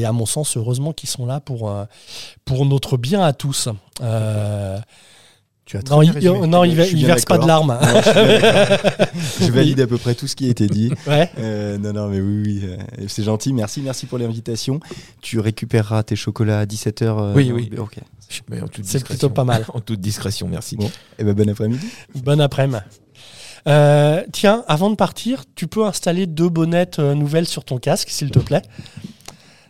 à 0.05 0.11
mon 0.11 0.27
sens, 0.27 0.57
heureusement 0.57 0.93
qu'ils 0.93 1.09
sont 1.09 1.25
là 1.25 1.39
pour, 1.39 1.71
euh, 1.71 1.85
pour 2.45 2.67
notre 2.67 2.97
bien 2.97 3.23
à 3.23 3.33
tous. 3.33 3.69
Euh, 4.03 4.79
Tu 5.67 5.77
as 5.77 5.83
non, 5.89 6.03
il, 6.03 6.11
non, 6.49 6.65
il, 6.65 6.75
verse 6.75 7.25
pas 7.27 7.39
de 7.39 7.47
larmes. 7.47 7.79
je, 9.41 9.53
valide 9.53 9.81
à 9.81 9.87
peu 9.87 9.99
près 9.99 10.17
tout 10.17 10.27
ce 10.27 10.35
qui 10.35 10.47
a 10.47 10.49
été 10.49 10.67
dit. 10.67 10.91
Ouais. 11.07 11.31
Euh, 11.39 11.79
non, 11.79 11.93
non, 11.93 12.09
mais 12.09 12.21
oui, 12.21 12.61
oui, 12.99 13.07
c'est 13.07 13.23
gentil. 13.23 13.53
Merci, 13.53 13.83
merci 13.83 14.07
pour 14.07 14.19
l'invitation. 14.19 14.81
Tu 15.23 15.39
récupéreras 15.39 16.03
tes 16.03 16.17
chocolats 16.17 16.59
à 16.59 16.65
17h. 16.67 17.05
Euh, 17.05 17.33
oui, 17.37 17.53
oui. 17.53 17.71
Ok. 17.79 17.99
C'est 18.83 19.05
plutôt 19.05 19.31
pas 19.31 19.45
mal. 19.45 19.65
en 19.73 19.81
toute 19.81 20.01
discrétion, 20.01 20.49
merci. 20.49 20.77
Bon, 20.77 20.87
et 20.87 20.91
eh 21.21 21.25
ben 21.25 21.35
bon 21.35 21.49
après-midi. 21.49 21.87
Bon 22.17 22.41
après-midi. 22.41 22.81
Tiens, 23.67 24.65
avant 24.69 24.91
de 24.91 24.97
partir, 24.97 25.45
tu 25.55 25.67
peux 25.67 25.85
installer 25.85 26.27
deux 26.27 26.49
bonnettes 26.49 26.99
nouvelles 26.99 27.47
sur 27.47 27.65
ton 27.65 27.79
casque, 27.79 28.11
s'il 28.11 28.31
te 28.31 28.39
plaît. 28.39 28.63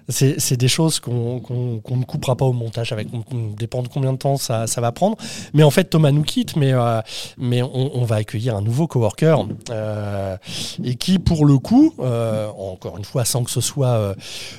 C'est 0.08 0.58
des 0.58 0.68
choses 0.68 1.00
qu'on 1.00 1.40
ne 1.40 2.04
coupera 2.04 2.36
pas 2.36 2.44
au 2.44 2.52
montage 2.52 2.92
avec. 2.92 3.08
On, 3.32 3.48
dépend 3.56 3.82
de 3.82 3.88
combien 3.88 4.12
de 4.12 4.18
temps 4.18 4.36
ça, 4.36 4.66
va 4.76 4.92
prendre. 4.92 5.16
Mais 5.54 5.62
en 5.62 5.70
fait, 5.70 5.84
Thomas 5.84 6.10
nous 6.10 6.22
quitte, 6.22 6.56
mais, 6.56 6.72
euh, 6.74 7.00
on, 7.38 8.04
va 8.04 8.16
accueillir 8.16 8.54
un 8.54 8.60
nouveau 8.60 8.86
coworker 8.86 9.46
euh, 9.70 10.36
et 10.82 10.96
qui, 10.96 11.18
pour 11.18 11.46
le 11.46 11.58
coup, 11.58 11.94
euh, 12.00 12.48
encore 12.58 12.98
une 12.98 13.04
fois, 13.04 13.24
sans 13.24 13.44
que 13.44 13.50
ce 13.50 13.62
soit 13.62 14.14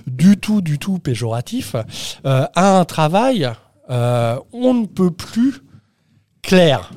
du 0.07 0.37
tout, 0.37 0.61
du 0.61 0.79
tout 0.79 0.97
péjoratif, 0.97 1.75
a 2.23 2.77
un 2.79 2.85
travail 2.85 3.49
on 3.87 4.73
ne 4.73 4.87
peut 4.87 5.11
plus 5.11 5.61
clair. 6.41 6.91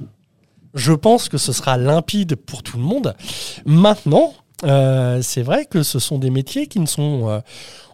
Je 0.78 0.92
pense 0.92 1.28
que 1.28 1.36
ce 1.36 1.52
sera 1.52 1.76
limpide 1.76 2.36
pour 2.36 2.62
tout 2.62 2.78
le 2.78 2.82
monde. 2.82 3.14
Maintenant, 3.66 4.32
c'est 4.62 5.42
vrai 5.42 5.66
que 5.66 5.82
ce 5.82 5.98
sont 5.98 6.18
des 6.18 6.30
métiers 6.30 6.66
qui 6.66 6.80
ne 6.80 6.86
sont 6.86 7.42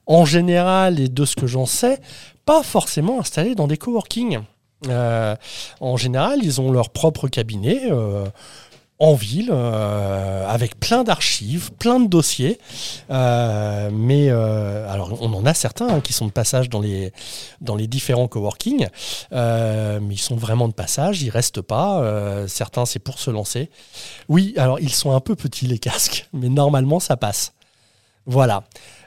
en 0.06 0.24
général, 0.24 1.00
et 1.00 1.08
de 1.08 1.24
ce 1.24 1.34
que 1.34 1.46
j'en 1.46 1.66
sais, 1.66 1.98
pas 2.44 2.62
forcément 2.62 3.20
installés 3.20 3.54
dans 3.54 3.66
des 3.66 3.76
coworking. 3.76 4.40
Euh, 4.88 5.34
en 5.80 5.96
général, 5.96 6.40
ils 6.42 6.60
ont 6.60 6.70
leur 6.70 6.90
propre 6.90 7.28
cabinet 7.28 7.90
euh, 7.90 8.26
en 8.98 9.14
ville, 9.14 9.50
euh, 9.52 10.48
avec 10.48 10.78
plein 10.78 11.04
d'archives, 11.04 11.72
plein 11.72 12.00
de 12.00 12.08
dossiers. 12.08 12.58
mais 13.10 14.30
alors, 14.30 15.18
on 15.20 15.32
en 15.34 15.44
a 15.46 15.54
certains 15.54 15.88
hein, 15.88 16.00
qui 16.00 16.12
sont 16.12 16.26
de 16.26 16.32
passage 16.32 16.68
dans 16.68 16.80
les, 16.80 17.12
dans 17.60 17.76
les 17.76 17.86
différents 17.86 18.28
coworking, 18.28 18.86
mais 19.32 20.14
ils 20.14 20.18
sont 20.18 20.36
vraiment 20.36 20.68
de 20.68 20.74
passage, 20.74 21.22
ils 21.22 21.30
restent 21.30 21.62
pas. 21.62 22.02
certains, 22.46 22.86
c'est 22.86 23.00
pour 23.00 23.18
se 23.18 23.30
lancer. 23.30 23.70
Oui, 24.28 24.54
alors 24.56 24.78
ils 24.80 24.92
sont 24.92 25.12
un 25.12 25.20
peu 25.20 25.34
petits 25.34 25.66
les 25.66 25.78
casques, 25.80 26.28
mais 26.32 26.48
normalement, 26.48 27.00
ça 27.00 27.16
passe. 27.16 27.52
Voilà. 28.26 28.64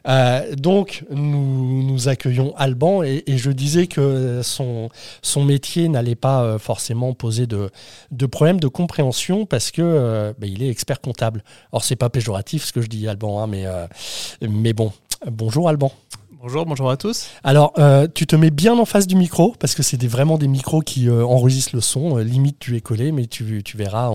Euh, 0.08 0.56
donc, 0.56 1.06
nous, 1.10 1.84
nous, 1.84 2.08
accueillons 2.08 2.54
Alban 2.56 3.04
et, 3.04 3.24
je 3.28 3.52
disais 3.52 3.88
que 3.88 4.41
son, 4.43 4.89
métier 5.38 5.89
n'allait 5.89 6.15
pas 6.15 6.43
euh, 6.43 6.60
forcément 6.60 7.13
poser 7.13 7.48
de, 7.48 7.70
de 8.12 8.26
problème 8.26 8.60
de 8.60 8.67
compréhension 8.67 9.46
parce 9.46 9.72
que 9.72 9.82
euh, 9.84 10.34
bah, 10.38 10.48
il 10.48 10.63
est 10.63 10.70
expert 10.70 11.02
comptable. 11.02 11.43
Or, 11.72 11.84
c'est 11.84 11.96
pas 11.96 12.10
péjoratif 12.10 12.65
ce 12.65 12.74
que 12.74 12.82
je 12.82 12.88
dis, 12.88 13.08
Alban, 13.08 13.41
hein, 13.41 13.48
mais, 13.48 13.65
mais 14.41 14.74
bon. 14.74 14.91
Bonjour, 15.26 15.67
Alban. 15.67 15.91
Bonjour, 16.39 16.67
bonjour 16.67 16.91
à 16.91 16.97
tous. 16.97 17.30
Alors, 17.43 17.73
euh, 17.80 18.08
tu 18.13 18.28
te 18.28 18.36
mets 18.36 18.52
bien 18.52 18.78
en 18.78 18.86
face 18.86 19.08
du 19.08 19.15
micro, 19.15 19.56
parce 19.60 19.73
que 19.73 19.82
c'est 19.82 20.02
vraiment 20.06 20.38
des 20.38 20.47
micros 20.47 20.82
qui 20.82 21.10
euh, 21.10 21.26
enregistrent 21.26 21.76
le 21.76 21.82
son. 21.82 22.19
Euh, 22.19 22.23
limite, 22.23 22.60
tu 22.60 22.76
es 22.76 22.82
collé, 22.82 23.12
mais 23.12 23.26
tu, 23.26 23.63
tu 23.63 23.76
verras, 23.76 24.12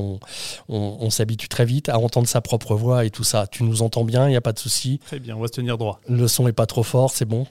on, 0.68 1.11
s'habitue 1.11 1.48
très 1.48 1.64
vite 1.64 1.88
à 1.88 1.98
entendre 1.98 2.28
sa 2.28 2.40
propre 2.40 2.76
voix 2.76 3.04
et 3.04 3.11
tout 3.11 3.24
ça. 3.24 3.48
Tu 3.48 3.64
nous 3.64 3.82
entends 3.82 4.04
bien, 4.04 4.28
il 4.28 4.30
n'y 4.30 4.37
a 4.37 4.40
pas 4.40 4.52
de 4.52 4.61
souci. 4.61 5.00
Très 5.04 5.18
bien, 5.18 5.37
on 5.37 5.40
va 5.40 5.48
se 5.48 5.52
tenir 5.52 5.78
droit. 5.78 6.00
Le 6.08 6.28
son 6.28 6.44
n'est 6.44 6.52
pas 6.52 6.66
trop 6.66 6.85
fort, 6.85 7.11
c'est 7.11 7.24
bon. 7.24 7.44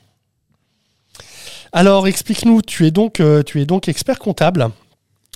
Alors, 1.73 2.07
explique-nous, 2.07 2.62
tu, 2.62 2.88
es 2.88 2.91
donc, 2.91 3.21
tu 3.45 3.60
es 3.60 3.65
donc 3.65 3.89
expert 3.89 4.19
comptable. 4.19 4.69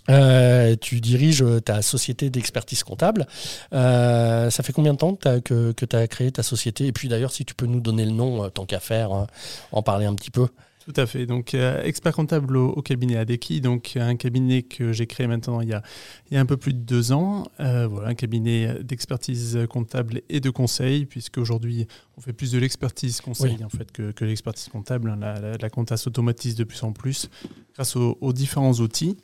Euh, 0.09 0.75
tu 0.79 1.01
diriges 1.01 1.43
ta 1.63 1.81
société 1.81 2.29
d'expertise 2.29 2.83
comptable. 2.83 3.27
Euh, 3.73 4.49
ça 4.49 4.63
fait 4.63 4.73
combien 4.73 4.93
de 4.93 4.97
temps 4.97 5.15
que, 5.15 5.71
tu 5.71 5.95
as 5.95 6.07
créé 6.07 6.31
ta 6.31 6.43
société? 6.43 6.87
Et 6.87 6.91
puis 6.91 7.07
d'ailleurs, 7.07 7.31
si 7.31 7.45
tu 7.45 7.55
peux 7.55 7.65
nous 7.65 7.79
donner 7.79 8.05
le 8.05 8.11
nom, 8.11 8.43
euh, 8.43 8.49
tant 8.49 8.65
qu'à 8.65 8.79
faire, 8.79 9.11
hein, 9.11 9.27
en 9.71 9.81
parler 9.81 10.05
un 10.05 10.15
petit 10.15 10.31
peu. 10.31 10.47
Tout 10.85 10.93
à 10.97 11.07
fait. 11.07 11.25
Donc, 11.25 11.55
expert 11.55 12.13
comptable 12.13 12.57
au, 12.57 12.79
cabinet 12.83 13.17
Adeki, 13.17 13.59
donc 13.59 13.97
un 13.99 14.15
cabinet 14.15 14.61
que 14.61 14.93
j'ai 14.93 15.07
créé 15.07 15.25
maintenant 15.25 15.59
il 15.61 15.69
y, 15.69 15.73
a, 15.73 15.81
il 16.29 16.35
y 16.35 16.37
a 16.37 16.39
un 16.39 16.45
peu 16.45 16.57
plus 16.57 16.73
de 16.73 16.79
deux 16.79 17.11
ans. 17.11 17.47
voilà, 17.57 18.09
un 18.09 18.13
cabinet 18.13 18.83
d'expertise 18.83 19.57
comptable 19.67 20.21
et 20.29 20.39
de 20.41 20.51
conseil, 20.51 21.07
puisque 21.07 21.39
aujourd'hui 21.39 21.87
on 22.17 22.21
fait 22.21 22.33
plus 22.33 22.51
de 22.51 22.59
l'expertise 22.59 23.19
conseil 23.19 23.63
en 23.63 23.69
fait 23.69 23.91
que, 23.91 24.11
que 24.11 24.25
l'expertise 24.25 24.69
comptable. 24.69 25.09
Hein. 25.09 25.17
La, 25.19 25.57
la, 25.59 25.69
compta 25.71 25.97
s'automatise 25.97 26.53
de 26.53 26.63
plus 26.63 26.83
en 26.83 26.91
plus 26.91 27.31
grâce 27.73 27.95
aux 27.95 28.33
différents 28.33 28.73
outils. 28.73 29.17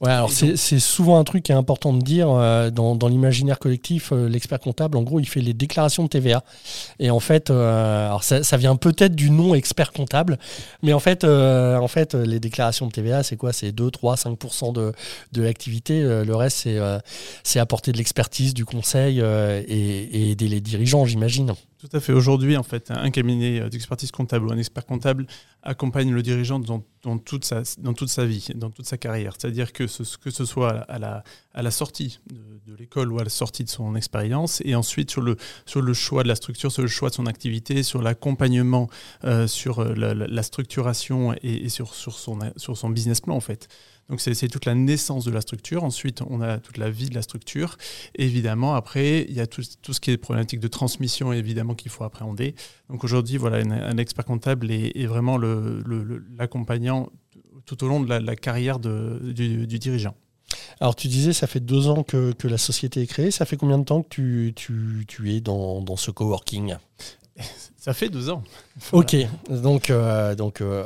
Ouais, 0.00 0.12
alors 0.12 0.30
c'est 0.30 0.78
souvent 0.78 1.18
un 1.18 1.24
truc 1.24 1.42
qui 1.42 1.50
est 1.50 1.56
important 1.56 1.92
de 1.92 2.00
dire 2.00 2.30
euh, 2.30 2.70
dans, 2.70 2.94
dans 2.94 3.08
l'imaginaire 3.08 3.58
collectif. 3.58 4.12
Euh, 4.12 4.28
l'expert 4.28 4.60
comptable, 4.60 4.96
en 4.96 5.02
gros, 5.02 5.18
il 5.18 5.26
fait 5.26 5.40
les 5.40 5.54
déclarations 5.54 6.04
de 6.04 6.08
TVA. 6.08 6.44
Et 7.00 7.10
en 7.10 7.18
fait, 7.18 7.50
euh, 7.50 8.06
alors 8.06 8.22
ça, 8.22 8.44
ça 8.44 8.56
vient 8.56 8.76
peut-être 8.76 9.16
du 9.16 9.30
nom 9.30 9.56
expert 9.56 9.92
comptable, 9.92 10.38
mais 10.84 10.92
en 10.92 11.00
fait, 11.00 11.24
en 11.24 11.88
fait 11.88 12.14
les 12.14 12.38
déclarations 12.38 12.86
de 12.86 12.92
TVA, 12.92 13.24
c'est 13.24 13.36
quoi? 13.36 13.52
C'est 13.52 13.72
2, 13.72 13.90
3, 13.90 14.14
5% 14.14 14.72
de, 14.72 14.92
de 15.32 15.42
l'activité. 15.42 16.00
le 16.02 16.34
reste, 16.36 16.68
c'est 17.42 17.58
apporter 17.58 17.90
de 17.90 17.98
l'expertise, 17.98 18.54
du 18.54 18.64
conseil 18.64 19.18
et, 19.20 19.22
et 19.72 20.30
aider 20.30 20.48
les 20.48 20.60
dirigeants, 20.60 21.06
j'imagine. 21.06 21.54
Tout 21.78 21.88
à 21.92 22.00
fait. 22.00 22.12
Aujourd'hui, 22.12 22.56
en 22.56 22.64
fait, 22.64 22.90
un 22.90 23.10
cabinet 23.10 23.70
d'expertise 23.70 24.10
comptable 24.10 24.48
ou 24.48 24.50
un 24.50 24.58
expert 24.58 24.84
comptable 24.84 25.26
accompagne 25.62 26.10
le 26.10 26.22
dirigeant 26.22 26.58
dans, 26.58 26.82
dans, 27.02 27.18
toute, 27.18 27.44
sa, 27.44 27.62
dans 27.78 27.94
toute 27.94 28.08
sa 28.08 28.26
vie, 28.26 28.48
dans 28.56 28.70
toute 28.70 28.86
sa 28.86 28.98
carrière. 28.98 29.34
C'est-à-dire 29.38 29.72
que 29.72 29.86
ce, 29.86 30.16
que 30.16 30.30
ce 30.30 30.44
soit 30.44 30.70
à 30.70 30.98
la, 30.98 31.22
à 31.54 31.62
la 31.62 31.70
sortie 31.70 32.18
de, 32.26 32.74
l'école 32.74 33.12
ou 33.12 33.20
à 33.20 33.24
la 33.24 33.30
sortie 33.30 33.62
de 33.62 33.68
son 33.68 33.94
expérience, 33.94 34.60
et 34.64 34.74
ensuite 34.74 35.10
sur 35.10 35.20
le, 35.20 35.36
sur 35.66 35.80
le 35.80 35.94
choix 35.94 36.24
de 36.24 36.28
la 36.28 36.34
structure, 36.34 36.72
sur 36.72 36.82
le 36.82 36.88
choix 36.88 37.10
de 37.10 37.14
son 37.14 37.26
activité, 37.26 37.84
sur 37.84 38.02
l'accompagnement, 38.02 38.88
euh, 39.24 39.46
sur 39.46 39.78
euh, 39.78 39.94
la, 39.94 40.42
structuration 40.42 41.32
et, 41.42 41.64
et, 41.64 41.68
sur, 41.68 41.94
sur, 41.94 42.18
son, 42.18 42.38
sur 42.56 42.76
son 42.76 42.90
business 42.90 43.20
plan, 43.20 43.36
en 43.36 43.40
fait. 43.40 43.68
Donc 44.08 44.22
c'est 44.22 44.48
toute 44.48 44.64
la 44.64 44.74
naissance 44.74 45.24
de 45.24 45.30
la 45.30 45.42
structure. 45.42 45.84
Ensuite, 45.84 46.22
on 46.22 46.40
a 46.40 46.58
toute 46.58 46.78
la 46.78 46.88
vie 46.88 47.08
de 47.08 47.14
la 47.14 47.22
structure. 47.22 47.76
évidemment, 48.14 48.74
après, 48.74 49.26
il 49.28 49.34
y 49.34 49.40
a 49.40 49.46
tout, 49.46 49.62
ce 49.62 50.00
qui 50.00 50.10
est 50.10 50.16
problématique 50.16 50.60
de 50.60 50.68
transmission, 50.68 51.32
évidemment, 51.32 51.74
qu'il 51.74 51.90
faut 51.90 52.04
appréhender. 52.04 52.54
Donc 52.88 53.04
aujourd'hui, 53.04 53.36
voilà, 53.36 53.58
un, 53.58 53.98
expert 53.98 54.24
comptable 54.24 54.70
est, 54.70 55.06
vraiment 55.06 55.38
l'accompagnant 56.38 57.10
tout 57.66 57.84
au 57.84 57.88
long 57.88 58.00
de 58.00 58.08
la, 58.08 58.36
carrière 58.36 58.78
du, 58.78 59.66
dirigeant. 59.66 60.14
Alors 60.80 60.96
tu 60.96 61.08
disais, 61.08 61.34
ça 61.34 61.46
fait 61.46 61.60
deux 61.60 61.88
ans 61.88 62.02
que, 62.02 62.34
la 62.44 62.58
société 62.58 63.02
est 63.02 63.06
créée. 63.06 63.30
Ça 63.30 63.44
fait 63.44 63.58
combien 63.58 63.78
de 63.78 63.84
temps 63.84 64.02
que 64.02 64.48
tu, 64.50 65.04
es 65.26 65.40
dans, 65.40 65.82
dans 65.82 65.96
ce 65.96 66.10
coworking? 66.10 66.76
ça 67.88 67.94
fait 67.94 68.10
deux 68.10 68.28
ans. 68.28 68.42
Ok, 68.92 69.16
donc, 69.48 69.90
euh, 69.90 70.34
euh, 70.38 70.84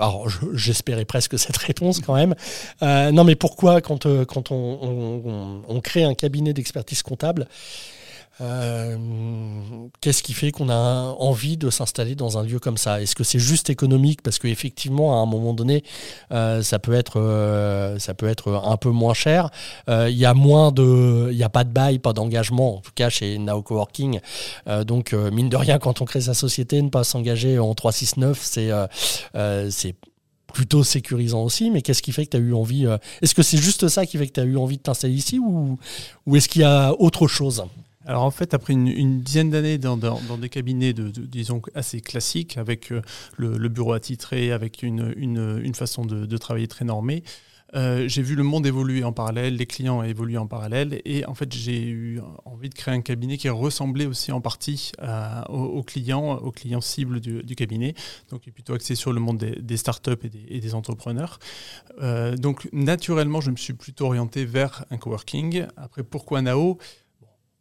j'espérais 0.54 1.04
presque 1.04 1.36
cette 1.36 1.56
réponse 1.56 2.00
quand 2.00 2.14
même. 2.14 2.34
Euh, 2.82 3.10
non, 3.10 3.24
mais 3.24 3.34
pourquoi 3.34 3.80
quand 3.80 4.06
on, 4.06 5.80
crée 5.82 6.04
un 6.04 6.14
cabinet 6.14 6.52
d'expertise 6.52 7.02
comptable, 7.02 7.48
euh, 8.40 8.96
qu'est-ce 10.00 10.22
qui 10.22 10.32
fait 10.32 10.52
qu'on 10.52 10.70
a 10.70 11.14
envie 11.18 11.56
de 11.56 11.70
s'installer 11.70 12.14
dans 12.14 12.38
un 12.38 12.42
lieu 12.42 12.58
comme 12.58 12.78
ça? 12.78 13.02
Est-ce 13.02 13.14
que 13.14 13.24
c'est 13.24 13.38
juste 13.38 13.70
économique? 13.70 14.22
Parce 14.22 14.38
qu'effectivement, 14.38 15.18
à 15.18 15.22
un 15.22 15.26
moment 15.26 15.52
donné, 15.52 15.84
euh, 16.32 16.62
ça 16.62 16.78
peut 16.78 16.94
être 16.94 17.20
euh, 17.20 17.98
ça 17.98 18.14
peut 18.14 18.28
être 18.28 18.62
un 18.64 18.76
peu 18.76 18.90
moins 18.90 19.14
cher. 19.14 19.50
Il 19.88 20.16
y 20.16 20.24
a 20.24 20.34
moins 20.34 20.72
de, 20.72 21.28
il 21.30 21.36
y 21.36 21.42
a 21.42 21.48
pas 21.48 21.64
de 21.64 21.70
bail, 21.70 21.98
pas 21.98 22.12
d'engagement. 22.12 22.76
En 22.76 22.80
tout 22.80 22.92
cas, 22.94 23.10
chez 23.10 23.38
Now 23.38 23.62
Coworking. 23.62 24.20
donc, 24.86 25.12
mine 25.12 25.48
de 25.48 25.56
rien, 25.56 25.78
quand 25.78 26.00
on 26.00 26.04
crée 26.04 26.20
sa 26.20 26.34
société, 26.34 26.80
ne 26.80 26.88
pas 26.88 27.04
s'engager 27.04 27.58
en 27.58 27.74
369, 27.74 28.38
c'est 28.42 28.70
c'est 29.70 29.94
plutôt 30.52 30.84
sécurisant 30.84 31.42
aussi, 31.42 31.70
mais 31.70 31.82
qu'est-ce 31.82 32.02
qui 32.02 32.12
fait 32.12 32.26
que 32.26 32.30
tu 32.30 32.36
as 32.36 32.40
eu 32.40 32.54
envie 32.54 32.86
Est-ce 33.20 33.34
que 33.34 33.42
c'est 33.42 33.58
juste 33.58 33.88
ça 33.88 34.06
qui 34.06 34.18
fait 34.18 34.26
que 34.26 34.32
tu 34.32 34.40
as 34.40 34.44
eu 34.44 34.56
envie 34.56 34.76
de 34.76 34.82
t'installer 34.82 35.14
ici 35.14 35.38
ou, 35.38 35.78
ou 36.26 36.36
est-ce 36.36 36.48
qu'il 36.48 36.62
y 36.62 36.64
a 36.64 36.92
autre 36.98 37.26
chose? 37.26 37.64
Alors 38.06 38.24
en 38.24 38.30
fait, 38.30 38.54
après 38.54 38.72
une, 38.72 39.20
dizaine 39.20 39.50
d'années 39.50 39.78
dans, 39.78 39.96
des 39.96 40.48
cabinets 40.48 40.92
de, 40.92 41.08
disons 41.08 41.62
assez 41.74 42.00
classiques, 42.00 42.58
avec 42.58 42.90
euh, 42.92 43.02
le, 43.36 43.68
bureau 43.68 43.92
attitré, 43.92 44.52
avec 44.52 44.82
une, 44.82 45.12
une, 45.16 45.74
façon 45.74 46.04
de, 46.04 46.36
travailler 46.36 46.68
très 46.68 46.84
normée, 46.84 47.22
euh, 47.74 48.06
j'ai 48.06 48.20
vu 48.20 48.34
le 48.34 48.42
monde 48.42 48.66
évoluer 48.66 49.02
en 49.02 49.12
parallèle, 49.12 49.56
les 49.56 49.64
clients 49.64 50.02
évoluer 50.02 50.36
en 50.36 50.46
parallèle, 50.46 51.00
et 51.06 51.24
en 51.24 51.34
fait 51.34 51.50
j'ai 51.54 51.82
eu 51.82 52.20
envie 52.44 52.68
de 52.68 52.74
créer 52.74 52.94
un 52.94 53.00
cabinet 53.00 53.38
qui 53.38 53.48
ressemblait 53.48 54.04
aussi 54.04 54.30
en 54.30 54.42
partie 54.42 54.92
aux, 55.48 55.82
clients, 55.82 56.34
aux 56.36 56.50
clients 56.50 56.82
cibles 56.82 57.20
du, 57.20 57.56
cabinet, 57.56 57.94
donc 58.30 58.42
plutôt 58.50 58.74
axé 58.74 58.94
sur 58.94 59.12
le 59.12 59.20
monde 59.20 59.38
des, 59.38 59.76
startups 59.78 60.28
et 60.48 60.60
des, 60.60 60.74
entrepreneurs. 60.74 61.38
Euh, 62.02 62.36
donc 62.36 62.68
naturellement, 62.72 63.40
je 63.40 63.50
me 63.50 63.56
suis 63.56 63.72
plutôt 63.72 64.06
orienté 64.06 64.44
vers 64.44 64.84
un 64.90 64.98
coworking. 64.98 65.66
Après, 65.76 66.02
pourquoi 66.02 66.42
Nao 66.42 66.78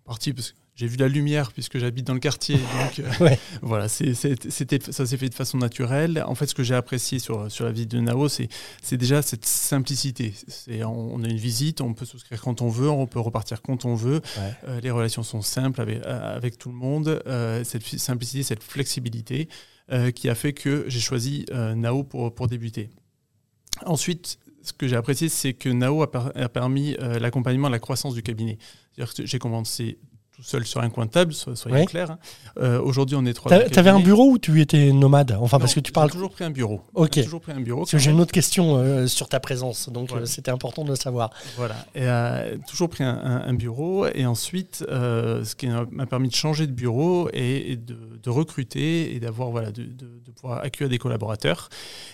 partie 0.03 0.33
parce 0.33 0.51
que 0.51 0.57
j'ai 0.75 0.87
vu 0.87 0.97
la 0.97 1.07
lumière 1.07 1.51
puisque 1.51 1.77
j'habite 1.77 2.07
dans 2.07 2.13
le 2.13 2.19
quartier. 2.19 2.55
Donc 2.81 2.99
euh, 2.99 3.35
voilà, 3.61 3.87
c'était, 3.87 4.79
ça 4.91 5.05
s'est 5.05 5.17
fait 5.17 5.29
de 5.29 5.35
façon 5.35 5.57
naturelle. 5.57 6.23
En 6.25 6.33
fait, 6.33 6.47
ce 6.47 6.55
que 6.55 6.63
j'ai 6.63 6.75
apprécié 6.75 7.19
sur, 7.19 7.51
sur 7.51 7.65
la 7.65 7.71
visite 7.71 7.91
de 7.91 7.99
Nao, 7.99 8.29
c'est, 8.29 8.47
c'est 8.81 8.97
déjà 8.97 9.21
cette 9.21 9.45
simplicité. 9.45 10.33
C'est, 10.47 10.83
on, 10.83 11.23
a 11.23 11.27
une 11.27 11.37
visite, 11.37 11.81
on 11.81 11.93
peut 11.93 12.05
souscrire 12.05 12.41
quand 12.41 12.61
on 12.61 12.69
veut, 12.69 12.89
on 12.89 13.05
peut 13.05 13.19
repartir 13.19 13.61
quand 13.61 13.85
on 13.85 13.95
veut. 13.95 14.21
Euh, 14.67 14.79
les 14.81 14.91
relations 14.91 15.23
sont 15.23 15.41
simples 15.41 15.81
avec, 15.81 16.01
avec 16.05 16.57
tout 16.57 16.69
le 16.69 16.75
monde. 16.75 17.21
cette 17.63 17.83
simplicité, 17.83 18.43
cette 18.43 18.63
flexibilité 18.63 19.49
qui 20.15 20.29
a 20.29 20.35
fait 20.35 20.53
que 20.53 20.85
j'ai 20.87 21.01
choisi 21.01 21.45
Nao 21.51 22.03
pour, 22.03 22.33
pour 22.33 22.47
débuter. 22.47 22.89
Ensuite, 23.85 24.39
ce 24.63 24.73
que 24.73 24.87
j'ai 24.87 24.95
apprécié, 24.95 25.27
c'est 25.27 25.53
que 25.53 25.69
Nao 25.69 26.01
a, 26.01 26.49
permis 26.49 26.95
l'accompagnement 27.19 27.67
de 27.67 27.73
la 27.73 27.79
croissance 27.79 28.13
du 28.13 28.23
cabinet. 28.23 28.57
J'ai 28.97 29.39
commencé 29.39 29.97
seul 30.41 30.65
sur 30.65 30.81
un 30.81 30.89
coin 30.89 31.05
de 31.05 31.11
table, 31.11 31.33
soyons 31.33 31.85
clairs. 31.85 32.11
Hein. 32.11 32.19
Euh, 32.57 32.81
aujourd'hui, 32.81 33.15
on 33.15 33.25
est 33.25 33.33
trois. 33.33 33.57
Tu 33.65 33.79
avais 33.79 33.89
un 33.89 33.99
bureau 33.99 34.31
ou 34.31 34.37
tu 34.37 34.59
étais 34.61 34.91
nomade 34.91 35.37
Enfin, 35.39 35.59
parce 35.59 35.73
que 35.73 35.79
tu 35.79 35.91
parles. 35.91 36.11
toujours 36.11 36.31
pris 36.31 36.43
un 36.43 36.49
bureau. 36.49 36.81
Ok. 36.93 37.21
toujours 37.23 37.41
pris 37.41 37.51
un 37.51 37.59
bureau. 37.59 37.81
Parce 37.81 37.91
que 37.91 37.97
j'ai 37.97 38.11
une 38.11 38.19
autre 38.19 38.31
question 38.31 38.77
euh, 38.77 39.07
sur 39.07 39.29
ta 39.29 39.39
présence, 39.39 39.89
donc 39.89 40.11
euh, 40.11 40.25
c'était 40.25 40.51
important 40.51 40.83
de 40.83 40.89
le 40.89 40.95
savoir. 40.95 41.31
Voilà. 41.57 41.75
Et, 41.95 42.57
toujours 42.67 42.89
pris 42.89 43.03
un, 43.03 43.53
bureau 43.53 44.07
et 44.07 44.25
ensuite, 44.25 44.83
ce 44.87 45.55
qui 45.55 45.67
m'a 45.67 46.05
permis 46.05 46.29
de 46.29 46.35
changer 46.35 46.67
de 46.67 46.71
bureau 46.71 47.29
et, 47.33 47.75
de, 47.75 48.29
recruter 48.29 49.13
et 49.15 49.19
d'avoir 49.19 49.49
voilà, 49.49 49.71
de, 49.71 49.83
de, 49.83 50.31
pouvoir 50.31 50.59
accueillir 50.63 50.89
des 50.89 50.97
collaborateurs. 50.97 51.69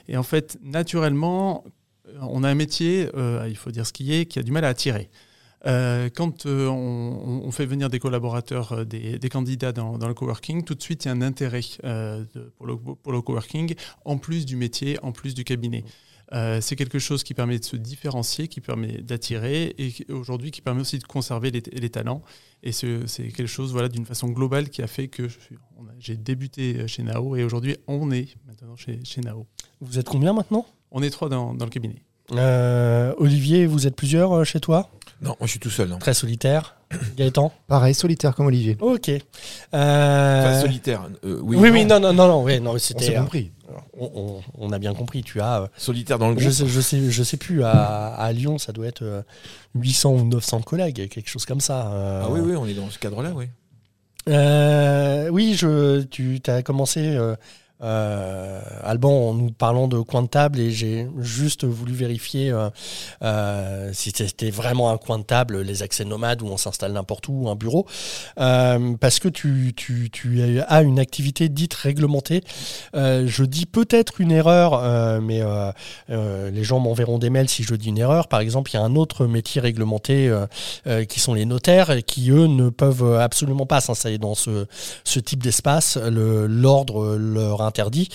Et 0.08 0.18
en 0.18 0.24
fait, 0.24 0.58
naturellement, 0.64 1.64
on 2.22 2.44
a 2.44 2.50
un 2.50 2.56
métier, 2.56 3.10
il 3.48 3.56
faut 3.56 3.72
dire 3.72 3.86
ce 3.86 3.94
qui 3.94 4.14
est, 4.14 4.26
qui 4.26 4.40
a 4.40 4.44
du 4.44 4.52
mal 4.52 4.66
à 4.66 4.70
attirer. 4.70 5.10
Euh, 5.66 6.10
quand 6.14 6.46
euh, 6.46 6.68
on, 6.68 7.52
fait 7.52 7.66
venir 7.66 7.90
des 7.90 8.00
collaborateurs, 8.00 8.74
euh, 8.74 8.86
des, 8.86 9.30
candidats 9.30 9.72
dans, 9.72 9.98
le 9.98 10.14
coworking, 10.14 10.64
tout 10.64 10.76
de 10.76 10.82
suite 10.82 11.06
il 11.06 11.08
y 11.08 11.12
a 11.12 11.14
un 11.14 11.22
intérêt 11.22 11.62
pour, 12.58 12.68
le, 12.68 12.78
pour, 12.78 13.12
le, 13.12 13.22
coworking, 13.22 13.74
en 14.06 14.18
plus 14.18 14.46
du 14.46 14.56
métier, 14.56 14.98
en 15.02 15.12
plus 15.12 15.34
du 15.34 15.44
cabinet. 15.44 15.84
c'est 16.62 16.76
quelque 16.76 17.00
chose 17.00 17.24
qui 17.24 17.34
permet 17.34 17.58
de 17.58 17.66
se 17.66 17.76
différencier, 17.76 18.48
qui 18.48 18.62
permet 18.62 19.02
d'attirer 19.02 19.74
et 19.78 19.94
aujourd'hui 20.12 20.52
qui 20.52 20.62
permet 20.62 20.82
aussi 20.82 21.00
de 21.00 21.06
conserver 21.06 21.52
les, 21.52 21.90
talents. 21.90 22.22
Et 22.64 22.72
c'est 22.72 23.30
quelque 23.30 23.48
chose 23.48 23.72
voilà, 23.72 23.90
d'une 23.90 24.06
façon 24.06 24.30
globale 24.30 24.70
qui 24.70 24.82
a 24.82 24.88
fait 24.88 25.08
que 25.08 25.28
j'ai 26.00 26.18
débuté 26.18 26.88
chez 26.88 27.02
Nao 27.02 27.36
et 27.36 27.44
aujourd'hui 27.44 27.78
on 27.88 28.12
est 28.12 28.36
maintenant 28.46 28.76
chez, 28.76 29.00
chez, 29.04 29.22
Nao. 29.22 29.48
Vous 29.82 29.98
êtes 29.98 30.08
combien 30.08 30.34
maintenant? 30.34 30.66
On 30.92 31.02
est 31.02 31.10
trois 31.10 31.30
dans, 31.30 31.56
dans 31.56 31.66
le 31.66 31.72
cabinet. 31.72 32.04
Olivier, 33.18 33.66
vous 33.66 33.88
êtes 33.88 33.96
plusieurs 33.96 34.46
chez 34.46 34.60
toi? 34.60 34.92
Non, 35.22 35.36
moi 35.40 35.46
je 35.46 35.48
suis 35.48 35.60
tout 35.60 35.70
seul. 35.70 35.90
Très 36.00 36.14
solitaire. 36.14 36.76
Gaëtan 37.18 37.52
Pareil, 37.68 37.94
solitaire 37.94 38.36
comme 38.36 38.46
Olivier. 38.48 38.78
Ok. 38.80 39.10
Euh... 39.74 40.62
solitaire. 40.62 41.10
Euh, 41.26 41.40
oui, 41.42 41.58
oui, 41.58 41.86
non, 41.86 42.00
non, 42.00 42.14
non, 42.14 42.28
non, 42.28 42.44
oui, 42.44 42.62
non 42.62 42.78
c'était. 42.78 43.18
On 43.18 43.24
compris. 43.24 43.52
On, 44.58 44.72
a 44.72 44.80
bien 44.80 44.94
compris. 44.94 45.24
Tu 45.24 45.42
as. 45.42 45.64
Euh, 45.64 45.68
solitaire 45.76 46.20
dans 46.20 46.30
le 46.30 46.36
groupe. 46.36 46.46
Je 46.46 46.52
sais, 46.52 46.68
je 46.68 46.82
sais, 46.82 47.10
je 47.10 47.24
sais 47.24 47.38
plus. 47.38 47.64
À, 47.64 48.14
à, 48.14 48.32
Lyon, 48.32 48.58
ça 48.60 48.72
doit 48.72 48.86
être 48.86 49.24
800 49.76 50.10
euh, 50.14 50.20
ou 50.20 50.26
900 50.26 50.62
collègues, 50.62 51.10
quelque 51.10 51.30
chose 51.30 51.46
comme 51.46 51.62
ça. 51.62 52.22
Ah 52.24 52.30
oui, 52.30 52.40
oui, 52.42 52.56
on 52.56 52.68
est 52.68 52.76
dans 52.76 52.90
ce 52.90 53.00
cadre-là, 53.00 53.32
oui. 53.36 53.48
oui, 54.28 55.56
je, 55.56 56.04
tu 56.04 56.40
as 56.46 56.62
commencé 56.62 57.18
euh, 57.84 58.60
Alban 58.84 59.36
nous 59.36 59.52
parlant 59.52 59.88
de 59.88 60.00
coin 60.00 60.24
de 60.24 60.28
table 60.28 60.60
et 60.60 60.72
j'ai 60.72 61.08
juste 61.20 61.64
voulu 61.64 61.94
vérifier 61.94 62.50
euh, 62.50 62.70
euh, 63.22 63.92
si 63.94 64.12
c'était 64.16 64.50
vraiment 64.50 64.90
un 64.90 64.98
coin 64.98 65.20
de 65.20 65.24
table, 65.24 65.62
les 65.62 65.84
accès 65.84 66.04
nomades 66.04 66.42
où 66.42 66.48
on 66.48 66.58
s'installe 66.58 66.94
n'importe 66.94 67.28
où, 67.28 67.50
un 67.50 67.56
bureau, 67.56 67.86
parce 68.36 69.20
que 69.20 69.28
tu, 69.28 69.76
as 70.68 70.82
une 70.82 71.00
activité 71.00 71.50
dite 71.50 71.74
réglementée. 71.74 72.42
je 72.94 73.44
dis 73.44 73.66
peut-être 73.66 74.22
une 74.22 74.32
erreur, 74.32 75.22
mais 75.22 75.42
les 76.08 76.64
gens 76.64 76.80
m'enverront 76.80 77.20
des 77.20 77.30
mails 77.30 77.50
si 77.50 77.64
je 77.64 77.76
dis 77.76 77.90
une 77.90 77.98
erreur. 77.98 78.28
Par 78.28 78.40
exemple, 78.40 78.72
il 78.72 78.76
y 78.76 78.78
a 78.78 78.84
un 78.84 78.96
autre 78.96 79.26
métier 79.26 79.62
réglementé 79.62 80.34
qui 81.08 81.20
sont 81.20 81.34
les 81.34 81.46
notaires 81.46 82.04
qui, 82.06 82.32
eux, 82.32 82.48
ne 82.48 82.70
peuvent 82.70 83.18
absolument 83.18 83.66
pas 83.66 83.82
s'installer 83.82 84.18
dans 84.18 84.36
ce, 84.36 84.66
ce 85.04 85.20
type 85.20 85.44
d'espace. 85.44 85.98
L'ordre 85.98 87.16
leur 87.18 87.67
interdit. 87.68 88.10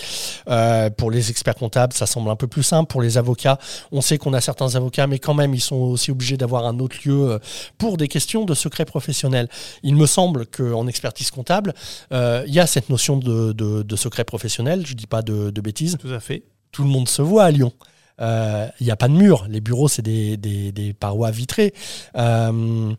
Euh, 0.49 0.89
pour 0.89 1.11
les 1.11 1.29
experts 1.29 1.55
comptables, 1.55 1.93
ça 1.93 2.05
semble 2.05 2.29
un 2.29 2.35
peu 2.35 2.47
plus 2.47 2.63
simple. 2.63 2.89
Pour 2.89 3.01
les 3.01 3.17
avocats, 3.17 3.57
on 3.91 4.01
sait 4.01 4.17
qu'on 4.17 4.33
a 4.33 4.41
certains 4.41 4.75
avocats, 4.75 5.07
mais 5.07 5.19
quand 5.19 5.33
même, 5.33 5.53
ils 5.53 5.61
sont 5.61 5.77
aussi 5.77 6.11
obligés 6.11 6.37
d'avoir 6.37 6.65
un 6.65 6.79
autre 6.79 6.97
lieu 7.05 7.31
euh, 7.31 7.39
pour 7.77 7.97
des 7.97 8.07
questions 8.07 8.45
de 8.45 8.53
secret 8.53 8.85
professionnel. 8.85 9.47
Il 9.83 9.95
me 9.95 10.05
semble 10.05 10.45
qu'en 10.45 10.87
expertise 10.87 11.31
comptable, 11.31 11.73
euh, 12.11 12.43
il 12.47 12.53
y 12.53 12.59
a 12.59 12.67
cette 12.67 12.89
notion 12.89 13.17
de, 13.17 13.95
secret 13.95 14.25
professionnel. 14.25 14.85
Je 14.85 14.95
dis 14.95 15.07
pas 15.07 15.21
de, 15.21 15.61
bêtises. 15.61 15.97
Tout 16.01 16.11
à 16.11 16.19
fait. 16.19 16.43
Tout 16.71 16.83
le 16.83 16.89
monde 16.89 17.07
se 17.07 17.21
voit 17.21 17.45
à 17.45 17.51
Lyon. 17.51 17.71
Il 18.19 18.85
n'y 18.85 18.91
a 18.91 18.95
pas 18.95 19.07
de 19.07 19.13
mur. 19.13 19.45
Les 19.49 19.61
bureaux, 19.61 19.87
c'est 19.87 20.01
des, 20.01 20.35
des, 20.37 20.93
parois 20.93 21.31
vitrées. 21.31 21.73
Euh, 22.17 22.93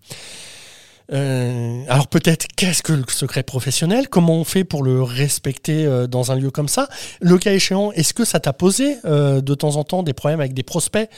alors 1.12 2.08
peut-être 2.08 2.46
qu'est-ce 2.56 2.82
que 2.82 2.92
le 2.92 3.04
secret 3.08 3.42
professionnel? 3.42 4.08
Comment 4.08 4.34
on 4.34 4.44
fait 4.44 4.64
pour 4.64 4.82
le 4.82 5.02
respecter 5.02 5.84
euh, 5.84 6.06
dans 6.06 6.32
un 6.32 6.36
lieu 6.36 6.50
comme 6.50 6.68
ça? 6.68 6.88
Le 7.20 7.36
cas 7.36 7.52
échéant, 7.52 7.92
est-ce 7.92 8.14
que 8.14 8.24
ça 8.24 8.40
t'a 8.40 8.52
posé 8.52 8.96
euh, 9.04 9.40
de 9.40 9.54
temps 9.54 9.76
en 9.76 9.84
temps 9.84 10.02
des 10.02 10.14
problèmes 10.14 10.40
avec 10.40 10.54
des 10.54 10.62
prospects 10.62 11.08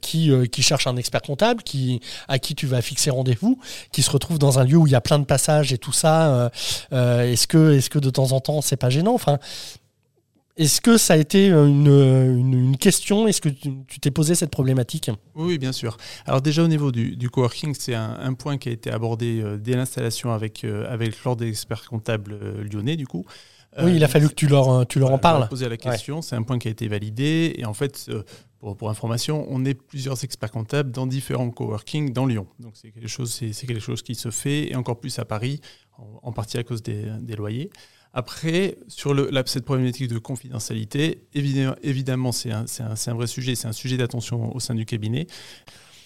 qui, 0.00 0.32
qui 0.50 0.62
cherchent 0.62 0.86
un 0.86 0.96
expert 0.96 1.22
comptable, 1.22 1.62
qui, 1.62 2.00
à 2.28 2.38
qui 2.38 2.54
tu 2.54 2.66
vas 2.66 2.82
fixer 2.82 3.10
rendez-vous, 3.10 3.58
qui 3.90 4.02
se 4.02 4.10
retrouvent 4.10 4.38
dans 4.38 4.58
un 4.58 4.64
lieu 4.64 4.76
où 4.76 4.86
il 4.86 4.92
y 4.92 4.96
a 4.96 5.00
plein 5.00 5.18
de 5.18 5.24
passages 5.24 5.72
et 5.72 5.78
tout 5.78 5.92
ça 5.92 6.50
Est-ce 6.92 7.46
que, 7.46 7.72
est 7.72 7.88
que 7.88 7.98
de 7.98 8.10
temps 8.10 8.32
en 8.32 8.40
temps 8.40 8.60
c'est 8.60 8.76
pas 8.76 8.90
gênant? 8.90 9.18
Est-ce 10.56 10.82
que 10.82 10.98
ça 10.98 11.14
a 11.14 11.16
été 11.16 11.48
une, 11.48 11.86
une, 11.86 12.76
question? 12.76 13.26
Est-ce 13.26 13.40
que 13.40 13.48
tu 13.48 14.00
t'es 14.00 14.10
posé 14.10 14.34
cette 14.34 14.50
problématique? 14.50 15.10
Oui, 15.34 15.58
bien 15.58 15.72
sûr. 15.72 15.96
Alors 16.26 16.42
déjà 16.42 16.62
au 16.62 16.68
niveau 16.68 16.92
du, 16.92 17.16
du 17.16 17.30
coworking, 17.30 17.74
c'est 17.78 17.94
un, 17.94 18.34
point 18.34 18.58
qui 18.58 18.68
a 18.68 18.72
été 18.72 18.90
abordé 18.90 19.40
euh, 19.40 19.56
dès 19.56 19.76
l'installation 19.76 20.30
avec, 20.30 20.64
euh, 20.64 20.92
avec 20.92 21.22
l'ordre 21.24 21.42
des 21.42 21.48
experts 21.48 21.88
comptables 21.88 22.32
euh, 22.34 22.64
lyonnais, 22.64 22.96
du 22.96 23.06
coup. 23.06 23.24
Oui, 23.82 23.94
il 23.96 24.04
a 24.04 24.08
fallu 24.08 24.28
que 24.28 24.34
tu 24.34 24.46
leur, 24.46 24.86
tu 24.86 24.98
leur 24.98 25.10
en 25.10 25.18
parles. 25.18 25.48
Poser 25.48 25.70
la 25.70 25.78
question, 25.78 26.20
c'est 26.20 26.36
un 26.36 26.42
point 26.42 26.58
qui 26.58 26.68
a 26.68 26.70
été 26.70 26.88
validé. 26.88 27.54
Et 27.56 27.64
en 27.64 27.72
fait, 27.72 28.10
pour, 28.58 28.76
pour, 28.76 28.90
information, 28.90 29.46
on 29.48 29.64
est 29.64 29.72
plusieurs 29.72 30.22
experts 30.22 30.50
comptables 30.50 30.90
dans 30.90 31.06
différents 31.06 31.48
coworking 31.50 32.12
dans 32.12 32.26
Lyon. 32.26 32.46
Donc 32.58 32.72
c'est 32.74 32.90
quelque, 32.90 33.08
chose, 33.08 33.34
quelque 33.38 33.80
chose 33.80 34.02
qui 34.02 34.14
se 34.14 34.30
fait, 34.30 34.70
et 34.70 34.76
encore 34.76 35.00
plus 35.00 35.18
à 35.18 35.24
Paris, 35.24 35.62
en, 35.96 36.32
partie 36.32 36.58
à 36.58 36.64
cause 36.64 36.82
des, 36.82 37.06
des 37.22 37.34
loyers. 37.34 37.70
Après, 38.14 38.76
sur 38.88 39.14
le, 39.14 39.30
cette 39.46 39.64
problématique 39.64 40.08
de 40.08 40.18
confidentialité, 40.18 41.22
évidemment, 41.32 42.32
c'est 42.32 42.50
un, 42.50 43.14
vrai 43.14 43.26
sujet, 43.26 43.54
c'est 43.54 43.68
un 43.68 43.72
sujet 43.72 43.96
d'attention 43.96 44.54
au 44.54 44.60
sein 44.60 44.74
du 44.74 44.84
cabinet. 44.84 45.26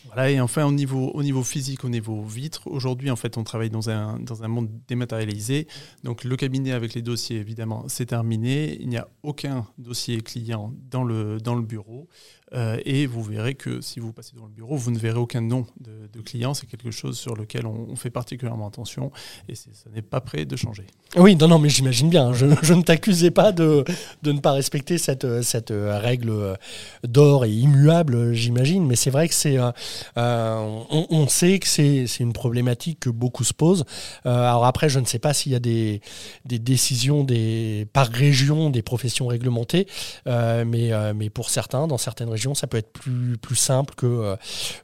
Voilà, 0.06 0.30
et 0.30 0.40
enfin, 0.40 0.64
au 0.64 0.70
niveau, 0.70 1.10
au 1.14 1.22
niveau 1.24 1.42
physique, 1.42 1.84
au 1.84 1.88
niveau 1.88 2.22
vitre, 2.22 2.68
aujourd'hui, 2.68 3.10
en 3.10 3.16
fait, 3.16 3.36
on 3.36 3.42
travaille 3.42 3.70
dans 3.70 3.90
un, 3.90 4.18
monde 4.46 4.70
dématérialisé. 4.86 5.66
Donc, 6.04 6.22
le 6.22 6.36
cabinet 6.36 6.70
avec 6.70 6.94
les 6.94 7.02
dossiers, 7.02 7.38
évidemment, 7.38 7.86
c'est 7.88 8.06
terminé. 8.06 8.76
Il 8.80 8.88
n'y 8.88 8.98
a 8.98 9.08
aucun 9.24 9.66
dossier 9.76 10.20
client 10.20 10.72
dans 10.88 11.02
le 11.02 11.62
bureau. 11.62 12.08
Euh, 12.56 12.78
et 12.84 13.06
vous 13.06 13.22
verrez 13.22 13.54
que 13.54 13.80
si 13.80 14.00
vous 14.00 14.12
passez 14.12 14.32
dans 14.36 14.46
le 14.46 14.52
bureau, 14.52 14.76
vous 14.76 14.90
ne 14.90 14.98
verrez 14.98 15.18
aucun 15.18 15.40
nom 15.40 15.66
de, 15.80 16.20
client. 16.24 16.54
C'est 16.54 16.66
quelque 16.66 16.90
chose 16.90 17.18
sur 17.18 17.36
lequel 17.36 17.66
on, 17.66 17.94
fait 17.94 18.10
particulièrement 18.10 18.66
attention 18.66 19.12
et 19.48 19.54
ça 19.54 19.68
n'est 19.94 20.02
pas 20.02 20.20
prêt 20.20 20.46
de 20.46 20.56
changer. 20.56 20.84
Oui, 21.14 21.36
non, 21.36 21.46
non, 21.46 21.58
mais 21.58 21.68
j'imagine 21.68 22.08
bien. 22.08 22.32
Je, 22.32 22.46
ne 22.46 22.82
t'accusais 22.82 23.30
pas 23.30 23.52
de, 23.52 23.84
ne 24.24 24.40
pas 24.40 24.52
respecter 24.52 24.96
cette, 24.98 25.26
règle 25.70 26.56
d'or 27.04 27.44
et 27.44 27.52
immuable, 27.52 28.32
j'imagine. 28.32 28.86
Mais 28.86 28.96
c'est 28.96 29.10
vrai 29.10 29.28
que 29.28 29.34
c'est, 29.34 29.58
euh, 29.58 29.70
on, 30.16 31.06
on, 31.10 31.28
sait 31.28 31.58
que 31.58 31.68
c'est 31.68 32.06
une 32.18 32.32
problématique 32.32 33.00
que 33.00 33.10
beaucoup 33.10 33.44
se 33.44 33.52
posent. 33.52 33.84
Euh, 34.24 34.30
alors 34.30 34.64
après, 34.64 34.88
je 34.88 34.98
ne 34.98 35.04
sais 35.04 35.18
pas 35.18 35.34
s'il 35.34 35.52
y 35.52 35.56
a 35.56 35.60
des, 35.60 36.00
décisions 36.44 37.24
des, 37.24 37.86
par 37.92 38.08
région 38.08 38.70
des 38.70 38.82
professions 38.82 39.26
réglementées, 39.26 39.86
mais 40.26 41.30
pour 41.32 41.50
certains, 41.50 41.86
dans 41.86 41.98
certaines 41.98 42.30
régions, 42.30 42.45
ça 42.54 42.66
peut 42.66 42.78
être 42.78 42.92
plus, 42.92 43.36
plus 43.38 43.56
simple 43.56 43.94
que, 43.94 44.06
euh, 44.06 44.36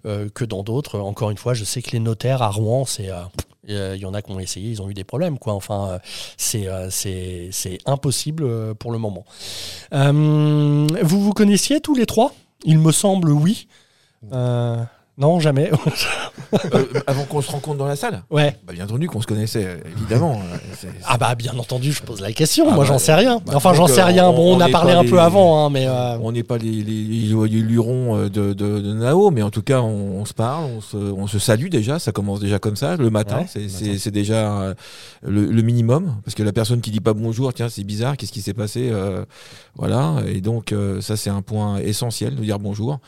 euh, 0.06 0.28
que 0.32 0.44
dans 0.44 0.62
d'autres. 0.62 0.98
Encore 0.98 1.30
une 1.30 1.38
fois, 1.38 1.54
je 1.54 1.64
sais 1.64 1.82
que 1.82 1.90
les 1.92 2.00
notaires 2.00 2.42
à 2.42 2.48
Rouen, 2.48 2.84
c'est 2.84 3.10
euh, 3.10 3.94
il 3.96 4.02
y 4.02 4.06
en 4.06 4.14
a 4.14 4.22
qui 4.22 4.32
ont 4.32 4.40
essayé, 4.40 4.70
ils 4.70 4.82
ont 4.82 4.90
eu 4.90 4.94
des 4.94 5.04
problèmes. 5.04 5.38
Quoi. 5.38 5.54
Enfin, 5.54 6.00
c'est, 6.36 6.66
c'est, 6.90 7.78
impossible 7.86 8.74
pour 8.74 8.90
le 8.92 8.98
moment. 8.98 9.24
vous 9.92 11.20
vous 11.20 11.32
connaissiez 11.32 11.80
tous 11.80 11.94
les 11.94 12.06
trois? 12.06 12.34
Il 12.64 12.78
me 12.78 12.92
semble 12.92 13.30
oui. 13.30 13.68
Non, 15.18 15.40
jamais. 15.40 15.70
Euh, 16.74 16.84
avant 17.06 17.24
qu'on 17.24 17.40
se 17.40 17.50
rencontre 17.50 17.78
dans 17.78 17.86
la 17.86 17.96
salle 17.96 18.22
ouais. 18.30 18.58
bah, 18.66 18.74
Bien 18.74 18.84
entendu 18.84 19.08
qu'on 19.08 19.22
se 19.22 19.26
connaissait, 19.26 19.78
évidemment. 19.96 20.32
Euh, 20.52 20.56
c'est- 20.74 20.88
c'est- 20.88 20.92
Ah 21.06 21.16
bah 21.16 21.34
bien 21.34 21.56
entendu, 21.58 21.92
je 21.92 22.02
pose 22.02 22.20
la 22.20 22.30
question. 22.32 22.66
Ah 22.68 22.74
Moi, 22.74 22.84
bah, 22.84 22.88
j'en 22.92 22.98
sais 22.98 23.14
rien. 23.14 23.40
bah, 23.46 23.52
enfin, 23.56 23.72
j'en 23.72 23.86
sais 23.86 24.02
euh, 24.02 24.06
rien. 24.06 24.28
on- 24.28 24.34
Bon, 24.34 24.52
on, 24.52 24.56
on 24.56 24.60
a 24.60 24.68
parlé 24.68 24.92
un 24.92 25.04
peu 25.04 25.18
avant, 25.18 25.64
hein, 25.64 25.70
mais 25.70 25.86
euh, 25.86 26.18
On 26.20 26.30
n'est 26.32 26.42
pas 26.42 26.58
les, 26.58 26.70
les, 26.82 27.04
les 27.04 27.26
joyeux 27.26 27.62
lurons 27.62 28.24
de, 28.24 28.28
de, 28.28 28.52
de 28.52 28.92
Nao, 28.92 29.30
mais 29.30 29.42
en 29.42 29.48
tout 29.50 29.62
cas, 29.62 29.80
on, 29.80 30.20
on 30.20 30.24
se 30.26 30.34
parle, 30.34 30.64
on 30.64 30.80
se, 30.82 30.96
on 30.96 31.26
se 31.26 31.38
salue 31.38 31.68
déjà. 31.68 31.98
Ça 31.98 32.12
commence 32.12 32.40
déjà 32.40 32.58
comme 32.58 32.76
ça, 32.76 32.96
le 32.96 33.08
matin. 33.08 33.38
Ouais, 33.38 33.46
c'est, 33.98 34.10
déjà 34.10 34.74
le, 35.22 35.46
le 35.46 35.62
minimum. 35.62 36.16
Parce 36.24 36.34
que 36.34 36.42
la 36.42 36.52
personne 36.52 36.82
qui 36.82 36.90
dit 36.90 37.00
pas 37.00 37.14
bonjour, 37.14 37.52
tiens, 37.54 37.70
c'est 37.70 37.84
bizarre, 37.84 38.16
qu'est-ce 38.18 38.32
qui 38.32 38.42
s'est 38.42 38.52
passé 38.54 38.90
euh, 38.92 39.24
Voilà. 39.76 40.16
Et 40.26 40.42
donc, 40.42 40.74
ça, 41.00 41.16
c'est 41.16 41.30
un 41.30 41.42
point 41.42 41.78
essentiel 41.78 42.34
de 42.36 42.42
dire 42.42 42.58
bonjour. 42.58 42.98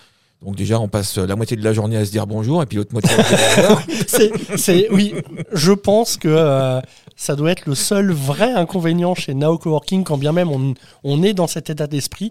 Donc, 0.44 0.56
déjà, 0.56 0.78
on 0.78 0.88
passe 0.88 1.16
la 1.18 1.36
moitié 1.36 1.56
de 1.56 1.64
la 1.64 1.72
journée 1.72 1.96
à 1.96 2.04
se 2.04 2.10
dire 2.10 2.26
bonjour, 2.26 2.62
et 2.62 2.66
puis 2.66 2.76
l'autre 2.76 2.92
moitié 2.92 3.10
à 3.16 3.78
c'est, 4.56 4.88
oui, 4.90 5.14
je 5.52 5.72
pense 5.72 6.16
que 6.18 6.28
euh, 6.28 6.80
ça 7.16 7.34
doit 7.34 7.50
être 7.52 7.64
le 7.66 7.74
seul 7.74 8.12
vrai 8.12 8.52
inconvénient 8.52 9.14
chez 9.14 9.32
Nao 9.34 9.56
Coworking, 9.56 10.04
quand 10.04 10.18
bien 10.18 10.32
même 10.32 10.50
on, 10.50 10.74
on 11.02 11.22
est 11.22 11.32
dans 11.32 11.46
cet 11.46 11.70
état 11.70 11.86
d'esprit. 11.86 12.30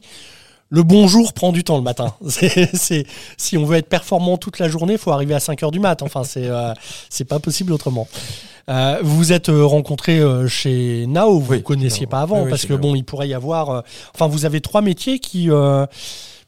Le 0.70 0.82
bonjour 0.84 1.34
prend 1.34 1.52
du 1.52 1.64
temps 1.64 1.78
le 1.78 1.84
matin. 1.84 2.14
C'est, 2.28 3.06
si 3.38 3.58
on 3.58 3.66
veut 3.66 3.78
être 3.78 3.90
performant 3.90 4.38
toute 4.38 4.58
la 4.60 4.68
journée, 4.70 4.94
il 4.94 5.00
faut 5.00 5.12
arriver 5.12 5.36
à 5.36 5.40
5 5.40 5.62
heures 5.64 5.72
du 5.72 5.80
mat. 5.80 6.02
Enfin, 6.02 6.24
c'est, 6.24 6.48
euh, 6.50 6.74
c'est 7.10 7.26
pas 7.26 7.38
possible 7.40 7.74
autrement. 7.74 8.08
Euh, 8.70 8.98
vous 9.04 9.18
vous 9.18 9.34
êtes 9.34 9.50
euh, 9.50 9.64
rencontrés 9.66 10.20
euh, 10.20 10.48
chez 10.48 11.06
Nao, 11.08 11.40
vous 11.40 11.52
ne 11.54 11.58
Oui. 11.58 11.64
connaissiez 11.64 12.08
pas 12.08 12.22
avant, 12.22 12.44
Oui, 12.44 12.50
parce 12.50 12.66
que 12.66 12.74
bon, 12.74 12.96
il 12.96 13.04
pourrait 13.04 13.28
y 13.28 13.36
avoir. 13.36 13.70
euh, 13.70 13.82
enfin, 14.16 14.26
vous 14.28 14.46
avez 14.46 14.62
trois 14.62 14.82
métiers 14.82 15.20
qui. 15.20 15.50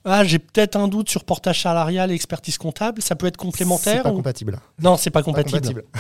Ah, 0.06 0.24
j'ai 0.24 0.40
peut-être 0.40 0.76
un 0.78 0.88
doute 0.88 1.10
sur 1.10 1.24
portage 1.24 1.62
salarial 1.64 2.12
et 2.12 2.14
expertise 2.14 2.58
comptable. 2.58 3.02
Ça 3.02 3.16
peut 3.16 3.26
être 3.28 3.36
C'est 3.40 3.46
complémentaire 3.46 4.04
pas 4.04 4.12
ou- 4.12 4.16
compatible. 4.18 4.60
Non, 4.82 4.96
c'est 4.98 5.10
pas 5.10 5.20
Pas 5.22 5.24
compatible. 5.26 5.84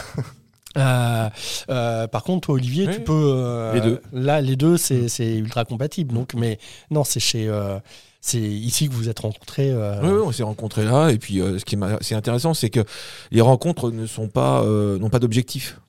Euh, 0.78 1.30
euh, 1.70 2.06
par 2.08 2.24
contre, 2.24 2.47
toi, 2.47 2.56
Olivier, 2.56 2.86
Oui. 2.88 2.95
tu 2.95 2.99
peux. 2.99 3.14
euh, 3.14 3.74
Les 3.76 3.80
deux. 3.80 4.01
Là, 4.12 4.41
les 4.41 4.58
deux, 4.58 4.76
c'est 4.76 5.08
c'est 5.08 5.36
ultra 5.36 5.64
compatible. 5.64 6.14
Donc, 6.14 6.34
mais 6.34 6.60
non, 6.91 7.06
c'est 7.06 7.22
chez. 7.22 7.47
euh, 7.47 7.80
c'est 8.20 8.41
ici 8.41 8.89
que 8.89 8.93
vous 8.93 9.08
êtes 9.08 9.20
rencontrés. 9.20 9.72
euh, 9.72 10.01
Oui, 10.01 10.10
oui, 10.10 10.22
on 10.26 10.32
s'est 10.34 10.43
rencontrés 10.43 10.84
là. 10.84 11.12
Et 11.12 11.18
puis, 11.18 11.39
euh, 11.39 11.60
ce 11.60 11.64
qui 11.64 11.78
c'est 12.01 12.16
intéressant, 12.16 12.53
c'est 12.53 12.70
que 12.70 12.84
les 13.32 13.39
rencontres 13.39 13.89
ne 13.91 14.06
sont 14.06 14.28
pas, 14.28 14.64
euh, 14.64 14.99
n'ont 14.99 15.10
pas 15.10 15.20
d'objectif. 15.20 15.80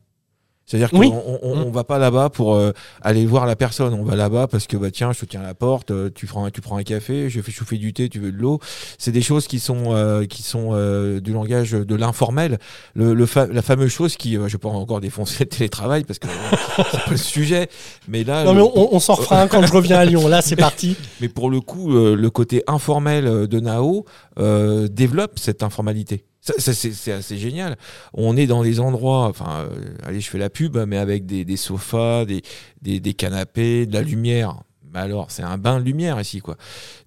C'est-à-dire 0.67 0.91
qu'on 0.91 0.99
Oui. 0.99 1.13
on- 1.43 1.67
Mm. 1.69 1.71
va 1.71 1.85
pas 1.85 1.99
là-bas 1.99 2.29
pour 2.29 2.55
euh, 2.57 2.73
aller 3.01 3.25
voir 3.25 3.47
la 3.47 3.55
personne. 3.55 3.95
On 3.95 4.03
va 4.03 4.17
là-bas 4.17 4.49
parce 4.49 4.67
que 4.67 4.77
bah 4.77 4.91
tiens, 4.91 5.13
je 5.13 5.21
te 5.21 5.25
tiens 5.27 5.41
à 5.41 5.45
la 5.47 5.55
porte, 5.55 5.93
euh, 5.93 6.11
tu 6.13 6.27
prends, 6.27 6.45
un- 6.45 6.51
tu 6.51 6.61
prends 6.61 6.77
un 6.77 6.83
café, 6.83 7.31
je 7.31 7.41
fais 7.41 7.53
chauffer 7.53 7.77
du 7.79 7.93
thé, 7.93 8.09
tu 8.09 8.19
veux 8.19 8.33
de 8.33 8.37
l'eau. 8.37 8.59
C'est 8.99 9.13
des 9.13 9.23
choses 9.23 9.47
qui 9.47 9.61
sont 9.61 9.95
euh, 9.95 10.25
qui 10.27 10.43
sont 10.43 10.71
euh, 10.73 11.21
du 11.21 11.33
langage 11.33 11.71
de 11.73 11.95
l'informel. 11.95 12.59
Le, 12.95 13.15
le 13.15 13.27
fa- 13.27 13.47
la 13.47 13.63
fameuse 13.63 13.91
chose 13.93 14.17
qui, 14.17 14.37
euh, 14.37 14.49
je 14.49 14.55
vais 14.55 14.59
pas 14.59 14.69
encore 14.69 15.01
défoncer 15.01 15.45
le 15.45 15.47
télétravail 15.51 16.03
parce 16.05 16.19
que 16.19 16.27
euh, 16.27 16.31
c'est 16.91 17.05
pas 17.05 17.11
le 17.11 17.17
sujet. 17.17 17.69
Mais 18.09 18.25
là, 18.25 18.43
Non, 18.45 18.55
mais 18.55 18.63
on, 18.63 18.95
on 18.95 18.99
s'en 19.01 19.15
refera 19.15 19.41
un 19.43 19.47
quand 19.49 19.65
je 19.65 19.73
reviens 19.73 19.99
à 19.99 20.05
Lyon. 20.05 20.27
Là, 20.27 20.43
c'est 20.43 20.57
parti. 20.69 20.97
mais 21.21 21.29
pour 21.29 21.49
le 21.49 21.61
coup, 21.61 21.95
euh, 21.95 22.17
le 22.17 22.31
côté 22.31 22.65
informel 22.67 23.47
de 23.47 23.61
Nao 23.61 24.05
euh, 24.41 24.89
développe 24.89 25.39
cette 25.39 25.63
informalité. 25.63 26.25
Ça, 26.47 26.53
ça, 26.59 26.73
c'est 26.73 27.11
assez 27.13 27.39
génial. 27.39 27.77
On 28.15 28.37
est 28.37 28.47
dans 28.47 28.63
des 28.63 28.79
endroits, 28.79 29.27
enfin, 29.27 29.67
euh, 29.69 29.69
allez, 30.05 30.21
je 30.21 30.31
fais 30.31 30.39
la 30.39 30.49
pub, 30.49 30.77
mais 30.77 30.97
avec 30.97 31.27
des, 31.27 31.45
des 31.45 31.57
sofas, 31.57 32.25
des, 32.25 32.43
des, 32.83 33.01
des 33.01 33.15
canapés, 33.15 33.85
de 33.87 33.93
la 33.95 34.03
lumière. 34.03 34.63
Mais 34.95 35.01
alors, 35.01 35.33
c'est 35.33 35.43
un 35.43 35.59
bain 35.59 35.81
de 35.81 35.85
lumière 35.85 36.21
ici, 36.21 36.39
quoi. 36.41 36.57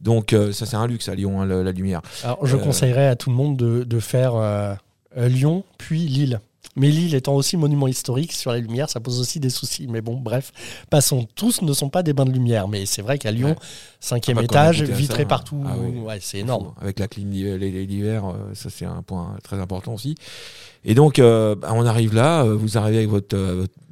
Donc, 0.02 0.34
euh, 0.34 0.52
ça, 0.52 0.66
c'est 0.66 0.76
un 0.76 0.88
luxe 0.88 1.08
à 1.08 1.16
Lyon, 1.16 1.42
hein, 1.42 1.46
la 1.46 1.72
lumière. 1.72 2.02
Alors, 2.26 2.46
je 2.46 2.58
Euh, 2.58 2.60
conseillerais 2.60 3.08
à 3.08 3.16
tout 3.16 3.30
le 3.30 3.36
monde 3.38 3.56
de, 3.56 3.84
de 3.86 4.00
faire 4.02 4.34
Lyon, 5.16 5.64
puis 5.78 6.00
Lille. 6.08 6.42
Mais 6.76 6.90
Lille 6.90 7.16
étant 7.16 7.36
aussi 7.36 7.58
monument 7.58 7.88
historique 7.88 8.32
sur 8.32 8.52
les 8.54 8.62
lumières, 8.62 8.90
ça 8.90 9.00
pose 9.00 9.20
aussi 9.20 9.40
des 9.40 9.50
soucis. 9.50 9.88
Mais 9.88 10.02
bon, 10.02 10.18
bref, 10.18 10.52
passons. 10.90 11.28
Tous 11.36 11.62
ne 11.62 11.74
sont 11.74 11.90
pas 11.90 12.04
des 12.04 12.14
bains 12.14 12.26
de 12.26 12.32
lumière, 12.32 12.68
mais 12.68 12.86
c'est 12.86 13.02
vrai 13.02 13.18
qu'à 13.18 13.32
Lyon, 13.32 13.50
Ouais. 13.50 13.56
cinquième 14.00 14.38
Ah 14.38 14.42
bah, 14.42 14.46
étage, 14.46 14.84
vitré 14.84 15.24
ça, 15.24 15.28
partout, 15.30 15.64
ah 15.66 15.76
oui. 15.80 16.00
ouais, 16.00 16.20
c'est 16.22 16.40
énorme. 16.40 16.74
Avec 16.80 17.00
la 17.00 17.08
clim 17.08 17.30
l'hiver, 17.32 18.26
euh, 18.26 18.54
ça 18.54 18.70
c'est 18.70 18.86
un 18.86 19.02
point 19.02 19.36
très 19.44 19.60
important 19.60 19.94
aussi. 19.94 20.16
Et 20.86 20.94
donc, 20.94 21.20
euh, 21.20 21.56
bah, 21.56 21.72
on 21.74 21.86
arrive 21.86 22.14
là, 22.14 22.44
euh, 22.44 22.56
vous 22.56 22.78
arrivez 22.78 22.98
avec 23.00 23.10
votre, 23.10 23.36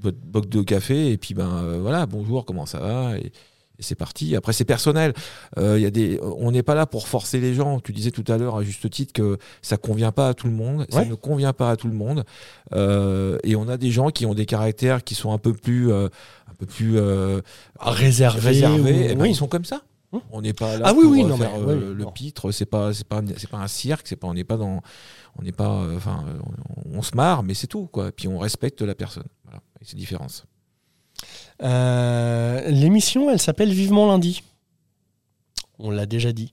votre, 0.01 0.47
de 0.47 0.61
café, 0.61 1.11
et 1.11 1.17
puis 1.17 1.33
ben 1.33 1.49
euh, 1.63 1.79
voilà, 1.81 2.05
bonjour, 2.05 2.45
comment 2.45 2.65
ça 2.65 2.79
va 2.79 3.17
et, 3.17 3.31
et 3.79 3.83
c'est 3.83 3.95
parti. 3.95 4.35
Après, 4.35 4.53
c'est 4.53 4.65
personnel. 4.65 5.13
Euh, 5.57 5.79
y 5.79 5.85
a 5.85 5.91
des, 5.91 6.19
on 6.21 6.51
n'est 6.51 6.63
pas 6.63 6.73
là 6.75 6.85
pour 6.85 7.07
forcer 7.07 7.39
les 7.39 7.53
gens. 7.53 7.79
Tu 7.79 7.93
disais 7.93 8.11
tout 8.11 8.23
à 8.27 8.37
l'heure, 8.37 8.55
à 8.57 8.63
juste 8.63 8.89
titre, 8.89 9.13
que 9.13 9.37
ça 9.61 9.77
convient 9.77 10.11
pas 10.11 10.29
à 10.29 10.33
tout 10.33 10.47
le 10.47 10.53
monde. 10.53 10.85
Ça 10.89 10.99
Ouais. 10.99 11.05
ne 11.05 11.13
convient 11.15 11.53
pas 11.53 11.69
à 11.71 11.75
tout 11.75 11.87
le 11.87 11.93
monde. 11.93 12.23
Euh, 12.73 13.37
et 13.43 13.55
on 13.55 13.67
a 13.67 13.77
des 13.77 13.91
gens 13.91 14.09
qui 14.09 14.25
ont 14.25 14.33
des 14.33 14.45
caractères 14.45 15.03
qui 15.03 15.15
sont 15.15 15.31
un 15.31 15.37
peu 15.37 15.53
plus, 15.53 15.91
euh, 15.91 16.07
un 16.49 16.53
peu 16.55 16.65
plus 16.65 16.97
euh, 16.97 17.41
Réservé. 17.79 18.39
réservés. 18.49 18.81
ou- 18.93 19.07
Eh 19.11 19.15
ben, 19.15 19.21
oui. 19.21 19.29
ils 19.31 19.35
sont 19.35 19.47
comme 19.47 19.65
ça. 19.65 19.81
Hum. 20.13 20.21
On 20.31 20.41
n'est 20.41 20.53
pas 20.53 20.77
là 20.77 20.85
Ah 20.87 20.93
oui, 20.95 21.03
pour 21.03 21.11
oui, 21.11 21.23
euh, 21.23 21.27
non, 21.27 21.37
faire 21.37 21.51
mais- 21.59 21.71
euh, 21.73 21.89
oui, 21.91 21.95
le 21.97 22.05
pitre. 22.13 22.51
C'est 22.51 22.65
pas, 22.65 22.93
c'est 22.93 23.05
pas, 23.07 23.21
c'est 23.37 23.49
pas 23.49 23.57
un 23.57 23.67
cirque. 23.67 24.07
C'est 24.07 24.15
pas, 24.15 24.27
on 24.27 24.33
n'est 24.33 24.45
pas 24.45 24.55
dans, 24.57 24.81
on 25.37 25.43
n'est 25.43 25.51
pas, 25.51 25.69
euh, 25.83 25.97
enfin, 25.97 26.23
euh, 26.27 26.39
on, 26.93 26.99
on 26.99 27.01
se 27.01 27.15
marre, 27.15 27.43
mais 27.43 27.53
c'est 27.53 27.67
tout, 27.67 27.87
quoi. 27.87 28.11
Puis 28.11 28.27
on 28.27 28.39
respecte 28.39 28.81
la 28.81 28.95
personne. 28.95 29.25
Voilà, 29.43 29.59
c'est 29.81 29.93
la 29.93 29.99
différence. 29.99 30.45
Euh, 31.63 32.69
L'émission, 32.69 33.29
elle 33.31 33.39
s'appelle 33.39 33.71
Vivement 33.71 34.07
lundi. 34.07 34.43
On 35.79 35.91
l'a 35.91 36.07
déjà 36.07 36.31
dit. 36.31 36.49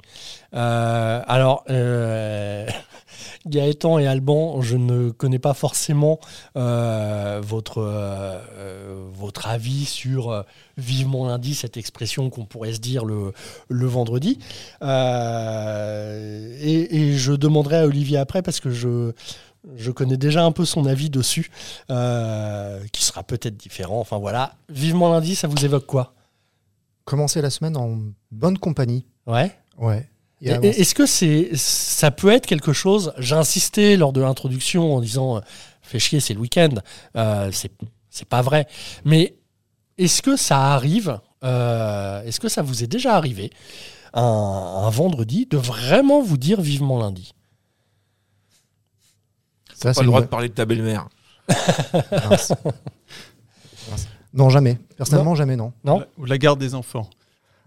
Euh, 0.55 1.23
alors, 1.27 1.65
euh, 1.71 2.67
Gaëtan 3.47 3.99
et 3.99 4.07
Alban, 4.07 4.61
je 4.61 4.77
ne 4.77 5.11
connais 5.11 5.39
pas 5.39 5.55
forcément 5.55 6.21
votre, 6.55 8.43
votre 9.13 9.49
avis 9.49 9.87
sur 9.87 10.45
Vivement 10.77 11.27
lundi, 11.27 11.55
cette 11.55 11.77
expression 11.79 12.29
qu'on 12.31 12.45
pourrait 12.45 12.75
se 12.75 12.81
dire 12.81 13.05
le, 13.05 13.33
le 13.69 13.87
vendredi. 13.87 14.39
Et 14.83 14.87
je 17.17 17.33
demanderai 17.33 17.77
à 17.79 17.87
Olivier 17.87 18.19
après 18.19 18.43
parce 18.43 18.61
que 18.61 18.71
je, 18.71 19.13
je 19.77 19.91
connais 19.91 20.17
déjà 20.17 20.45
un 20.45 20.53
peu 20.53 20.65
son 20.65 20.87
avis 20.87 21.11
dessus, 21.11 21.51
euh, 21.91 22.83
qui 22.93 23.05
sera 23.05 23.23
peut-être 23.23 23.57
différent. 23.57 24.01
Enfin 24.01 24.19
voilà, 24.19 24.57
vivement 24.69 25.11
lundi, 25.13 25.35
ça 25.35 25.49
vous 25.49 25.65
évoque 25.65 25.87
quoi? 25.87 26.15
Commencer 27.05 27.43
la 27.43 27.51
semaine 27.51 27.77
en 27.77 27.99
bonne 28.31 28.59
compagnie. 28.59 29.07
Ouais. 29.27 29.53
Ouais. 29.79 30.09
Est-ce 30.41 30.95
que 30.95 31.07
c'est, 31.07 31.51
ça 31.55 32.11
peut 32.11 32.31
être 32.31 32.47
quelque 32.47 32.73
chose 32.73 33.13
J'ai 33.19 33.35
insisté 33.35 33.97
lors 33.97 34.13
de 34.13 34.21
l'introduction 34.21 34.95
en 34.95 35.01
disant, 35.01 35.39
euh, 35.39 35.41
fais 35.81 35.99
chier, 35.99 36.21
c'est 36.21 36.35
le 36.35 36.41
week-end. 36.41 36.75
Euh, 37.17 37.51
c'est, 37.53 37.73
c'est 38.11 38.29
pas 38.29 38.43
vrai. 38.43 38.67
Mais 39.05 39.37
est-ce 39.97 40.21
que 40.21 40.37
ça 40.37 40.75
arrive 40.75 41.19
euh, 41.45 42.23
Est-ce 42.25 42.41
que 42.41 42.49
ça 42.49 42.63
vous 42.63 42.85
est 42.85 42.87
déjà 42.87 43.17
arrivé 43.17 43.51
un, 44.13 44.23
un 44.23 44.91
vendredi 44.91 45.47
de 45.47 45.57
vraiment 45.57 46.21
vous 46.21 46.37
dire 46.37 46.61
vivement 46.61 46.99
lundi? 46.99 47.35
Ça, 49.85 49.93
Pas 49.93 50.01
le 50.01 50.05
une 50.07 50.11
droit 50.11 50.21
de 50.23 50.27
parler 50.27 50.49
de 50.49 50.55
ta 50.55 50.65
belle-mère. 50.65 51.09
Non, 54.33 54.51
jamais. 54.51 54.79
Personnellement, 54.97 55.37
jamais, 55.37 55.55
non. 55.55 55.73
Non 55.85 56.03
Ou 56.19 56.25
la 56.25 56.39
garde 56.39 56.59
des 56.59 56.75
enfants 56.75 57.09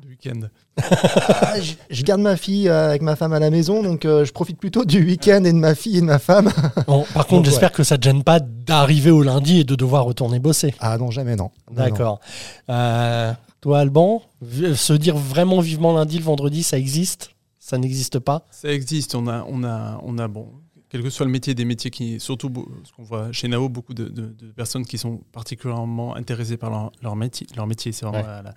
du 0.01 0.09
week-end. 0.09 0.41
Ah, 0.77 1.59
je, 1.61 1.73
je 1.89 2.03
garde 2.03 2.19
ma 2.21 2.35
fille 2.35 2.67
euh, 2.67 2.89
avec 2.89 3.01
ma 3.01 3.15
femme 3.15 3.33
à 3.33 3.39
la 3.39 3.49
maison, 3.49 3.81
donc 3.81 4.03
euh, 4.05 4.25
je 4.25 4.31
profite 4.33 4.59
plutôt 4.59 4.83
du 4.83 5.03
week-end 5.03 5.43
et 5.45 5.53
de 5.53 5.57
ma 5.57 5.75
fille 5.75 5.97
et 5.97 6.01
de 6.01 6.05
ma 6.05 6.19
femme. 6.19 6.51
Bon, 6.87 7.05
Par 7.13 7.25
contre, 7.25 7.43
Donc, 7.43 7.45
j'espère 7.45 7.71
que 7.71 7.83
ça 7.83 7.95
ne 7.95 8.01
te 8.01 8.03
gêne 8.05 8.23
pas 8.23 8.39
d'arriver 8.41 9.11
au 9.11 9.23
lundi 9.23 9.61
et 9.61 9.63
de 9.63 9.75
devoir 9.75 10.03
retourner 10.03 10.39
bosser. 10.39 10.75
Ah 10.79 10.97
non, 10.97 11.09
jamais, 11.09 11.35
non. 11.35 11.51
Non, 11.69 11.77
D'accord. 11.77 12.19
Euh, 12.69 13.31
toi, 13.61 13.79
Alban, 13.79 14.21
se 14.75 14.93
dire 14.93 15.15
vraiment 15.17 15.61
vivement 15.61 15.93
lundi, 15.93 16.17
le 16.17 16.23
vendredi, 16.25 16.63
ça 16.63 16.77
existe? 16.77 17.31
Ça 17.59 17.77
n'existe 17.77 18.19
pas? 18.19 18.45
Ça 18.51 18.69
existe. 18.71 19.15
On 19.15 19.27
a, 19.27 19.45
on 19.49 19.63
a, 19.63 19.99
on 20.03 20.17
a 20.17 20.27
bon, 20.27 20.47
quel 20.89 21.03
que 21.03 21.09
soit 21.09 21.25
le 21.25 21.31
métier, 21.31 21.53
des 21.53 21.65
métiers 21.65 21.91
qui, 21.91 22.19
surtout 22.19 22.49
ce 22.85 22.91
qu'on 22.93 23.03
voit 23.03 23.31
chez 23.33 23.47
Nao, 23.47 23.67
beaucoup 23.67 23.93
de, 23.93 24.05
de- 24.05 24.27
de 24.27 24.47
personnes 24.51 24.85
qui 24.85 24.97
sont 24.97 25.17
particulièrement 25.33 26.15
intéressées 26.15 26.55
par 26.57 26.69
leur, 26.69 26.91
leur 27.01 27.15
métier. 27.15 27.45
Leur 27.55 27.67
métier, 27.67 27.91
c'est 27.91 28.05
vraiment 28.05 28.23
Ouais. 28.25 28.43
la- 28.43 28.53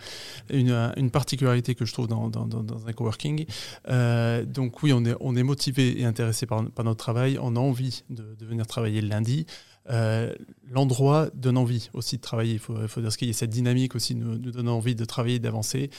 une, 0.56 0.92
une 0.96 1.10
particularité 1.10 1.74
que 1.74 1.84
je 1.84 1.92
trouve 1.92 2.06
dans, 2.06 2.28
dans- 2.28 2.46
dans- 2.46 2.62
dans 2.62 2.86
un 2.86 2.92
coworking. 2.92 3.46
Euh, 3.88 4.44
donc 4.44 4.82
oui, 4.82 4.92
on 4.92 5.04
est, 5.04 5.14
on 5.20 5.34
est 5.34 5.42
motivé 5.42 6.00
et 6.00 6.04
intéressé 6.04 6.46
par, 6.46 6.64
par 6.70 6.84
notre 6.84 6.98
travail. 6.98 7.38
On 7.42 7.56
a 7.56 7.60
envie 7.60 8.04
de, 8.10 8.36
de 8.38 8.46
venir 8.46 8.66
travailler 8.66 9.00
le 9.00 9.08
lundi. 9.08 9.46
Euh, 9.90 10.32
L'endroit 10.70 11.30
donne 11.34 11.56
envie 11.56 11.90
aussi 11.94 12.16
de 12.16 12.22
travailler. 12.22 12.52
Il 12.52 12.58
faut, 12.60 12.74
dire 13.00 13.10
ce 13.12 13.18
qu'il 13.18 13.26
y 13.26 13.30
a 13.32 13.34
cette 13.34 13.50
dynamique 13.50 13.96
aussi 13.96 14.14
nous, 14.14 14.38
nous 14.38 14.52
donne 14.52 14.68
envie 14.68 14.94
de 14.94 15.04
travailler, 15.04 15.40
d'avancer. 15.40 15.90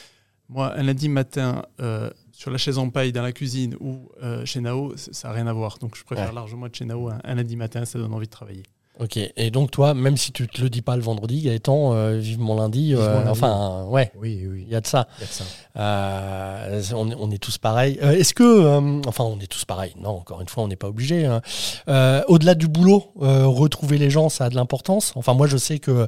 Moi, 0.48 0.74
un 0.78 0.84
lundi 0.84 1.10
matin, 1.10 1.64
euh, 1.82 2.10
sur 2.42 2.50
la 2.50 2.58
chaise 2.58 2.80
en 2.80 2.90
paille 2.90 3.12
dans 3.12 3.22
la 3.22 3.34
cuisine 3.34 3.76
ou 3.80 4.10
euh, 4.24 4.44
chez 4.46 4.62
Nao, 4.62 4.94
ça 4.98 5.28
n'a 5.28 5.34
rien 5.36 5.46
à 5.46 5.54
voir. 5.54 5.78
Donc 5.78 5.96
je 5.96 6.04
préfère 6.04 6.30
Ouais. 6.30 6.34
largement 6.34 6.66
être 6.66 6.76
chez 6.76 6.86
Nao 6.86 7.08
un, 7.10 7.20
un 7.24 7.36
lundi 7.36 7.56
matin, 7.56 7.86
ça 7.86 8.00
donne 8.00 8.12
envie 8.16 8.26
de 8.26 8.32
travailler. 8.32 8.64
Ok, 9.00 9.18
et 9.18 9.50
donc 9.52 9.72
toi, 9.72 9.94
même 9.96 10.16
si 10.18 10.32
tu 10.32 10.48
te 10.48 10.62
le 10.62 10.70
dis 10.70 10.82
pas 10.84 10.96
le 10.96 11.02
vendredi, 11.02 11.42
Gaëtan, 11.42 11.94
euh, 11.94 12.18
vivement 12.20 12.56
lundi, 12.56 12.94
euh, 12.94 13.16
lundi. 13.16 13.30
enfin, 13.30 13.86
ouais, 13.88 14.12
Oui, 14.20 14.46
oui, 14.48 14.64
il 14.68 14.72
y 14.72 14.76
a 14.76 14.82
de 14.82 14.86
ça. 14.86 15.08
a 15.20 15.22
de 15.22 15.26
ça. 15.26 15.44
Euh, 15.78 16.82
on, 16.96 17.10
est- 17.10 17.16
on 17.18 17.32
est 17.32 17.38
tous 17.42 17.58
pareils. 17.58 17.98
Euh, 18.04 18.12
Est-ce 18.12 18.34
que, 18.34 18.44
euh, 18.44 19.02
enfin, 19.08 19.24
on 19.24 19.40
est 19.40 19.48
tous 19.48 19.66
pareils. 19.66 19.94
Non, 20.00 20.10
encore 20.12 20.42
une 20.42 20.50
fois, 20.50 20.64
on 20.64 20.68
n'est 20.68 20.76
pas 20.76 20.90
obligé. 20.90 21.26
hein. 21.26 21.42
Euh, 21.88 22.22
Au-delà 22.28 22.54
du 22.54 22.68
boulot, 22.68 23.12
euh, 23.22 23.48
retrouver 23.48 23.98
les 23.98 24.10
gens, 24.10 24.30
ça 24.30 24.46
a 24.46 24.50
de 24.50 24.56
l'importance. 24.56 25.14
Enfin, 25.16 25.34
moi, 25.34 25.48
je 25.48 25.58
sais 25.58 25.80
que 25.80 26.08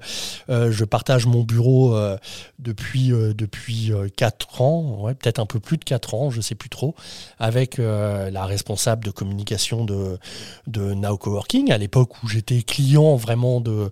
euh, 0.50 0.72
je 0.72 0.86
partage 0.86 1.26
mon 1.26 1.42
bureau 1.42 1.96
euh, 1.96 2.18
depuis 2.60 3.12
euh, 3.12 3.34
depuis 3.34 3.92
euh, 3.92 4.08
quatre 4.16 4.62
ans, 4.62 5.00
ouais, 5.02 5.16
peut-être 5.16 5.40
un 5.40 5.46
peu 5.46 5.60
plus 5.60 5.78
de 5.78 5.84
quatre 5.84 6.14
ans, 6.14 6.30
je 6.30 6.42
sais 6.42 6.56
plus 6.56 6.70
trop, 6.70 6.94
avec 7.40 7.80
euh, 7.80 8.30
la 8.30 8.46
responsable 8.46 9.04
de 9.06 9.12
communication 9.12 9.84
de 9.86 10.20
de 10.68 10.94
Now 10.94 11.18
Coworking 11.18 11.72
à 11.72 11.78
l'époque 11.78 12.22
où 12.24 12.28
j'étais 12.28 12.62
client 12.74 13.16
vraiment 13.16 13.62
de 13.62 13.92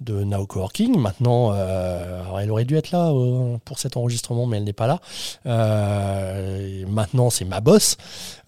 de 0.00 0.24
Now 0.24 0.46
Coworking. 0.46 0.98
Maintenant, 0.98 1.52
euh, 1.52 2.22
elle 2.40 2.50
aurait 2.50 2.64
dû 2.64 2.76
être 2.76 2.90
là 2.90 3.10
euh, 3.10 3.56
pour 3.64 3.78
cet 3.78 3.96
enregistrement, 3.96 4.46
mais 4.46 4.56
elle 4.56 4.64
n'est 4.64 4.72
pas 4.72 4.86
là. 4.86 5.00
Euh, 5.46 6.84
maintenant, 6.88 7.30
c'est 7.30 7.44
ma 7.44 7.60
boss. 7.60 7.96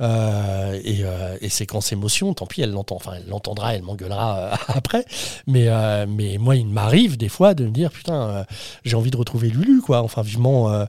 Et, 0.00 1.02
et 1.40 1.48
séquence 1.48 1.92
émotion, 1.92 2.34
tant 2.34 2.46
pis, 2.46 2.62
elle 2.62 2.72
l'entend. 2.72 2.96
Enfin, 2.96 3.12
elle 3.16 3.28
l'entendra, 3.28 3.74
elle 3.74 3.82
m'engueulera 3.82 4.52
après. 4.68 5.04
Mais, 5.46 5.68
mais 6.06 6.38
moi, 6.38 6.56
il 6.56 6.66
m'arrive 6.66 7.16
des 7.16 7.28
fois 7.28 7.54
de 7.54 7.64
me 7.64 7.70
dire, 7.70 7.90
putain, 7.90 8.44
j'ai 8.84 8.96
envie 8.96 9.10
de 9.10 9.16
retrouver 9.16 9.48
Lulu, 9.48 9.80
quoi. 9.80 10.02
Enfin, 10.02 10.22
vivement, 10.22 10.86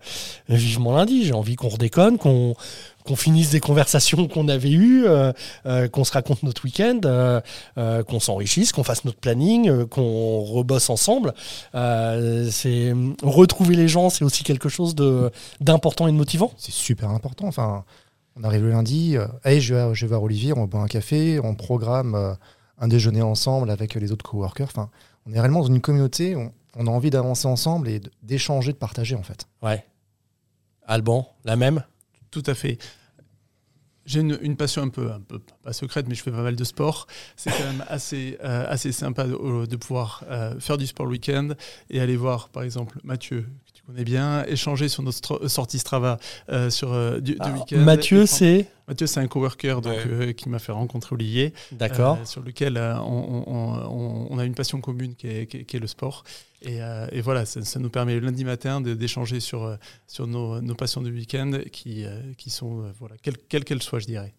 vivement 0.49 0.95
lundi. 0.95 1.25
J'ai 1.25 1.33
envie 1.33 1.55
qu'on 1.55 1.69
redéconne, 1.69 2.17
qu'on 2.17 2.55
qu'on 3.06 3.16
finisse 3.16 3.51
des 3.51 3.60
conversations 3.60 4.28
qu'on 4.28 4.47
avait 4.47 4.72
eues, 4.72 5.06
euh, 5.06 5.32
euh, 5.66 5.88
qu'on 5.88 6.03
se 6.03 6.12
raconte 6.12 6.43
notre 6.43 6.64
week-end, 6.66 6.99
euh, 7.06 7.41
qu'on 8.03 8.20
s'enrichisse, 8.20 8.72
qu'on 8.72 8.84
fasse 8.84 9.06
notre 9.06 9.20
planning, 9.20 9.86
qu'on 9.86 10.41
rebosse 10.41 10.89
ensemble. 10.89 11.34
C'est 11.74 12.93
retrouver 13.24 13.76
les 13.76 13.88
gens, 13.88 14.10
c'est 14.10 14.26
aussi 14.26 14.43
quelque 14.43 14.70
chose 14.70 14.95
de 14.95 15.32
d'important 15.62 16.08
et 16.08 16.12
de 16.12 16.18
motivant. 16.18 16.51
C'est 16.58 16.74
super 16.74 17.12
important. 17.12 17.47
Enfin, 17.47 17.86
on 18.36 18.43
arrive 18.43 18.64
le 18.64 18.72
lundi, 18.72 19.16
hey, 19.43 19.62
je, 19.62 19.76
vais, 19.76 19.95
je 19.95 20.06
vais 20.06 20.10
voir 20.10 20.24
Olivier, 20.24 20.53
on 20.53 20.66
boit 20.66 20.82
un 20.82 20.88
café, 20.88 21.39
on 21.41 21.56
programme 21.56 22.36
un 22.78 22.88
déjeuner 22.88 23.22
ensemble 23.22 23.70
avec 23.70 23.93
les 23.95 24.12
autres 24.12 24.26
coworkers. 24.26 24.68
Enfin, 24.68 24.89
on 25.26 25.34
est 25.34 25.39
réellement 25.39 25.62
dans 25.62 25.68
une 25.68 25.82
communauté, 25.82 26.36
on, 26.36 26.51
on 26.76 26.88
a 26.88 26.89
envie 26.89 27.10
d'avancer 27.10 27.47
ensemble 27.47 27.88
et 27.88 28.01
d'échanger, 28.24 28.74
de 28.74 28.78
partager 28.78 29.16
en 29.16 29.24
fait. 29.24 29.47
Ouais. 29.62 29.86
Alban, 30.88 31.28
la 31.45 31.56
même? 31.56 31.84
Tout 32.36 32.43
à 32.47 32.53
fait. 32.53 32.77
J'ai 34.05 34.19
une, 34.19 34.57
passion 34.57 34.81
un 34.81 34.89
peu, 34.89 35.09
un 35.09 35.21
peu 35.21 35.39
pas 35.63 35.71
secrète, 35.71 36.05
mais 36.09 36.15
je 36.15 36.21
fais 36.21 36.31
pas 36.31 36.43
mal 36.43 36.57
de 36.57 36.63
sport. 36.65 37.07
C'est 37.38 37.49
quand 37.49 37.63
même 37.63 37.86
assez, 37.88 38.38
euh, 38.43 38.65
assez 38.67 38.91
sympa 38.91 39.23
de, 39.23 39.75
pouvoir 39.77 40.25
euh, 40.29 40.59
faire 40.59 40.77
du 40.77 40.86
sport 40.86 41.05
le 41.05 41.13
week-end 41.13 41.51
et 41.89 42.01
aller 42.01 42.17
voir, 42.17 42.49
par 42.49 42.63
exemple, 42.63 42.99
Mathieu, 43.05 43.47
connais 43.86 44.03
bien, 44.03 44.43
échanger 44.45 44.89
sur 44.89 45.03
notre 45.03 45.47
sortie 45.47 45.79
Strava 45.79 46.17
euh, 46.49 46.69
sur 46.69 46.93
euh, 46.93 47.19
du, 47.19 47.33
du 47.33 47.38
Alors, 47.39 47.57
week-end. 47.59 47.79
Mathieu, 47.81 48.25
c'est. 48.25 48.67
Mathieu, 48.88 49.07
c'est 49.07 49.19
un 49.19 49.27
coworker 49.27 49.81
donc, 49.81 49.93
Ouais. 49.93 50.03
euh, 50.07 50.33
qui 50.33 50.47
m'a 50.49 50.59
fait 50.59 50.71
rencontrer 50.71 51.13
Olivier. 51.15 51.53
D'accord. 51.71 52.19
Euh, 52.21 52.25
sur 52.25 52.41
lequel 52.41 52.77
euh, 52.77 52.97
on, 52.99 53.43
on- 53.47 53.73
on- 53.89 54.27
on 54.29 54.38
a 54.39 54.45
une 54.45 54.53
passion 54.55 54.79
commune 54.81 55.15
qui 55.15 55.27
est, 55.27 55.47
qui 55.47 55.57
est- 55.57 55.63
qui 55.65 55.77
est 55.77 55.79
le 55.79 55.88
sport. 55.88 56.23
Et, 56.61 56.81
euh, 56.81 57.07
et 57.11 57.21
voilà, 57.21 57.45
ça, 57.45 57.63
ça 57.63 57.79
nous 57.79 57.89
permet 57.89 58.13
le 58.15 58.21
lundi 58.25 58.43
matin 58.45 58.81
de- 58.81 58.93
d'échanger 58.93 59.39
sur, 59.39 59.77
sur 60.07 60.27
nos, 60.27 60.61
nos 60.61 60.75
passions 60.75 61.01
du 61.01 61.11
week-end 61.11 61.51
qui, 61.71 62.05
euh, 62.05 62.19
qui 62.38 62.49
sont, 62.49 62.81
euh, 62.81 62.91
voilà, 62.99 63.15
quelles 63.21 63.38
quelles 63.38 63.63
qu'elles 63.65 63.83
soient, 63.83 63.99
je 63.99 64.05
dirais. 64.07 64.33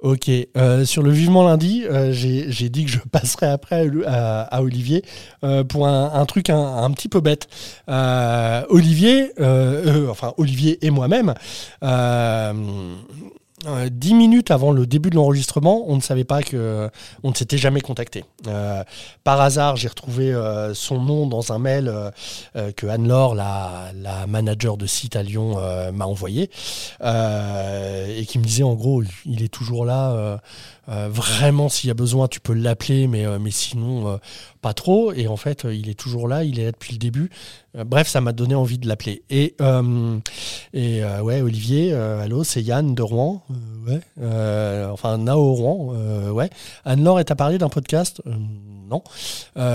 Ok. 0.00 0.30
Euh, 0.56 0.84
sur 0.84 1.02
le 1.02 1.10
vivement 1.10 1.42
lundi, 1.42 1.84
euh, 1.88 2.12
j'ai 2.12 2.68
dit 2.68 2.84
que 2.84 2.90
je 2.90 2.98
passerai 3.10 3.46
après 3.46 3.88
à, 4.06 4.62
Olivier 4.62 5.02
euh, 5.42 5.64
pour 5.64 5.88
un, 5.88 6.26
truc 6.26 6.50
un, 6.50 6.58
un 6.58 6.90
petit 6.90 7.08
peu 7.08 7.20
bête. 7.20 7.48
Olivier, 7.88 9.32
enfin 10.08 10.34
Olivier 10.36 10.84
et 10.84 10.90
moi-même, 10.90 11.34
euh, 13.64 13.88
dix 13.90 14.12
minutes 14.12 14.50
avant 14.50 14.70
le 14.70 14.86
début 14.86 15.08
de 15.08 15.14
l'enregistrement, 15.14 15.84
on 15.86 15.96
ne 15.96 16.02
savait 16.02 16.24
pas 16.24 16.42
que 16.42 16.90
on 17.22 17.30
ne 17.30 17.34
s'était 17.34 17.56
jamais 17.56 17.80
contacté. 17.80 18.24
Euh, 18.46 18.84
par 19.24 19.40
hasard, 19.40 19.76
j'ai 19.76 19.88
retrouvé 19.88 20.30
euh, 20.30 20.74
son 20.74 21.00
nom 21.00 21.26
dans 21.26 21.52
un 21.52 21.58
mail 21.58 21.90
que 22.76 22.86
Anne-Laure, 22.86 23.34
la, 23.34 23.92
la 23.94 24.26
manager 24.26 24.76
de 24.76 24.86
site 24.86 25.16
à 25.16 25.22
Lyon, 25.22 25.56
m'a 25.92 26.04
envoyé 26.04 26.50
et 27.02 28.26
qui 28.26 28.38
me 28.38 28.44
disait 28.44 28.62
en 28.62 28.74
gros, 28.74 29.02
il 29.24 29.42
est 29.42 29.52
toujours 29.52 29.84
là. 29.84 30.40
Euh, 30.88 31.08
vraiment, 31.10 31.68
s'il 31.68 31.88
y 31.88 31.90
a 31.90 31.94
besoin, 31.94 32.28
tu 32.28 32.40
peux 32.40 32.52
l'appeler, 32.52 33.06
mais, 33.06 33.26
euh, 33.26 33.38
mais 33.40 33.50
sinon, 33.50 34.08
euh, 34.08 34.16
pas 34.62 34.74
trop. 34.74 35.12
Et 35.12 35.26
en 35.28 35.36
fait, 35.36 35.66
il 35.70 35.88
est 35.88 35.98
toujours 35.98 36.28
là, 36.28 36.44
il 36.44 36.58
est 36.58 36.64
là 36.66 36.72
depuis 36.72 36.92
le 36.92 36.98
début. 36.98 37.30
Bref, 37.74 38.08
ça 38.08 38.22
m'a 38.22 38.32
donné 38.32 38.54
envie 38.54 38.78
de 38.78 38.88
l'appeler. 38.88 39.22
Et, 39.28 39.54
et 40.72 41.04
ouais, 41.04 41.42
Olivier, 41.42 41.92
allô, 41.92 42.42
c'est 42.42 42.62
Yann 42.62 42.94
de 42.94 43.02
Rouen. 43.02 43.42
Ouais. 43.86 44.00
Enfin, 44.90 45.18
Nao 45.18 45.52
Rouen. 45.52 45.94
ouais. 46.32 46.48
Anne-Laure 46.86 47.20
est 47.20 47.30
à 47.30 47.36
parler 47.36 47.58
d'un 47.58 47.68
podcast? 47.68 48.22
Non. 48.88 49.02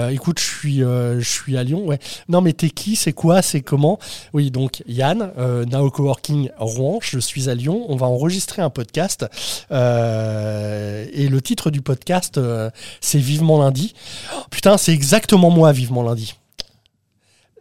Écoute, 0.09 0.39
je 0.39 0.43
suis, 0.43 0.77
je 0.79 1.23
suis 1.23 1.57
à 1.57 1.63
Lyon. 1.63 1.85
Ouais. 1.85 1.99
Non, 2.27 2.41
mais 2.41 2.53
t'es 2.53 2.71
qui? 2.71 2.95
C'est 2.95 3.13
quoi? 3.13 3.43
C'est 3.43 3.61
comment? 3.61 3.99
Oui, 4.33 4.49
donc 4.49 4.81
Yann, 4.87 5.31
Nao 5.69 5.91
Coworking 5.91 6.49
Rouen. 6.57 6.97
Je 7.03 7.19
suis 7.19 7.49
à 7.49 7.55
Lyon. 7.55 7.85
On 7.87 7.97
va 7.97 8.07
enregistrer 8.07 8.63
un 8.63 8.71
podcast. 8.71 9.27
Euh, 9.71 11.00
et 11.13 11.27
le 11.27 11.41
titre 11.41 11.71
du 11.71 11.81
podcast, 11.81 12.37
euh, 12.37 12.69
c'est 12.99 13.19
Vivement 13.19 13.61
lundi. 13.61 13.93
Putain, 14.49 14.77
c'est 14.77 14.93
exactement 14.93 15.49
moi, 15.49 15.71
Vivement 15.71 16.03
lundi. 16.03 16.35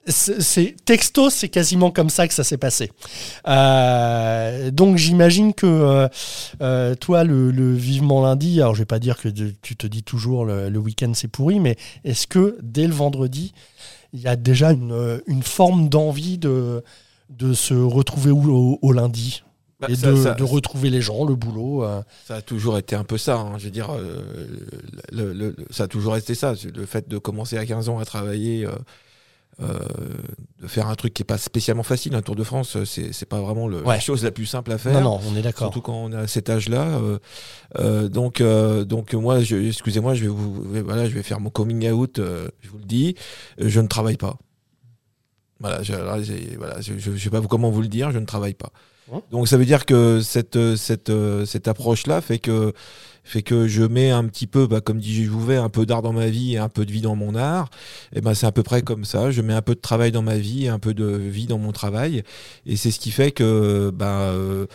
C'est 0.07 0.77
texto, 0.85 1.29
c'est 1.29 1.51
quasiment 1.51 1.91
comme 1.91 2.09
ça 2.09 2.27
que 2.27 2.33
ça 2.35 2.43
s'est 2.43 2.57
passé. 2.57 2.91
Euh, 3.47 4.71
donc 4.71 4.97
j'imagine 4.97 5.53
que 5.53 6.09
euh, 6.61 6.95
toi, 6.97 7.23
le, 7.23 7.75
vivement 7.75 8.23
lundi, 8.23 8.61
alors 8.61 8.75
je 8.75 8.81
vais 8.81 8.87
pas 8.87 8.99
dire 8.99 9.19
que 9.19 9.29
tu 9.29 9.77
te 9.77 9.87
dis 9.87 10.03
toujours 10.03 10.47
le, 10.47 10.79
week-end 10.79 11.13
c'est 11.15 11.29
pourri, 11.29 11.61
mais 11.61 11.77
est-ce 12.03 12.27
que 12.27 12.57
dès 12.63 12.87
le 12.87 12.95
vendredi, 12.95 13.53
il 14.15 14.21
y 14.21 14.27
a 14.27 14.37
déjà 14.37 14.73
une, 14.73 15.43
forme 15.43 15.91
d'envie 15.91 16.39
de, 16.39 16.83
se 17.53 17.75
retrouver 17.75 18.31
au 18.33 18.93
lundi? 18.93 19.43
Bah, 19.81 19.87
et 19.91 19.95
ça- 19.97 20.11
de, 20.13 20.17
ça- 20.17 20.35
de 20.35 20.45
retrouver 20.45 20.91
les 20.91 21.01
gens, 21.01 21.25
le 21.25 21.35
boulot 21.35 21.85
euh. 21.85 22.03
Ça 22.27 22.37
a 22.37 22.43
toujours 22.43 22.77
été 22.79 22.95
un 22.97 23.05
peu 23.05 23.17
ça. 23.19 23.37
hein. 23.39 23.59
Je 23.59 23.65
veux 23.65 23.71
dire, 23.71 23.91
euh, 23.91 24.23
le- 25.13 25.33
le- 25.33 25.55
le- 25.57 25.67
ça 25.71 25.85
a 25.85 25.89
toujours 25.89 26.17
été 26.17 26.35
ça. 26.35 26.55
Le 26.75 26.85
fait 26.87 27.09
de 27.09 27.19
commencer 27.19 27.57
à 27.57 27.65
15 27.65 27.89
ans 27.89 27.99
à 27.99 28.05
travailler, 28.05 28.67
euh, 28.67 29.79
de 30.63 30.67
faire 30.67 30.89
un 30.89 30.95
truc 30.95 31.13
qui 31.13 31.23
est 31.23 31.25
pas 31.25 31.37
spécialement 31.39 31.83
facile. 31.83 32.15
Un 32.15 32.23
Tour 32.23 32.35
de 32.37 32.45
France, 32.45 32.83
c'est 32.85 33.13
c'est 33.13 33.27
pas 33.27 33.41
vraiment 33.41 33.69
le- 33.69 33.79
Ouais. 33.83 33.95
la 33.95 34.01
chose 34.01 34.23
la 34.25 34.31
plus 34.31 34.47
simple 34.47 34.73
à 34.73 34.79
faire. 34.79 34.95
Non, 34.95 35.19
non, 35.19 35.21
on 35.31 35.37
est 35.37 35.43
d'accord. 35.43 35.67
Surtout 35.73 35.81
quand 35.83 35.95
on 35.97 36.13
a 36.13 36.27
cet 36.27 36.49
âge-là. 36.51 36.99
donc, 38.09 38.43
donc 38.43 39.15
moi, 39.15 39.41
je- 39.41 39.57
excusez-moi, 39.57 40.15
je 40.15 40.23
vais 40.23 40.29
vous, 40.29 40.63
voilà, 40.85 41.09
je 41.09 41.15
vais 41.15 41.23
faire 41.23 41.41
mon 41.41 41.51
coming 41.51 41.91
out. 41.91 42.21
je 42.21 42.69
vous 42.69 42.79
le 42.79 42.85
dis, 42.85 43.15
je 43.59 43.81
ne 43.81 43.87
travaille 43.87 44.17
pas. 44.17 44.37
Voilà, 45.59 45.83
je, 45.83 45.93
j'ai- 46.23 46.57
voilà, 46.57 46.81
je, 46.81 47.19
sais 47.19 47.29
pas 47.31 47.41
comment 47.43 47.71
vous 47.71 47.83
le 47.83 47.89
dire, 47.89 48.11
je 48.13 48.19
ne 48.19 48.25
travaille 48.25 48.55
pas. 48.55 48.73
Donc 49.31 49.49
ça 49.49 49.57
veut 49.57 49.65
dire 49.65 49.87
que 49.87 50.21
cette 50.21 50.57
euh, 50.57 50.77
cette 50.77 51.11
euh, 51.11 51.45
cette 51.45 51.69
approche-là 51.69 52.21
fait 52.21 52.39
que 52.39 52.73
fait 53.23 53.43
que 53.43 53.69
je 53.69 53.83
mets 53.83 54.11
un 54.11 54.25
petit 54.25 54.47
peu, 54.47 54.67
bah, 54.67 54.81
comme 54.81 54.99
dit 54.99 55.25
Jouvet, 55.25 55.57
un 55.57 55.69
peu 55.69 55.87
d'art 55.87 56.03
dans 56.03 56.13
ma 56.13 56.27
vie 56.27 56.55
et 56.55 56.59
un 56.59 56.69
peu 56.69 56.85
de 56.85 56.91
vie 56.91 57.03
dans 57.03 57.17
mon 57.17 57.35
art. 57.35 57.71
Et 58.15 58.21
ben 58.21 58.35
c'est 58.35 58.47
à 58.47 58.53
peu 58.53 58.63
près 58.63 58.83
comme 58.83 59.05
ça. 59.05 59.31
Je 59.31 59.43
mets 59.43 59.53
un 59.53 59.63
peu 59.63 59.75
de 59.75 59.81
travail 59.81 60.11
dans 60.11 60.23
ma 60.23 60.37
vie 60.37 60.65
et 60.65 60.69
un 60.69 60.79
peu 60.79 60.95
de 60.95 61.07
vie 61.07 61.47
dans 61.47 61.59
mon 61.59 61.73
travail. 61.73 62.23
Et 62.67 62.77
c'est 62.77 62.91
ce 62.91 62.99
qui 62.99 63.11
fait 63.11 63.31
que 63.31 63.91
bah 63.91 64.31
euh, 64.31 64.67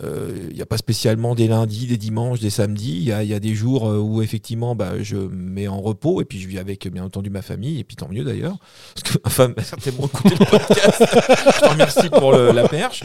il 0.00 0.54
n'y 0.54 0.62
a 0.62 0.66
pas 0.66 0.76
spécialement 0.76 1.34
des 1.34 1.48
lundis, 1.48 1.86
des 1.86 1.96
dimanches, 1.96 2.40
des 2.40 2.50
samedis. 2.50 2.96
Il 2.98 3.04
y 3.04 3.12
a, 3.12 3.22
y 3.24 3.34
a 3.34 3.40
des 3.40 3.54
jours 3.54 3.88
euh, 3.88 3.98
où 3.98 4.22
effectivement 4.22 4.74
bah, 4.74 4.92
je 5.02 5.16
mets 5.16 5.68
en 5.68 5.80
repos 5.80 6.20
et 6.20 6.24
puis 6.24 6.38
je 6.40 6.48
vis 6.48 6.58
avec 6.58 6.86
bien 6.92 7.04
entendu 7.04 7.30
ma 7.30 7.42
famille 7.42 7.78
et 7.80 7.84
puis 7.84 7.96
tant 7.96 8.08
mieux 8.08 8.24
d'ailleurs. 8.24 8.56
Parce 8.94 9.12
que 9.14 9.18
ma 9.24 9.30
femme 9.30 9.54
certainement 9.62 10.04
écouté 10.06 10.34
le 10.38 10.44
podcast. 10.44 11.02
je 11.02 11.60
te 11.60 11.68
remercie 11.68 12.08
pour 12.10 12.32
le- 12.32 12.52
la 12.52 12.68
perche. 12.68 13.02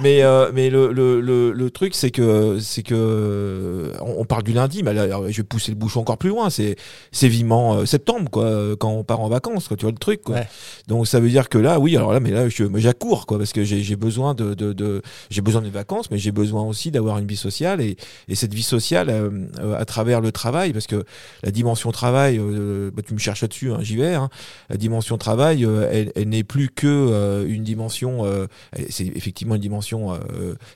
Mais, 0.00 0.22
euh, 0.22 0.50
mais 0.52 0.70
le, 0.70 0.92
le, 0.92 1.20
le, 1.20 1.52
le 1.52 1.70
truc 1.70 1.94
c'est 1.94 2.10
que, 2.10 2.58
c'est 2.60 2.82
que 2.82 3.92
on, 4.00 4.20
on 4.20 4.24
parle 4.24 4.42
du 4.42 4.52
lundi, 4.52 4.82
mais 4.82 4.92
là, 4.94 5.06
je 5.30 5.36
vais 5.36 5.42
pousser 5.42 5.70
le 5.72 5.76
bouchon 5.76 6.00
encore 6.00 6.18
plus 6.18 6.30
loin. 6.30 6.50
C'est, 6.50 6.76
c'est 7.12 7.28
vivement 7.28 7.74
euh, 7.76 7.86
septembre 7.86 8.30
quoi, 8.30 8.76
quand 8.78 8.90
on 8.90 9.04
part 9.04 9.20
en 9.20 9.28
vacances. 9.28 9.68
Quoi, 9.68 9.76
tu 9.76 9.84
vois 9.84 9.92
le 9.92 9.98
truc. 9.98 10.22
Quoi. 10.22 10.36
Ouais. 10.36 10.48
Donc 10.86 11.06
ça 11.06 11.20
veut 11.20 11.28
dire 11.28 11.48
que 11.48 11.58
là, 11.58 11.78
oui, 11.78 11.96
alors 11.96 12.12
là, 12.12 12.20
mais 12.20 12.30
là, 12.30 12.46
j'accours 12.76 13.26
quoi, 13.26 13.38
parce 13.38 13.52
que 13.52 13.64
j'ai, 13.64 13.82
j'ai 13.82 13.96
besoin 13.96 14.34
de, 14.34 14.54
de, 14.54 14.72
de 14.72 15.02
j'ai 15.30 15.40
besoin 15.40 15.62
des 15.62 15.70
vacances, 15.70 15.97
mais 16.10 16.18
j'ai 16.18 16.32
besoin 16.32 16.62
aussi 16.64 16.90
d'avoir 16.90 17.18
une 17.18 17.26
vie 17.26 17.36
sociale 17.36 17.80
et, 17.80 17.96
et 18.28 18.34
cette 18.34 18.54
vie 18.54 18.62
sociale 18.62 19.10
euh, 19.10 19.30
euh, 19.60 19.78
à 19.78 19.84
travers 19.84 20.20
le 20.20 20.32
travail, 20.32 20.72
parce 20.72 20.86
que 20.86 21.04
la 21.42 21.50
dimension 21.50 21.90
travail, 21.92 22.38
euh, 22.38 22.90
bah, 22.94 23.02
tu 23.06 23.14
me 23.14 23.18
cherches 23.18 23.42
là-dessus, 23.42 23.72
hein, 23.72 23.78
j'y 23.82 23.96
vais. 23.96 24.14
hein. 24.14 24.28
la 24.70 24.76
dimension 24.76 25.18
travail, 25.18 25.64
euh, 25.64 25.88
elle, 25.92 26.12
elle 26.16 26.28
n'est 26.28 26.44
plus 26.44 26.68
que 26.68 26.86
euh, 26.86 27.46
une 27.48 27.64
dimension, 27.64 28.24
c'est 28.88 29.06
effectivement 29.06 29.54
une 29.56 29.60
dimension 29.60 30.18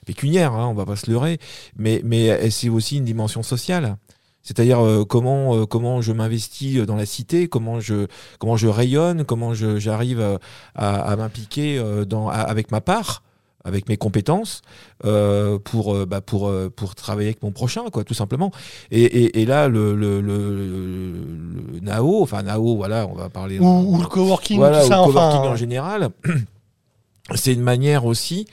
pécuniaire, 0.05 0.53
hein, 0.53 0.67
on 0.67 0.73
va 0.73 0.85
pas 0.85 0.95
se 0.95 1.09
leurrer, 1.09 1.39
mais 1.77 2.01
mais 2.03 2.49
c'est 2.49 2.69
aussi 2.69 2.97
une 2.97 3.05
dimension 3.05 3.43
sociale. 3.43 3.97
C'est-à-dire 4.45 4.83
euh, 4.85 5.05
comment 5.05 5.55
euh, 5.55 5.65
comment 5.65 6.01
je 6.01 6.11
m'investis 6.11 6.77
dans 6.85 6.97
la 6.97 7.05
cité, 7.05 7.47
comment 7.47 7.79
je 7.79 8.07
comment 8.39 8.57
je 8.57 8.67
rayonne, 8.67 9.23
comment 9.23 9.53
j'arrive 9.53 10.19
à, 10.19 10.39
à- 10.75 11.15
m'impliquer 11.15 11.77
euh, 11.77 12.03
dans 12.03 12.27
avec 12.27 12.69
ma 12.69 12.81
part, 12.81 13.23
avec 13.65 13.87
mes 13.87 13.95
compétences 13.97 14.61
euh, 15.05 15.57
pour 15.57 15.95
euh, 15.95 16.05
bah, 16.05 16.19
pour 16.21 16.47
euh, 16.49 16.69
pour 16.75 16.95
travailler 16.95 17.29
avec 17.29 17.41
mon 17.43 17.51
prochain 17.51 17.83
quoi 17.91 18.03
tout 18.03 18.13
simplement. 18.13 18.51
Et, 18.91 19.03
et, 19.03 19.41
et 19.41 19.45
là 19.45 19.67
le 19.69 19.95
le, 19.95 20.19
le, 20.21 20.49
le- 20.55 21.73
le 21.73 21.79
Nao, 21.79 22.21
enfin 22.21 22.43
Nao 22.43 22.75
voilà 22.75 23.07
on 23.07 23.13
va 23.15 23.29
parler 23.29 23.59
Ou, 23.59 23.65
ou 23.65 24.01
le 24.01 24.07
coworking, 24.07 24.57
voilà, 24.57 24.81
tout 24.81 24.87
ça. 24.89 25.01
au 25.01 25.05
coworking 25.05 25.39
enfin, 25.39 25.49
en 25.51 25.55
général, 25.55 26.09
c'est 27.35 27.53
une 27.53 27.61
manière 27.61 28.05
aussi 28.05 28.45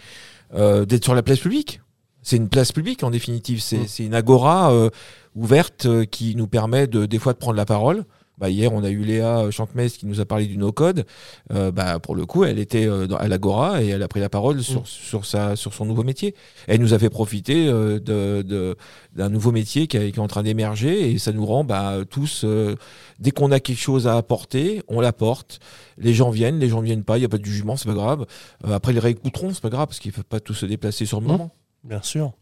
euh, 0.54 0.84
d'être 0.84 1.04
sur 1.04 1.14
la 1.14 1.22
place 1.22 1.40
publique. 1.40 1.80
C'est 2.22 2.36
une 2.36 2.48
place 2.48 2.70
publique 2.72 3.02
en 3.02 3.11
définitive. 3.11 3.61
C'est 3.61 3.78
Mm. 3.78 3.86
c'est 3.88 4.04
une 4.04 4.14
agora 4.14 4.72
euh, 4.72 4.90
ouverte 5.34 5.88
qui 6.06 6.36
nous 6.36 6.46
permet 6.46 6.86
de, 6.86 7.06
des 7.06 7.18
fois 7.18 7.32
de 7.32 7.38
prendre 7.38 7.56
la 7.56 7.64
parole. 7.66 8.04
Bah, 8.41 8.49
hier, 8.51 8.72
on 8.72 8.82
a 8.82 8.88
eu 8.91 9.01
Léa 9.05 9.51
Chankmes 9.51 9.86
qui 9.88 10.07
nous 10.07 10.18
a 10.20 10.24
parlé 10.24 10.47
du 10.47 10.57
no-code. 10.57 11.05
Euh, 11.53 11.70
bah, 11.70 11.99
pour 11.99 12.16
le 12.16 12.24
coup, 12.26 12.45
elle 12.45 12.59
était 12.59 12.86
euh, 12.86 13.07
dans- 13.07 13.16
à 13.18 13.28
l'agora 13.28 13.82
et 13.82 13.88
elle 13.88 14.03
a 14.03 14.09
pris 14.09 14.18
la 14.20 14.30
parole 14.30 14.62
sur, 14.62 14.80
Mm. 14.80 14.86
sur, 14.86 15.26
sa, 15.26 15.57
sur 15.57 15.74
son 15.74 15.84
nouveau 15.84 16.03
métier. 16.03 16.34
Elle 16.66 16.80
nous 16.80 16.95
a 16.95 16.99
fait 16.99 17.11
profiter 17.11 17.68
euh, 17.68 17.99
de- 18.01 18.43
de- 18.43 18.76
d'un 19.14 19.28
nouveau 19.28 19.53
métier 19.53 19.86
qui, 19.86 19.97
est 19.99 20.18
en 20.18 20.26
train 20.26 20.43
d'émerger 20.43 21.11
et 21.11 21.18
ça 21.18 21.32
nous 21.32 21.45
rend 21.45 21.64
bah, 21.64 21.99
tous, 22.09 22.43
euh, 22.45 22.76
dès 23.18 23.30
qu'on 23.30 23.53
a 23.53 23.61
quelque 23.61 23.78
chose 23.80 24.07
à 24.07 24.16
apporter, 24.16 24.82
on 24.88 25.01
l'apporte. 25.01 25.61
Les 25.99 26.14
gens 26.14 26.30
viennent, 26.30 26.59
les 26.59 26.68
gens 26.70 26.80
ne 26.80 26.86
viennent 26.86 27.05
pas, 27.05 27.18
il 27.18 27.20
n'y 27.20 27.26
a 27.26 27.28
pas 27.28 27.36
de 27.38 27.45
jugement, 27.45 27.76
c'est 27.76 27.88
pas 27.88 27.95
grave. 27.95 28.24
Euh, 28.66 28.72
après, 28.72 28.93
ils 28.95 28.99
réécouteront, 28.99 29.53
c'est 29.53 29.61
pas 29.62 29.68
grave, 29.68 29.86
parce 29.88 29.99
qu'ils 29.99 30.12
ne 30.12 30.16
peuvent 30.16 30.24
pas 30.24 30.41
tous 30.41 30.55
se 30.55 30.64
déplacer 30.66 31.05
sur 31.05 31.20
le 31.20 31.26
Mhm. 31.26 31.32
moment. 31.32 31.51
Bien 31.84 32.01
sûr. 32.03 32.32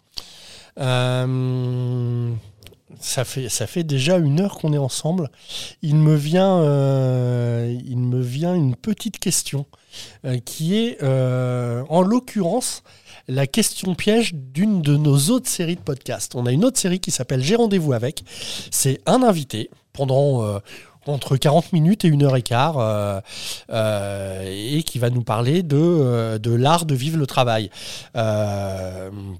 Euh, 0.78 2.30
ça, 3.00 3.24
fait, 3.24 3.48
ça 3.48 3.66
fait 3.66 3.84
déjà 3.84 4.18
une 4.18 4.40
heure 4.40 4.56
qu'on 4.56 4.72
est 4.72 4.78
ensemble. 4.78 5.30
Il 5.82 5.96
me 5.96 6.14
vient, 6.14 6.58
euh, 6.60 7.76
il 7.84 7.98
me 7.98 8.20
vient 8.20 8.54
une 8.54 8.74
petite 8.74 9.18
question 9.18 9.66
euh, 10.24 10.38
qui 10.38 10.76
est, 10.76 11.02
euh, 11.02 11.84
en 11.88 12.00
l'occurrence, 12.02 12.82
la 13.28 13.46
question 13.46 13.94
piège 13.94 14.34
d'une 14.34 14.80
de 14.80 14.96
nos 14.96 15.30
autres 15.30 15.48
séries 15.48 15.76
de 15.76 15.80
podcasts. 15.80 16.34
On 16.34 16.46
a 16.46 16.52
une 16.52 16.64
autre 16.64 16.78
série 16.78 17.00
qui 17.00 17.10
s'appelle 17.10 17.42
J'ai 17.42 17.56
rendez-vous 17.56 17.92
avec. 17.92 18.24
C'est 18.70 19.00
un 19.06 19.22
invité 19.22 19.70
pendant 19.92 20.60
entre 21.08 21.36
40 21.36 21.72
minutes 21.72 22.04
et 22.04 22.08
une 22.08 22.22
heure 22.22 22.36
et 22.36 22.42
quart 22.42 22.78
euh, 22.78 23.20
euh, 23.70 24.44
et 24.46 24.82
qui 24.82 24.98
va 24.98 25.10
nous 25.10 25.22
parler 25.22 25.62
de, 25.62 25.76
euh, 25.76 26.38
de 26.38 26.52
l'art 26.52 26.84
de 26.86 26.94
vivre 26.94 27.18
le 27.18 27.26
travail. 27.26 27.70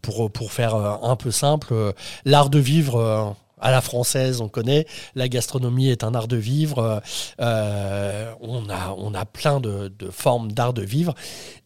Pour, 0.02 0.30
pour 0.30 0.52
faire 0.52 0.74
un 0.74 1.16
peu 1.16 1.30
simple, 1.30 1.92
l'art 2.24 2.50
de 2.50 2.58
vivre 2.58 3.34
à 3.60 3.70
la 3.70 3.80
française, 3.80 4.40
on 4.40 4.48
connaît. 4.48 4.86
La 5.14 5.28
gastronomie 5.28 5.90
est 5.90 6.04
un 6.04 6.14
art 6.14 6.28
de 6.28 6.36
vivre. 6.36 7.02
on, 7.38 7.42
a, 8.70 8.94
on 8.96 9.14
a 9.14 9.24
plein 9.24 9.60
de, 9.60 9.92
de 9.98 10.10
formes 10.10 10.52
d'art 10.52 10.72
de 10.72 10.82
vivre. 10.82 11.14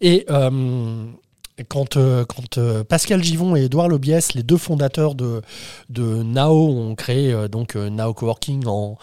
Et 0.01 0.27
quand, 1.69 1.97
euh, 1.97 2.25
euh, 2.57 2.85
Pascal 2.85 3.23
Givon 3.23 3.57
et 3.57 3.65
Édouard 3.65 3.89
Lobiès, 3.89 4.35
les 4.35 4.43
deux 4.43 4.57
fondateurs 4.57 5.15
de, 5.15 5.43
Nao, 5.95 6.69
ont 6.69 6.95
créé 6.95 7.33
euh, 7.33 7.49
donc 7.49 7.75
Nao 7.77 8.15
Coworking 8.15 8.65
en, 8.67 8.97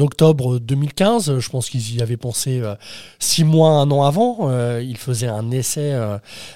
octobre 0.00 0.58
2015, 0.58 1.38
je 1.38 1.50
pense 1.50 1.68
qu'ils 1.68 1.96
y 1.96 2.02
avaient 2.02 2.16
pensé 2.16 2.62
six 3.18 3.44
mois, 3.44 3.70
un 3.70 3.90
an 3.90 4.04
avant. 4.04 4.50
Ils 4.78 4.96
faisaient 4.96 5.28
un 5.28 5.50
essai, 5.50 5.92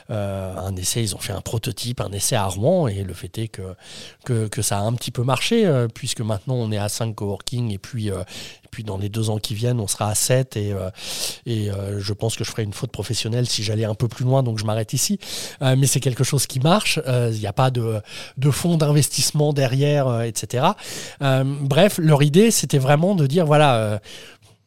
un 0.09 0.77
essai, 0.77 1.03
ils 1.03 1.15
ont 1.15 1.19
fait 1.19 1.33
un 1.33 1.41
prototype, 1.41 2.01
un 2.01 2.11
essai 2.13 2.37
à 2.37 2.47
Rouen, 2.47 2.89
et 2.89 3.03
le 3.03 3.15
fait 3.15 3.39
est 3.39 3.49
que, 3.49 4.49
que, 4.49 4.63
ça 4.63 4.79
a 4.79 4.83
un 4.83 4.93
petit 4.95 5.11
peu 5.11 5.23
marché, 5.23 5.87
puisque 5.95 6.21
maintenant 6.21 6.55
on 6.55 6.73
est 6.73 6.79
à 6.79 6.89
5 6.89 7.15
coworking, 7.15 7.73
et 7.73 7.79
puis, 7.79 8.11
puis 8.77 8.85
dans 8.85 8.99
les 8.99 9.09
deux 9.09 9.31
ans 9.31 9.39
qui 9.39 9.55
viennent, 9.55 9.81
on 9.81 9.87
sera 9.87 10.11
à 10.11 10.15
7, 10.15 10.59
et, 10.59 10.75
euh, 10.75 10.91
euh, 11.49 11.99
je 11.99 12.13
pense 12.13 12.37
que 12.37 12.45
je 12.45 12.51
ferai 12.51 12.63
une 12.63 12.75
faute 12.75 12.93
professionnelle 12.93 13.49
si 13.49 13.63
j'allais 13.63 13.87
un 13.87 13.95
peu 13.95 14.07
plus 14.07 14.27
loin, 14.27 14.43
donc 14.43 14.59
je 14.59 14.67
m'arrête 14.67 14.93
ici. 14.93 15.19
Euh, 15.63 15.77
mais 15.79 15.87
c'est 15.87 16.01
quelque 16.01 16.25
chose 16.25 16.47
qui 16.47 16.61
marche, 16.61 17.01
il 17.07 17.39
n'y 17.39 17.47
a 17.47 17.55
pas 17.55 17.71
de, 17.71 18.03
fonds 18.51 18.77
d'investissement 18.77 19.55
derrière, 19.55 20.21
etc. 20.21 20.67
Bref, 21.21 21.97
leur 21.97 22.23
idée, 22.23 22.51
c'était 22.51 22.77
vraiment 22.77 23.15
de 23.15 23.27
dire, 23.27 23.47
voilà... 23.47 23.99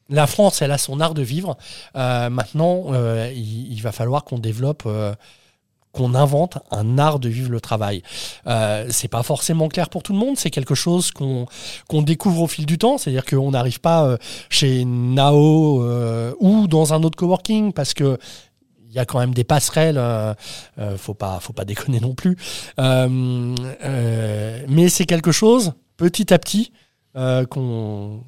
la 0.10 0.26
France, 0.26 0.64
elle 0.64 0.72
a 0.72 0.80
son 0.80 1.00
art 1.00 1.14
de 1.14 1.22
vivre. 1.22 1.56
Maintenant, 1.94 2.88
il, 3.32 3.80
va 3.84 3.92
falloir 3.92 4.24
qu'on 4.24 4.40
développe, 4.40 4.88
qu'on 5.92 6.14
invente 6.14 6.60
un 6.72 6.98
art 6.98 7.20
de 7.20 7.30
vivre 7.30 7.52
le 7.52 7.60
travail. 7.60 8.04
Euh, 8.48 8.86
c'est 8.90 9.08
pas 9.08 9.24
forcément 9.24 9.70
clair 9.70 9.90
pour 9.90 10.04
tout 10.04 10.14
le 10.14 10.20
monde. 10.20 10.38
C'est 10.38 10.52
quelque 10.52 10.76
chose 10.76 11.12
qu'on 11.12 11.48
découvre 12.02 12.44
au 12.44 12.48
fil 12.48 12.66
du 12.66 12.78
temps. 12.78 12.98
C'est-à-dire 12.98 13.26
qu'on 13.26 13.52
n'arrive 13.52 13.80
pas 13.80 14.06
euh, 14.06 14.18
chez 14.50 14.86
Nao 14.86 15.84
euh, 15.84 16.34
ou 16.40 16.68
dans 16.68 16.94
un 16.94 17.04
autre 17.04 17.18
coworking 17.18 17.74
parce 17.74 17.94
que 17.94 18.18
il 18.88 18.96
y 18.96 19.00
a 19.00 19.06
quand 19.06 19.20
même 19.20 19.36
des 19.36 19.44
passerelles. 19.44 20.02
Faut 20.98 21.14
pas, 21.14 21.40
faut 21.40 21.54
pas 21.54 21.64
déconner 21.64 22.00
non 22.00 22.16
plus. 22.16 22.38
Mais 22.80 23.54
c'est 24.90 25.06
quelque 25.06 25.32
chose 25.32 25.74
petit 25.96 26.34
à 26.34 26.40
petit 26.40 26.72
qu'on 27.14 28.24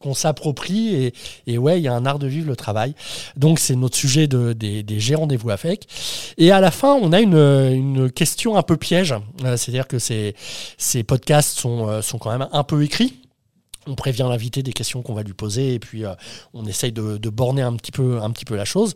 qu'on 0.00 0.14
s'approprie 0.14 0.94
et, 0.94 1.14
et 1.46 1.58
ouais, 1.58 1.78
il 1.78 1.84
y 1.84 1.88
a 1.88 1.94
un 1.94 2.06
art 2.06 2.18
de 2.18 2.26
vivre 2.26 2.48
le 2.48 2.56
travail. 2.56 2.94
Donc 3.36 3.58
c'est 3.58 3.76
notre 3.76 3.96
sujet 3.96 4.26
de, 4.26 4.52
des, 4.52 4.82
des 4.82 4.98
J'ai 4.98 5.14
rendez-vous 5.14 5.50
avec. 5.50 5.86
Et 6.38 6.50
à 6.50 6.60
la 6.60 6.70
fin, 6.70 6.94
on 6.94 7.12
a 7.12 7.20
une, 7.20 7.36
une 7.36 8.10
question 8.10 8.56
un 8.56 8.62
peu 8.62 8.76
piège. 8.76 9.14
Euh, 9.44 9.56
C'est-à-dire 9.56 9.86
que 9.86 9.98
ces, 9.98 10.34
ces 10.78 11.02
podcasts 11.02 11.58
sont, 11.58 11.88
euh, 11.88 12.02
sont 12.02 12.18
quand 12.18 12.30
même 12.30 12.48
un 12.50 12.64
peu 12.64 12.82
écrits. 12.82 13.14
On 13.86 13.94
prévient 13.94 14.26
l'invité 14.28 14.62
des 14.62 14.74
questions 14.74 15.00
qu'on 15.00 15.14
va 15.14 15.22
lui 15.22 15.32
poser 15.32 15.72
et 15.72 15.78
puis 15.78 16.04
euh, 16.04 16.12
on 16.52 16.66
essaye 16.66 16.92
de, 16.92 17.16
borner 17.30 17.62
un 17.62 17.72
petit, 17.76 17.92
peu, 17.92 18.20
la 18.54 18.64
chose. 18.66 18.94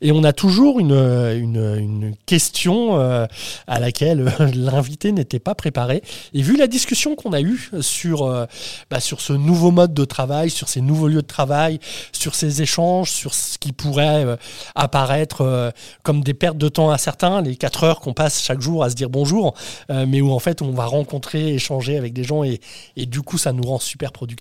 Et 0.00 0.10
on 0.10 0.24
a 0.24 0.32
toujours 0.32 0.80
une, 0.80 2.16
question 2.26 2.98
euh, 2.98 3.26
à 3.68 3.78
laquelle 3.78 4.32
euh, 4.40 4.50
l'invité 4.54 5.12
n'était 5.12 5.38
pas 5.38 5.54
préparé. 5.54 6.02
Et 6.32 6.42
vu 6.42 6.56
la 6.56 6.66
discussion 6.66 7.14
qu'on 7.14 7.32
a 7.32 7.40
eue 7.40 7.70
sur, 7.80 8.46
bah, 8.90 8.98
sur 8.98 9.20
ce 9.20 9.32
nouveau 9.32 9.70
mode 9.70 9.94
de 9.94 10.04
travail, 10.04 10.50
sur 10.50 10.68
ces 10.68 10.80
nouveaux 10.80 11.06
lieux 11.06 11.22
de 11.22 11.26
travail, 11.26 11.78
sur 12.10 12.34
ces 12.34 12.60
échanges, 12.60 13.12
sur 13.12 13.34
ce 13.34 13.56
qui 13.58 13.70
pourrait 13.70 14.36
apparaître 14.74 15.72
comme 16.02 16.24
des 16.24 16.34
pertes 16.34 16.58
de 16.58 16.68
temps 16.68 16.90
à 16.90 16.98
certains, 16.98 17.40
les 17.40 17.54
4 17.54 17.84
heures 17.84 18.00
qu'on 18.00 18.14
passe 18.14 18.42
chaque 18.42 18.60
jour 18.60 18.82
à 18.82 18.90
se 18.90 18.96
dire 18.96 19.10
bonjour, 19.10 19.54
mais 19.90 20.20
où 20.20 20.32
en 20.32 20.40
fait 20.40 20.60
on 20.60 20.72
va 20.72 20.86
rencontrer, 20.86 21.54
échanger 21.54 21.96
avec 21.96 22.12
des 22.12 22.24
gens 22.24 22.42
et, 22.42 22.60
et 22.96 23.06
du 23.06 23.22
coup 23.22 23.38
ça 23.38 23.52
nous 23.52 23.62
rend 23.62 23.78
super 23.78 24.10
productifs. 24.10 24.33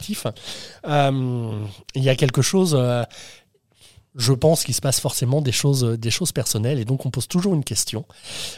Euh, 0.87 1.51
Il 1.95 2.03
y 2.03 2.09
a 2.09 2.15
quelque 2.15 2.41
chose... 2.41 2.75
euh, 2.77 3.03
je 4.15 4.31
pense 4.31 4.63
qu'il 4.63 4.75
se 4.75 4.81
passe 4.81 4.99
forcément 4.99 5.41
des 5.41 5.51
choses, 5.51 5.83
des 5.83 6.11
choses 6.11 6.31
personnelles 6.31 6.77
et 6.77 6.85
donc 6.85 7.03
on 7.07 7.09
pose 7.09 7.27
toujours 7.27 7.55
une 7.55 7.63
question 7.63 8.05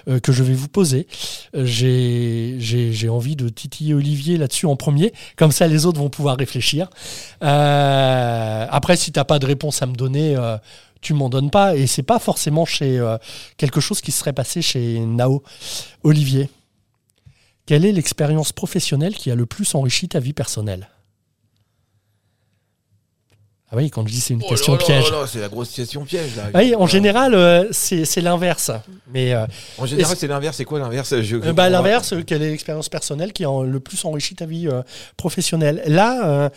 euh, 0.09 0.19
que 0.19 0.33
je 0.33 0.43
vais 0.43 0.53
vous 0.53 0.67
poser. 0.67 1.07
Euh, 1.55 1.65
J'ai 1.65 3.07
envie 3.09 3.37
de 3.37 3.47
titiller 3.47 3.93
Olivier 3.93 4.35
là-dessus 4.37 4.65
en 4.65 4.75
premier, 4.75 5.13
comme 5.37 5.53
ça 5.53 5.67
les 5.67 5.85
autres 5.85 5.99
vont 5.99 6.09
pouvoir 6.09 6.35
réfléchir. 6.35 6.89
Euh, 7.41 8.67
après, 8.69 8.97
si 8.97 9.13
tu 9.13 9.19
n'as 9.19 9.23
pas 9.23 9.39
de 9.39 9.45
réponse 9.45 9.81
à 9.81 9.85
me 9.85 9.95
donner, 9.95 10.35
euh, 10.35 10.57
tu 10.99 11.13
m'en 11.13 11.29
donnes 11.29 11.51
pas 11.51 11.77
et 11.77 11.87
c'est 11.87 12.03
pas 12.03 12.19
forcément 12.19 12.65
chez 12.65 12.99
euh, 12.99 13.17
quelque 13.55 13.79
chose 13.79 14.01
qui 14.01 14.11
serait 14.11 14.33
passé 14.33 14.61
chez 14.61 14.99
Nao. 14.99 15.41
Olivier, 16.03 16.49
quelle 17.65 17.85
est 17.85 17.93
l'expérience 17.93 18.51
professionnelle 18.51 19.15
qui 19.15 19.31
a 19.31 19.35
le 19.35 19.45
plus 19.45 19.73
enrichi 19.73 20.09
ta 20.09 20.19
vie 20.19 20.33
personnelle? 20.33 20.89
Ah 23.75 23.79
oui, 23.79 23.89
quand 23.89 24.07
je 24.07 24.13
dis 24.13 24.21
c'est 24.21 24.33
une 24.33 24.41
Oh 24.43 24.49
question 24.49 24.73
là 24.73 24.77
piège. 24.79 25.11
là, 25.11 25.25
c'est 25.27 25.39
la 25.41 25.49
grosse 25.49 25.69
question 25.71 26.05
piège. 26.05 26.35
Là. 26.37 26.43
Oui, 26.53 26.73
en 26.75 26.87
général, 26.87 27.35
euh, 27.35 27.65
c'est 27.71 28.05
c'est 28.05 28.21
l'inverse. 28.21 28.71
Mais 29.13 29.33
euh, 29.33 29.45
En 29.77 29.85
général, 29.85 30.11
est-ce- 30.13 30.19
c'est 30.21 30.27
l'inverse. 30.27 30.55
C'est 30.57 30.63
quoi 30.65 30.79
l'inverse 30.79 31.19
Je- 31.21 31.35
euh, 31.35 31.51
bah, 31.53 31.69
l'inverse, 31.69 32.13
quelle 32.25 32.41
est 32.41 32.49
l'expérience 32.51 32.87
personnelle 32.89 33.33
qui 33.33 33.43
a 33.43 33.63
le 33.63 33.79
plus 33.81 34.03
enrichi 34.05 34.33
ta 34.35 34.45
vie 34.45 34.69
professionnelle? 35.17 35.81
Là, 35.87 36.49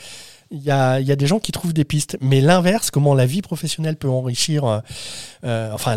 il 0.51 0.63
y, 0.63 0.71
a, 0.71 1.01
y 1.01 1.13
a 1.13 1.17
des 1.17 1.27
gens 1.27 1.41
qui 1.41 1.53
trouvent 1.53 1.75
des 1.75 1.85
pistes. 1.85 2.17
Mais 2.21 2.41
l'inverse, 2.41 2.91
comment 2.91 3.15
la 3.15 3.27
vie 3.27 3.43
professionnelle 3.43 3.97
peut 3.97 4.09
enrichir, 4.09 4.81
enfin, 5.43 5.97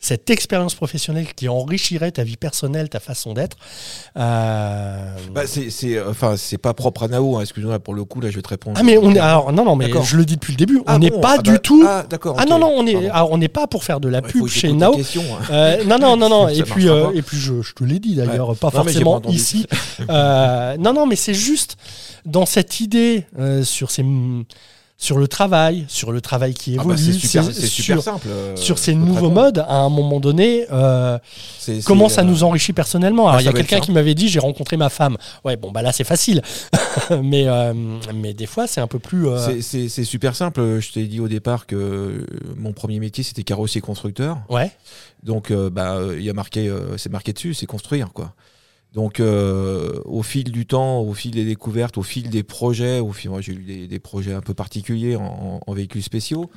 cette 0.00 0.30
expérience 0.30 0.74
professionnelle 0.74 1.26
qui 1.34 1.48
enrichirait 1.48 2.10
ta 2.10 2.24
vie 2.24 2.36
personnelle, 2.38 2.88
ta 2.88 3.00
façon 3.00 3.34
d'être. 3.34 3.56
euh, 4.16 5.14
Bah, 5.32 5.42
c'est, 5.46 6.00
enfin, 6.02 6.36
c'est 6.36 6.58
pas 6.58 6.74
propre 6.74 7.04
à 7.04 7.08
Nao. 7.08 7.36
hein, 7.36 7.42
Excuse-moi 7.42 7.78
pour 7.78 7.94
le 7.94 8.04
coup. 8.04 8.20
Là, 8.20 8.30
je 8.30 8.36
vais 8.36 8.42
te 8.42 8.48
répondre. 8.48 8.76
ah 8.80 8.82
mais 8.82 8.96
on 8.98 9.14
est 9.14 9.18
alors 9.18 9.52
non 9.52 9.64
non 9.64 9.76
mais 9.76 9.90
je 10.02 10.16
le 10.16 10.24
dis 10.24 10.34
depuis 10.36 10.52
le 10.52 10.56
début 10.56 10.80
Ah 10.86 10.96
on 10.96 10.98
n'est 10.98 11.10
bon, 11.10 11.20
pas 11.20 11.36
ah 11.38 11.42
du 11.42 11.52
bah, 11.52 11.58
tout 11.58 11.84
Ah, 11.86 12.04
d'accord. 12.08 12.36
ah 12.38 12.44
non 12.46 12.58
non 12.58 12.72
on 12.74 12.86
est 12.86 13.08
alors, 13.10 13.30
on 13.32 13.38
n'est 13.38 13.48
pas 13.48 13.66
pour 13.66 13.84
faire 13.84 14.00
de 14.00 14.08
la 14.08 14.20
Ouais, 14.20 14.28
pub 14.28 14.46
chez 14.46 14.72
Nao 14.72 14.96
question, 14.96 15.22
hein. 15.34 15.42
Euh, 15.50 15.84
non, 15.84 15.98
non, 15.98 16.16
non, 16.16 16.28
non. 16.28 16.48
Et 16.60 16.62
puis, 16.62 16.88
euh, 16.88 17.10
et 17.14 17.22
puis 17.22 17.36
je, 17.38 17.62
je 17.62 17.72
te 17.74 17.84
l'ai 17.84 17.98
dit 17.98 18.14
d'ailleurs, 18.14 18.56
pas 18.56 18.68
Non, 18.74 18.82
forcément 18.84 19.20
ici. 19.28 19.66
Euh, 20.08 20.76
non, 20.78 20.92
non, 20.94 21.06
mais 21.06 21.16
c'est 21.16 21.34
juste 21.34 21.76
dans 22.24 22.46
cette 22.46 22.80
idée 22.80 23.26
euh, 23.38 23.62
sur 23.62 23.90
ces, 23.90 24.02
sur 25.02 25.16
le 25.18 25.26
travail, 25.26 25.86
sur 25.88 26.12
le 26.12 26.20
travail 26.20 26.52
qui 26.52 26.74
Ah 26.78 26.84
bah, 26.84 26.94
évolue, 26.94 26.98
c'est 27.14 27.18
super, 27.18 27.44
c'est- 27.44 27.52
c'est 27.54 27.66
super 27.66 27.96
sur, 27.96 28.02
simple. 28.04 28.28
euh, 28.28 28.54
sur 28.54 28.78
ces 28.78 28.94
nouveaux 28.94 29.30
modes, 29.30 29.64
à 29.66 29.76
un 29.78 29.88
moment 29.88 30.20
donné, 30.20 30.66
euh, 30.70 31.18
C'est- 31.58 31.82
comment 31.84 32.08
c'est, 32.10 32.16
ça 32.16 32.20
euh, 32.20 32.24
nous 32.24 32.44
enrichit 32.44 32.74
personnellement 32.74 33.28
Alors, 33.28 33.38
ah, 33.38 33.42
il 33.42 33.46
y 33.46 33.48
a 33.48 33.52
quelqu'un 33.54 33.80
qui 33.80 33.92
m'avait 33.92 34.14
dit 34.14 34.28
j'ai 34.28 34.38
rencontré 34.40 34.76
ma 34.76 34.90
femme. 34.90 35.16
Ouais, 35.42 35.56
bon, 35.56 35.72
bah 35.72 35.80
là, 35.80 35.90
c'est 35.92 36.04
facile. 36.04 36.42
mais, 37.22 37.48
euh, 37.48 37.72
mais 38.14 38.34
des 38.34 38.46
fois, 38.46 38.66
c'est 38.66 38.80
un 38.82 38.86
peu 38.86 38.98
plus. 38.98 39.26
euh, 39.26 39.60
C'est- 39.62 40.04
super 40.04 40.36
simple. 40.36 40.60
Je 40.80 40.92
t'ai 40.92 41.04
dit 41.06 41.18
au 41.20 41.28
départ 41.28 41.66
que 41.66 41.76
euh, 41.76 42.26
mon 42.58 42.72
premier 42.74 43.00
métier 43.00 43.24
c'était 43.24 43.42
carrossier 43.42 43.80
constructeur. 43.80 44.38
Ouais, 44.50 44.70
Donc 45.22 45.50
euh, 45.50 45.70
bah 45.70 45.94
euh, 45.94 46.16
il 46.18 46.24
y 46.24 46.30
a 46.30 46.34
marqué, 46.34 46.68
euh, 46.68 46.96
c'est 46.98 47.10
marqué 47.10 47.32
dessus, 47.32 47.54
c'est 47.54 47.66
construire 47.66 48.12
quoi. 48.12 48.32
Donc 48.94 49.20
euh, 49.20 50.00
au 50.04 50.22
fil 50.22 50.50
du 50.50 50.66
temps, 50.66 51.00
au 51.00 51.14
fil 51.14 51.30
des 51.32 51.44
découvertes, 51.44 51.96
au 51.96 52.02
fil 52.02 52.28
des 52.28 52.42
projets, 52.42 52.98
au 52.98 53.12
fil, 53.12 53.30
moi 53.30 53.40
j'ai 53.40 53.52
eu 53.52 53.86
des, 53.86 53.98
projets 54.00 54.32
un 54.32 54.40
peu 54.40 54.54
particuliers 54.54 55.16
en, 55.16 55.72
véhicules 55.72 56.02
spéciaux. 56.02 56.50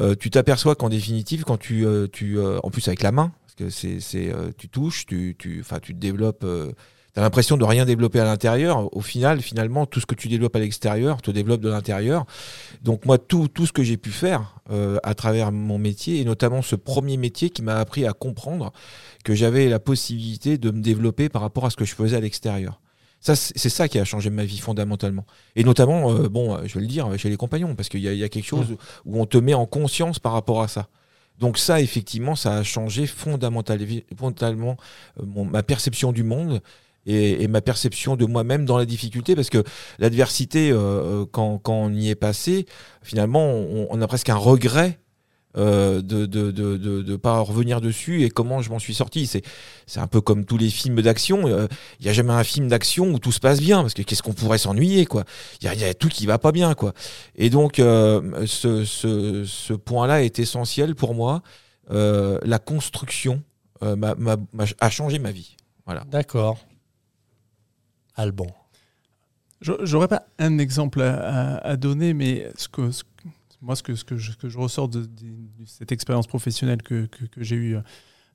euh, 0.00 0.14
tu 0.18 0.30
t'aperçois 0.30 0.74
qu'en 0.74 0.88
définitive, 0.88 1.44
quand 1.44 1.58
tu, 1.58 1.86
euh, 1.86 2.08
tu 2.10 2.38
euh, 2.38 2.58
en 2.64 2.70
plus 2.70 2.88
avec 2.88 3.02
la 3.02 3.12
main, 3.12 3.32
parce 3.42 3.54
que 3.54 3.70
c'est, 3.70 4.32
tu 4.58 4.68
touches, 4.68 5.06
tu, 5.06 5.36
tu, 5.38 5.64
tu 5.82 5.94
développes. 5.94 6.44
Euh, 7.12 7.14
T'as 7.14 7.20
l'impression 7.20 7.56
de 7.56 7.64
rien 7.64 7.84
développer 7.84 8.20
à 8.20 8.24
l'intérieur. 8.24 8.94
Au 8.96 9.00
final, 9.00 9.40
finalement, 9.42 9.86
tout 9.86 10.00
ce 10.00 10.06
que 10.06 10.14
tu 10.14 10.28
développes 10.28 10.56
à 10.56 10.60
l'extérieur 10.60 11.20
te 11.20 11.30
développe 11.30 11.60
de 11.60 11.68
l'intérieur. 11.68 12.24
Donc 12.82 13.04
moi, 13.04 13.18
tout, 13.18 13.48
tout 13.48 13.66
ce 13.66 13.72
que 13.72 13.82
j'ai 13.82 13.96
pu 13.98 14.10
faire 14.10 14.56
euh, 14.70 14.98
à 15.02 15.14
travers 15.14 15.52
mon 15.52 15.78
métier, 15.78 16.20
et 16.20 16.24
notamment 16.24 16.62
ce 16.62 16.74
premier 16.76 17.16
métier 17.16 17.50
qui 17.50 17.62
m'a 17.62 17.76
appris 17.78 18.06
à 18.06 18.12
comprendre 18.12 18.72
que 19.24 19.34
j'avais 19.34 19.68
la 19.68 19.78
possibilité 19.78 20.56
de 20.58 20.70
me 20.70 20.80
développer 20.80 21.28
par 21.28 21.42
rapport 21.42 21.66
à 21.66 21.70
ce 21.70 21.76
que 21.76 21.84
je 21.84 21.94
faisais 21.94 22.16
à 22.16 22.20
l'extérieur. 22.20 22.80
Ça, 23.20 23.36
c'est 23.36 23.68
ça 23.68 23.86
qui 23.86 24.00
a 24.00 24.04
changé 24.04 24.30
ma 24.30 24.44
vie 24.44 24.58
fondamentalement. 24.58 25.24
Et 25.54 25.62
notamment, 25.62 26.10
euh, 26.12 26.28
bon, 26.28 26.56
euh, 26.56 26.62
je 26.66 26.74
vais 26.74 26.80
le 26.80 26.88
dire, 26.88 27.08
chez 27.18 27.28
les 27.30 27.36
compagnons, 27.36 27.76
parce 27.76 27.88
qu'il 27.88 28.00
y, 28.00 28.08
a- 28.08 28.12
il 28.12 28.18
y 28.18 28.24
a 28.24 28.28
quelque 28.28 28.46
chose 28.46 28.66
où 29.04 29.20
on 29.20 29.26
te 29.26 29.38
met 29.38 29.54
en 29.54 29.64
conscience 29.66 30.18
par 30.18 30.32
rapport 30.32 30.60
à 30.60 30.66
ça. 30.66 30.88
Donc 31.38 31.56
ça, 31.58 31.80
effectivement, 31.80 32.34
ça 32.34 32.56
a 32.56 32.62
changé 32.64 33.06
fondamentalement, 33.06 34.00
fondamentalement 34.16 34.76
euh, 35.20 35.24
mon- 35.24 35.44
ma 35.44 35.62
perception 35.62 36.10
du 36.10 36.24
monde 36.24 36.62
et, 37.06 37.48
ma 37.48 37.60
perception 37.60 38.16
de 38.16 38.26
moi-même 38.26 38.64
dans 38.64 38.78
la 38.78 38.86
difficulté, 38.86 39.34
parce 39.34 39.50
que 39.50 39.62
l'adversité, 39.98 40.70
euh, 40.70 40.76
euh, 40.76 41.26
quand, 41.30 41.60
on 41.68 41.92
y 41.92 42.10
est 42.10 42.14
passé, 42.14 42.66
finalement, 43.02 43.46
on, 43.46 44.00
a 44.00 44.06
presque 44.06 44.28
un 44.28 44.36
regret 44.36 44.98
euh, 45.58 46.00
de 46.00 46.24
de, 46.24 46.50
de, 46.50 46.78
de, 46.78 47.16
pas 47.16 47.38
revenir 47.40 47.82
dessus 47.82 48.22
et 48.22 48.30
comment 48.30 48.62
je 48.62 48.70
m'en 48.70 48.78
suis 48.78 48.94
sorti. 48.94 49.26
C'est 49.26 49.42
c'est 49.86 50.00
un 50.00 50.06
peu 50.06 50.22
comme 50.22 50.46
tous 50.46 50.56
les 50.56 50.70
films 50.70 51.02
d'action. 51.02 51.46
euh, 51.46 51.66
Il 52.00 52.06
y 52.06 52.08
a 52.08 52.12
jamais 52.14 52.32
un 52.32 52.44
film 52.44 52.68
d'action 52.68 53.12
où 53.12 53.18
tout 53.18 53.32
se 53.32 53.40
passe 53.40 53.60
bien 53.60 53.82
parce 53.82 53.92
que 53.92 54.00
qu'est-ce 54.00 54.22
qu'on 54.22 54.32
pourrait 54.32 54.56
s'ennuyer 54.56 55.04
quoi? 55.04 55.24
Il 55.60 55.66
y 55.78 55.84
a, 55.84 55.92
tout 55.94 56.08
qui 56.08 56.24
va 56.24 56.38
pas 56.38 56.52
bien 56.52 56.72
quoi. 56.72 56.94
Et 57.36 57.50
donc 57.50 57.80
euh, 57.80 58.46
ce, 58.46 58.84
ce, 58.86 59.72
point-là 59.74 60.22
est 60.22 60.38
essentiel 60.38 60.94
pour 60.94 61.14
moi. 61.14 61.42
Euh, 61.90 62.38
la 62.44 62.58
construction 62.58 63.42
euh, 63.82 63.94
m'a- 63.96 64.14
a 64.80 64.90
changé 64.90 65.18
ma 65.18 65.32
vie. 65.32 65.56
Voilà. 65.84 66.04
d'accord. 66.10 66.58
Alban. 68.14 68.46
J'aurais 69.60 70.08
pas 70.08 70.26
un 70.38 70.58
exemple 70.58 71.00
à, 71.02 71.76
donner, 71.76 72.14
mais 72.14 72.50
ce 72.56 72.68
que, 72.68 72.90
moi, 73.60 73.76
ce 73.76 73.82
que, 73.82 74.16
je, 74.16 74.58
ressors 74.58 74.88
de, 74.88 75.08
cette 75.66 75.92
expérience 75.92 76.26
professionnelle 76.26 76.82
que, 76.82 77.08
j'ai 77.36 77.56
eue 77.56 77.76
euh, 77.76 77.80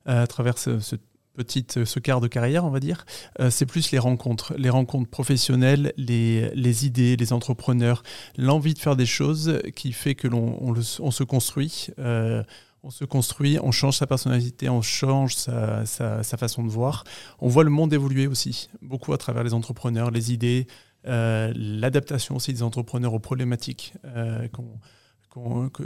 à 0.04 0.26
travers 0.26 0.56
ce, 0.56 0.80
ce 0.80 1.98
quart 1.98 2.20
de 2.20 2.28
carrière, 2.28 2.64
on 2.64 2.70
va 2.70 2.80
dire, 2.80 3.04
euh, 3.40 3.50
c'est 3.50 3.66
plus 3.66 3.90
les 3.90 3.98
rencontres, 3.98 4.54
les 4.56 4.70
rencontres 4.70 5.10
professionnelles, 5.10 5.92
les, 5.96 6.86
idées, 6.86 7.16
les 7.16 7.32
entrepreneurs, 7.32 8.02
l'envie 8.36 8.74
de 8.74 8.78
faire 8.78 8.96
des 8.96 9.06
choses 9.06 9.60
qui 9.74 9.92
fait 9.92 10.14
que 10.14 10.28
l'on 10.28 10.74
se 10.82 11.24
construit. 11.24 11.88
euh, 11.98 12.42
on 12.88 12.90
se 12.90 13.04
construit, 13.04 13.58
on 13.62 13.70
change 13.70 13.98
sa 13.98 14.06
personnalité, 14.06 14.70
on 14.70 14.80
change 14.80 15.34
sa, 15.36 15.84
sa- 15.84 16.22
sa 16.22 16.36
façon 16.38 16.64
de 16.64 16.70
voir. 16.70 17.04
On 17.38 17.46
voit 17.46 17.62
le 17.62 17.68
monde 17.68 17.92
évoluer 17.92 18.26
aussi, 18.26 18.70
beaucoup 18.80 19.12
à 19.12 19.18
travers 19.18 19.44
les 19.44 19.52
entrepreneurs, 19.52 20.10
les 20.10 20.32
idées, 20.32 20.66
euh, 21.06 21.52
l'adaptation 21.54 22.36
aussi 22.36 22.54
des 22.54 22.62
entrepreneurs 22.62 23.12
aux 23.12 23.18
problématiques 23.18 23.92
euh, 24.06 24.48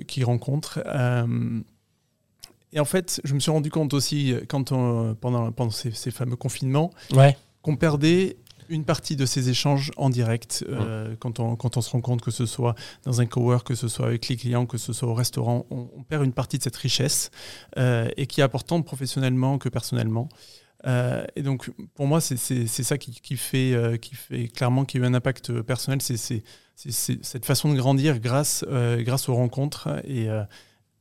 qu'ils 0.06 0.24
rencontrent. 0.24 0.80
Euh, 0.86 1.60
et 2.72 2.78
en 2.78 2.84
fait, 2.84 3.20
je 3.24 3.34
me 3.34 3.40
suis 3.40 3.50
rendu 3.50 3.68
compte 3.68 3.94
aussi, 3.94 4.36
quand 4.48 4.70
on- 4.70 5.16
pendant, 5.16 5.50
pendant 5.50 5.72
ces, 5.72 5.90
ces 5.90 6.12
fameux 6.12 6.36
confinements, 6.36 6.92
Ouais, 7.12 7.36
qu'on 7.62 7.74
perdait 7.74 8.36
une 8.68 8.84
partie 8.84 9.16
de 9.16 9.26
ces 9.26 9.48
échanges 9.48 9.90
en 9.96 10.10
direct 10.10 10.64
euh, 10.68 11.14
quand, 11.18 11.40
on, 11.40 11.56
quand 11.56 11.76
on 11.76 11.80
se 11.80 11.90
rend 11.90 12.00
compte 12.00 12.20
que 12.22 12.30
ce 12.30 12.46
soit 12.46 12.74
dans 13.04 13.20
un 13.20 13.26
cowork, 13.26 13.66
que 13.66 13.74
ce 13.74 13.88
soit 13.88 14.06
avec 14.06 14.28
les 14.28 14.36
clients, 14.36 14.66
que 14.66 14.78
ce 14.78 14.92
soit 14.92 15.08
au 15.08 15.14
restaurant, 15.14 15.66
on, 15.70 15.88
on 15.96 16.02
perd 16.02 16.24
une 16.24 16.32
partie 16.32 16.58
de 16.58 16.62
cette 16.62 16.76
richesse 16.76 17.30
euh, 17.78 18.08
et 18.16 18.26
qui 18.26 18.40
est 18.40 18.44
importante 18.44 18.84
professionnellement 18.84 19.58
que 19.58 19.68
personnellement. 19.68 20.28
Euh, 20.86 21.24
et 21.36 21.42
donc, 21.42 21.70
pour 21.94 22.06
moi, 22.06 22.20
c'est 22.20 22.36
ça 22.66 22.98
qui, 22.98 23.12
qui 23.20 23.36
fait, 23.36 23.98
qui 24.00 24.14
fait 24.14 24.48
clairement 24.48 24.84
qu'il 24.84 25.00
y 25.00 25.04
a 25.04 25.06
eu 25.06 25.10
un 25.10 25.14
impact 25.14 25.60
personnel. 25.62 26.00
C'est 26.02 26.42
cette 26.74 27.44
façon 27.44 27.70
de 27.70 27.76
grandir 27.76 28.18
grâce, 28.18 28.64
grâce 28.98 29.28
aux 29.28 29.34
rencontres. 29.34 29.88
Et 30.04 30.26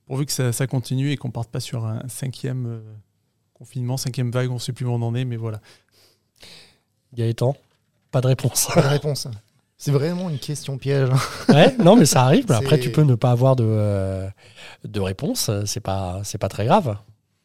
pourvu 0.06 0.28
que 0.28 0.32
ça, 0.32 0.52
ça 0.52 0.68
continue 0.68 1.12
et 1.12 1.18
qu'on 1.18 1.32
parte 1.32 1.50
pas 1.50 1.60
sur 1.60 1.88
un 1.88 2.08
cinquième 2.08 2.84
confinement, 3.62 3.96
cinquième 3.96 4.32
vague, 4.32 4.50
on 4.50 4.56
ne 4.56 4.60
sait 4.60 4.74
plus 4.74 4.86
où 4.86 4.90
on 4.90 5.04
en 5.04 5.14
est, 5.14 5.24
mais 5.24 5.38
voilà. 5.38 5.62
Gaëtan, 7.14 7.56
pas 8.12 8.22
de 8.22 8.28
réponse. 8.28 8.68
Pas 8.74 8.82
de 8.82 8.88
réponse. 8.88 9.28
C'est 9.78 9.92
vraiment 9.92 10.30
une 10.30 10.38
question 10.38 10.78
piège. 10.78 11.10
ouais, 11.50 11.76
non, 11.78 11.96
mais 11.96 12.06
ça 12.06 12.24
arrive. 12.24 12.52
Après, 12.52 12.80
tu 12.80 12.92
peux 12.92 13.02
ne 13.02 13.16
pas 13.16 13.32
avoir 13.32 13.56
de, 13.56 13.66
euh, 13.68 14.30
de 14.84 15.00
réponse. 15.00 15.50
C'est 15.66 15.80
pas, 15.80 16.22
c'est 16.24 16.38
pas 16.38 16.50
très 16.50 16.66
grave. 16.66 16.98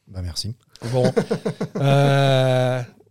Bah 0.08 0.20
merci. 0.22 0.54
Bon. 0.92 1.10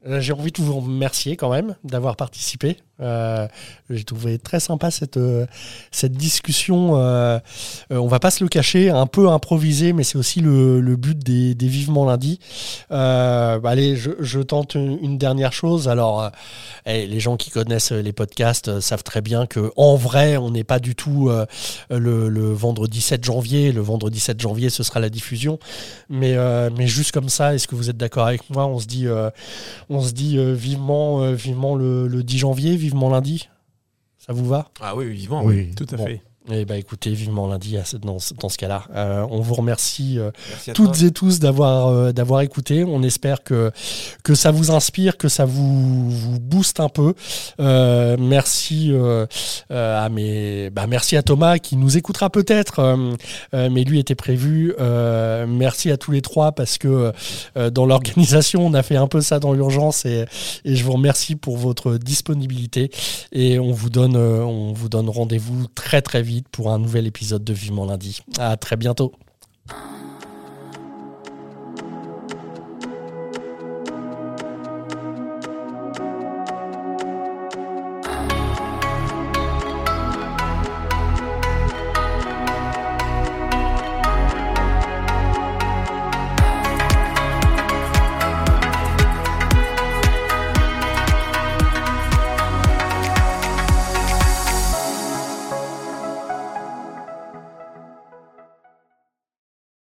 Euh, 0.07 0.21
J'ai 0.21 0.33
envie 0.33 0.51
de 0.51 0.61
vous 0.61 0.79
remercier 0.79 1.35
quand 1.35 1.49
même 1.49 1.75
d'avoir 1.83 2.15
participé. 2.15 2.77
Euh, 3.01 3.47
J'ai 3.89 4.03
trouvé 4.03 4.39
très 4.39 4.59
sympa 4.59 4.89
cette, 4.89 5.17
euh, 5.17 5.45
cette 5.91 6.13
discussion. 6.13 6.97
Euh, 6.97 7.39
euh, 7.91 7.97
on 7.97 8.07
va 8.07 8.19
pas 8.19 8.31
se 8.31 8.43
le 8.43 8.49
cacher, 8.49 8.89
un 8.89 9.05
peu 9.05 9.29
improvisé, 9.29 9.93
mais 9.93 10.03
c'est 10.03 10.17
aussi 10.17 10.39
le, 10.39 10.79
le 10.79 10.95
but 10.95 11.17
des, 11.17 11.55
des 11.55 11.67
Vivement 11.67 12.05
Lundi. 12.05 12.39
Bah, 12.89 13.59
allez, 13.63 13.95
je, 13.95 14.39
tente 14.41 14.75
une, 14.75 15.17
dernière 15.17 15.53
chose. 15.53 15.87
Alors, 15.87 16.31
eh, 16.85 17.05
les 17.05 17.19
gens 17.19 17.37
qui 17.37 17.49
connaissent 17.51 17.91
les 17.91 18.13
podcasts 18.13 18.79
savent 18.79 19.03
très 19.03 19.21
bien 19.21 19.45
que 19.45 19.71
en 19.75 19.95
vrai, 19.95 20.37
on 20.37 20.51
n'est 20.51 20.63
pas 20.63 20.79
du 20.79 20.95
tout 20.95 21.29
le, 21.89 22.29
le 22.29 22.53
vendredi 22.53 23.01
7 23.01 23.23
janvier. 23.23 23.71
Le 23.71 23.81
vendredi 23.81 24.19
7 24.19 24.39
janvier, 24.39 24.69
ce 24.69 24.83
sera 24.83 24.99
la 24.99 25.09
diffusion. 25.09 25.59
Mais, 26.09 26.35
mais 26.77 26.87
juste 26.87 27.11
comme 27.11 27.29
ça, 27.29 27.53
est-ce 27.55 27.67
que 27.67 27.75
vous 27.75 27.89
êtes 27.89 27.97
d'accord 27.97 28.25
avec 28.25 28.49
moi? 28.49 28.65
On 28.65 28.79
se 28.79 28.87
dit, 28.87 29.07
on 29.89 30.01
se 30.01 30.11
dit 30.11 30.37
vivement, 30.55 31.31
vivement 31.31 31.75
le, 31.75 32.07
le 32.07 32.23
10 32.23 32.37
janvier, 32.39 32.75
vivement 32.85 33.09
lundi. 33.09 33.49
Ça 34.17 34.31
vous 34.33 34.45
va? 34.45 34.69
Ah 34.79 34.95
oui, 34.95 35.11
vivement. 35.11 35.43
oui. 35.43 35.73
Tout 35.75 35.87
à 35.91 35.97
Bon. 35.97 36.05
fait. 36.05 36.21
Eh 36.51 36.63
ben 36.65 36.75
écoutez, 36.75 37.09
vivement 37.11 37.47
lundi 37.47 37.75
dans, 38.03 38.19
ce- 38.19 38.35
dans 38.35 38.49
ce 38.49 38.57
cas-là. 38.57 38.83
Euh, 38.93 39.25
on 39.31 39.41
vous 39.41 39.55
remercie 39.55 40.19
euh, 40.19 40.29
toutes 40.75 40.93
toi. 40.99 41.07
et 41.07 41.11
tous 41.11 41.39
d'avoir 41.39 41.87
euh, 41.87 42.11
d'avoir 42.11 42.41
écouté. 42.41 42.83
On 42.83 43.01
espère 43.01 43.43
que 43.43 43.71
que 44.23 44.35
ça 44.35 44.51
vous 44.51 44.69
inspire, 44.69 45.17
que 45.17 45.27
ça 45.27 45.45
vous, 45.45 46.07
vous 46.11 46.39
booste 46.39 46.79
un 46.79 46.89
peu. 46.89 47.15
Merci 47.57 48.91
à 49.71 50.09
mes 50.09 50.69
bah, 50.69 50.85
merci 50.87 51.17
à 51.17 51.23
Thomas 51.23 51.57
qui 51.57 51.77
nous 51.77 51.97
écoutera 51.97 52.29
peut-être, 52.29 52.95
mais 53.53 53.83
lui 53.83 53.97
était 53.99 54.13
prévu. 54.15 54.75
Merci 55.47 55.89
à 55.89 55.97
tous 55.97 56.11
les 56.11 56.21
trois 56.21 56.51
parce 56.51 56.77
que 56.77 57.11
dans 57.71 57.85
l'organisation 57.87 58.63
on 58.65 58.73
a 58.75 58.83
fait 58.83 58.97
un 58.97 59.07
peu 59.07 59.21
ça 59.21 59.39
dans 59.39 59.53
l'urgence 59.53 60.05
et, 60.05 60.25
et 60.63 60.75
je 60.75 60.83
vous 60.83 60.91
remercie 60.93 61.35
pour 61.35 61.57
votre 61.57 61.97
disponibilité 61.97 62.91
et 63.31 63.57
on 63.57 63.71
vous 63.71 63.89
donne 63.89 64.15
on 64.15 64.73
vous 64.73 64.89
donne 64.89 65.09
rendez-vous 65.09 65.65
très 65.73 66.01
très 66.03 66.21
vite 66.21 66.34
pour 66.43 66.71
un 66.71 66.79
nouvel 66.79 67.07
épisode 67.07 67.43
de 67.43 67.53
Vivement 67.53 67.85
lundi. 67.85 68.21
À 68.37 68.57
très 68.57 68.75
bientôt. 68.75 69.13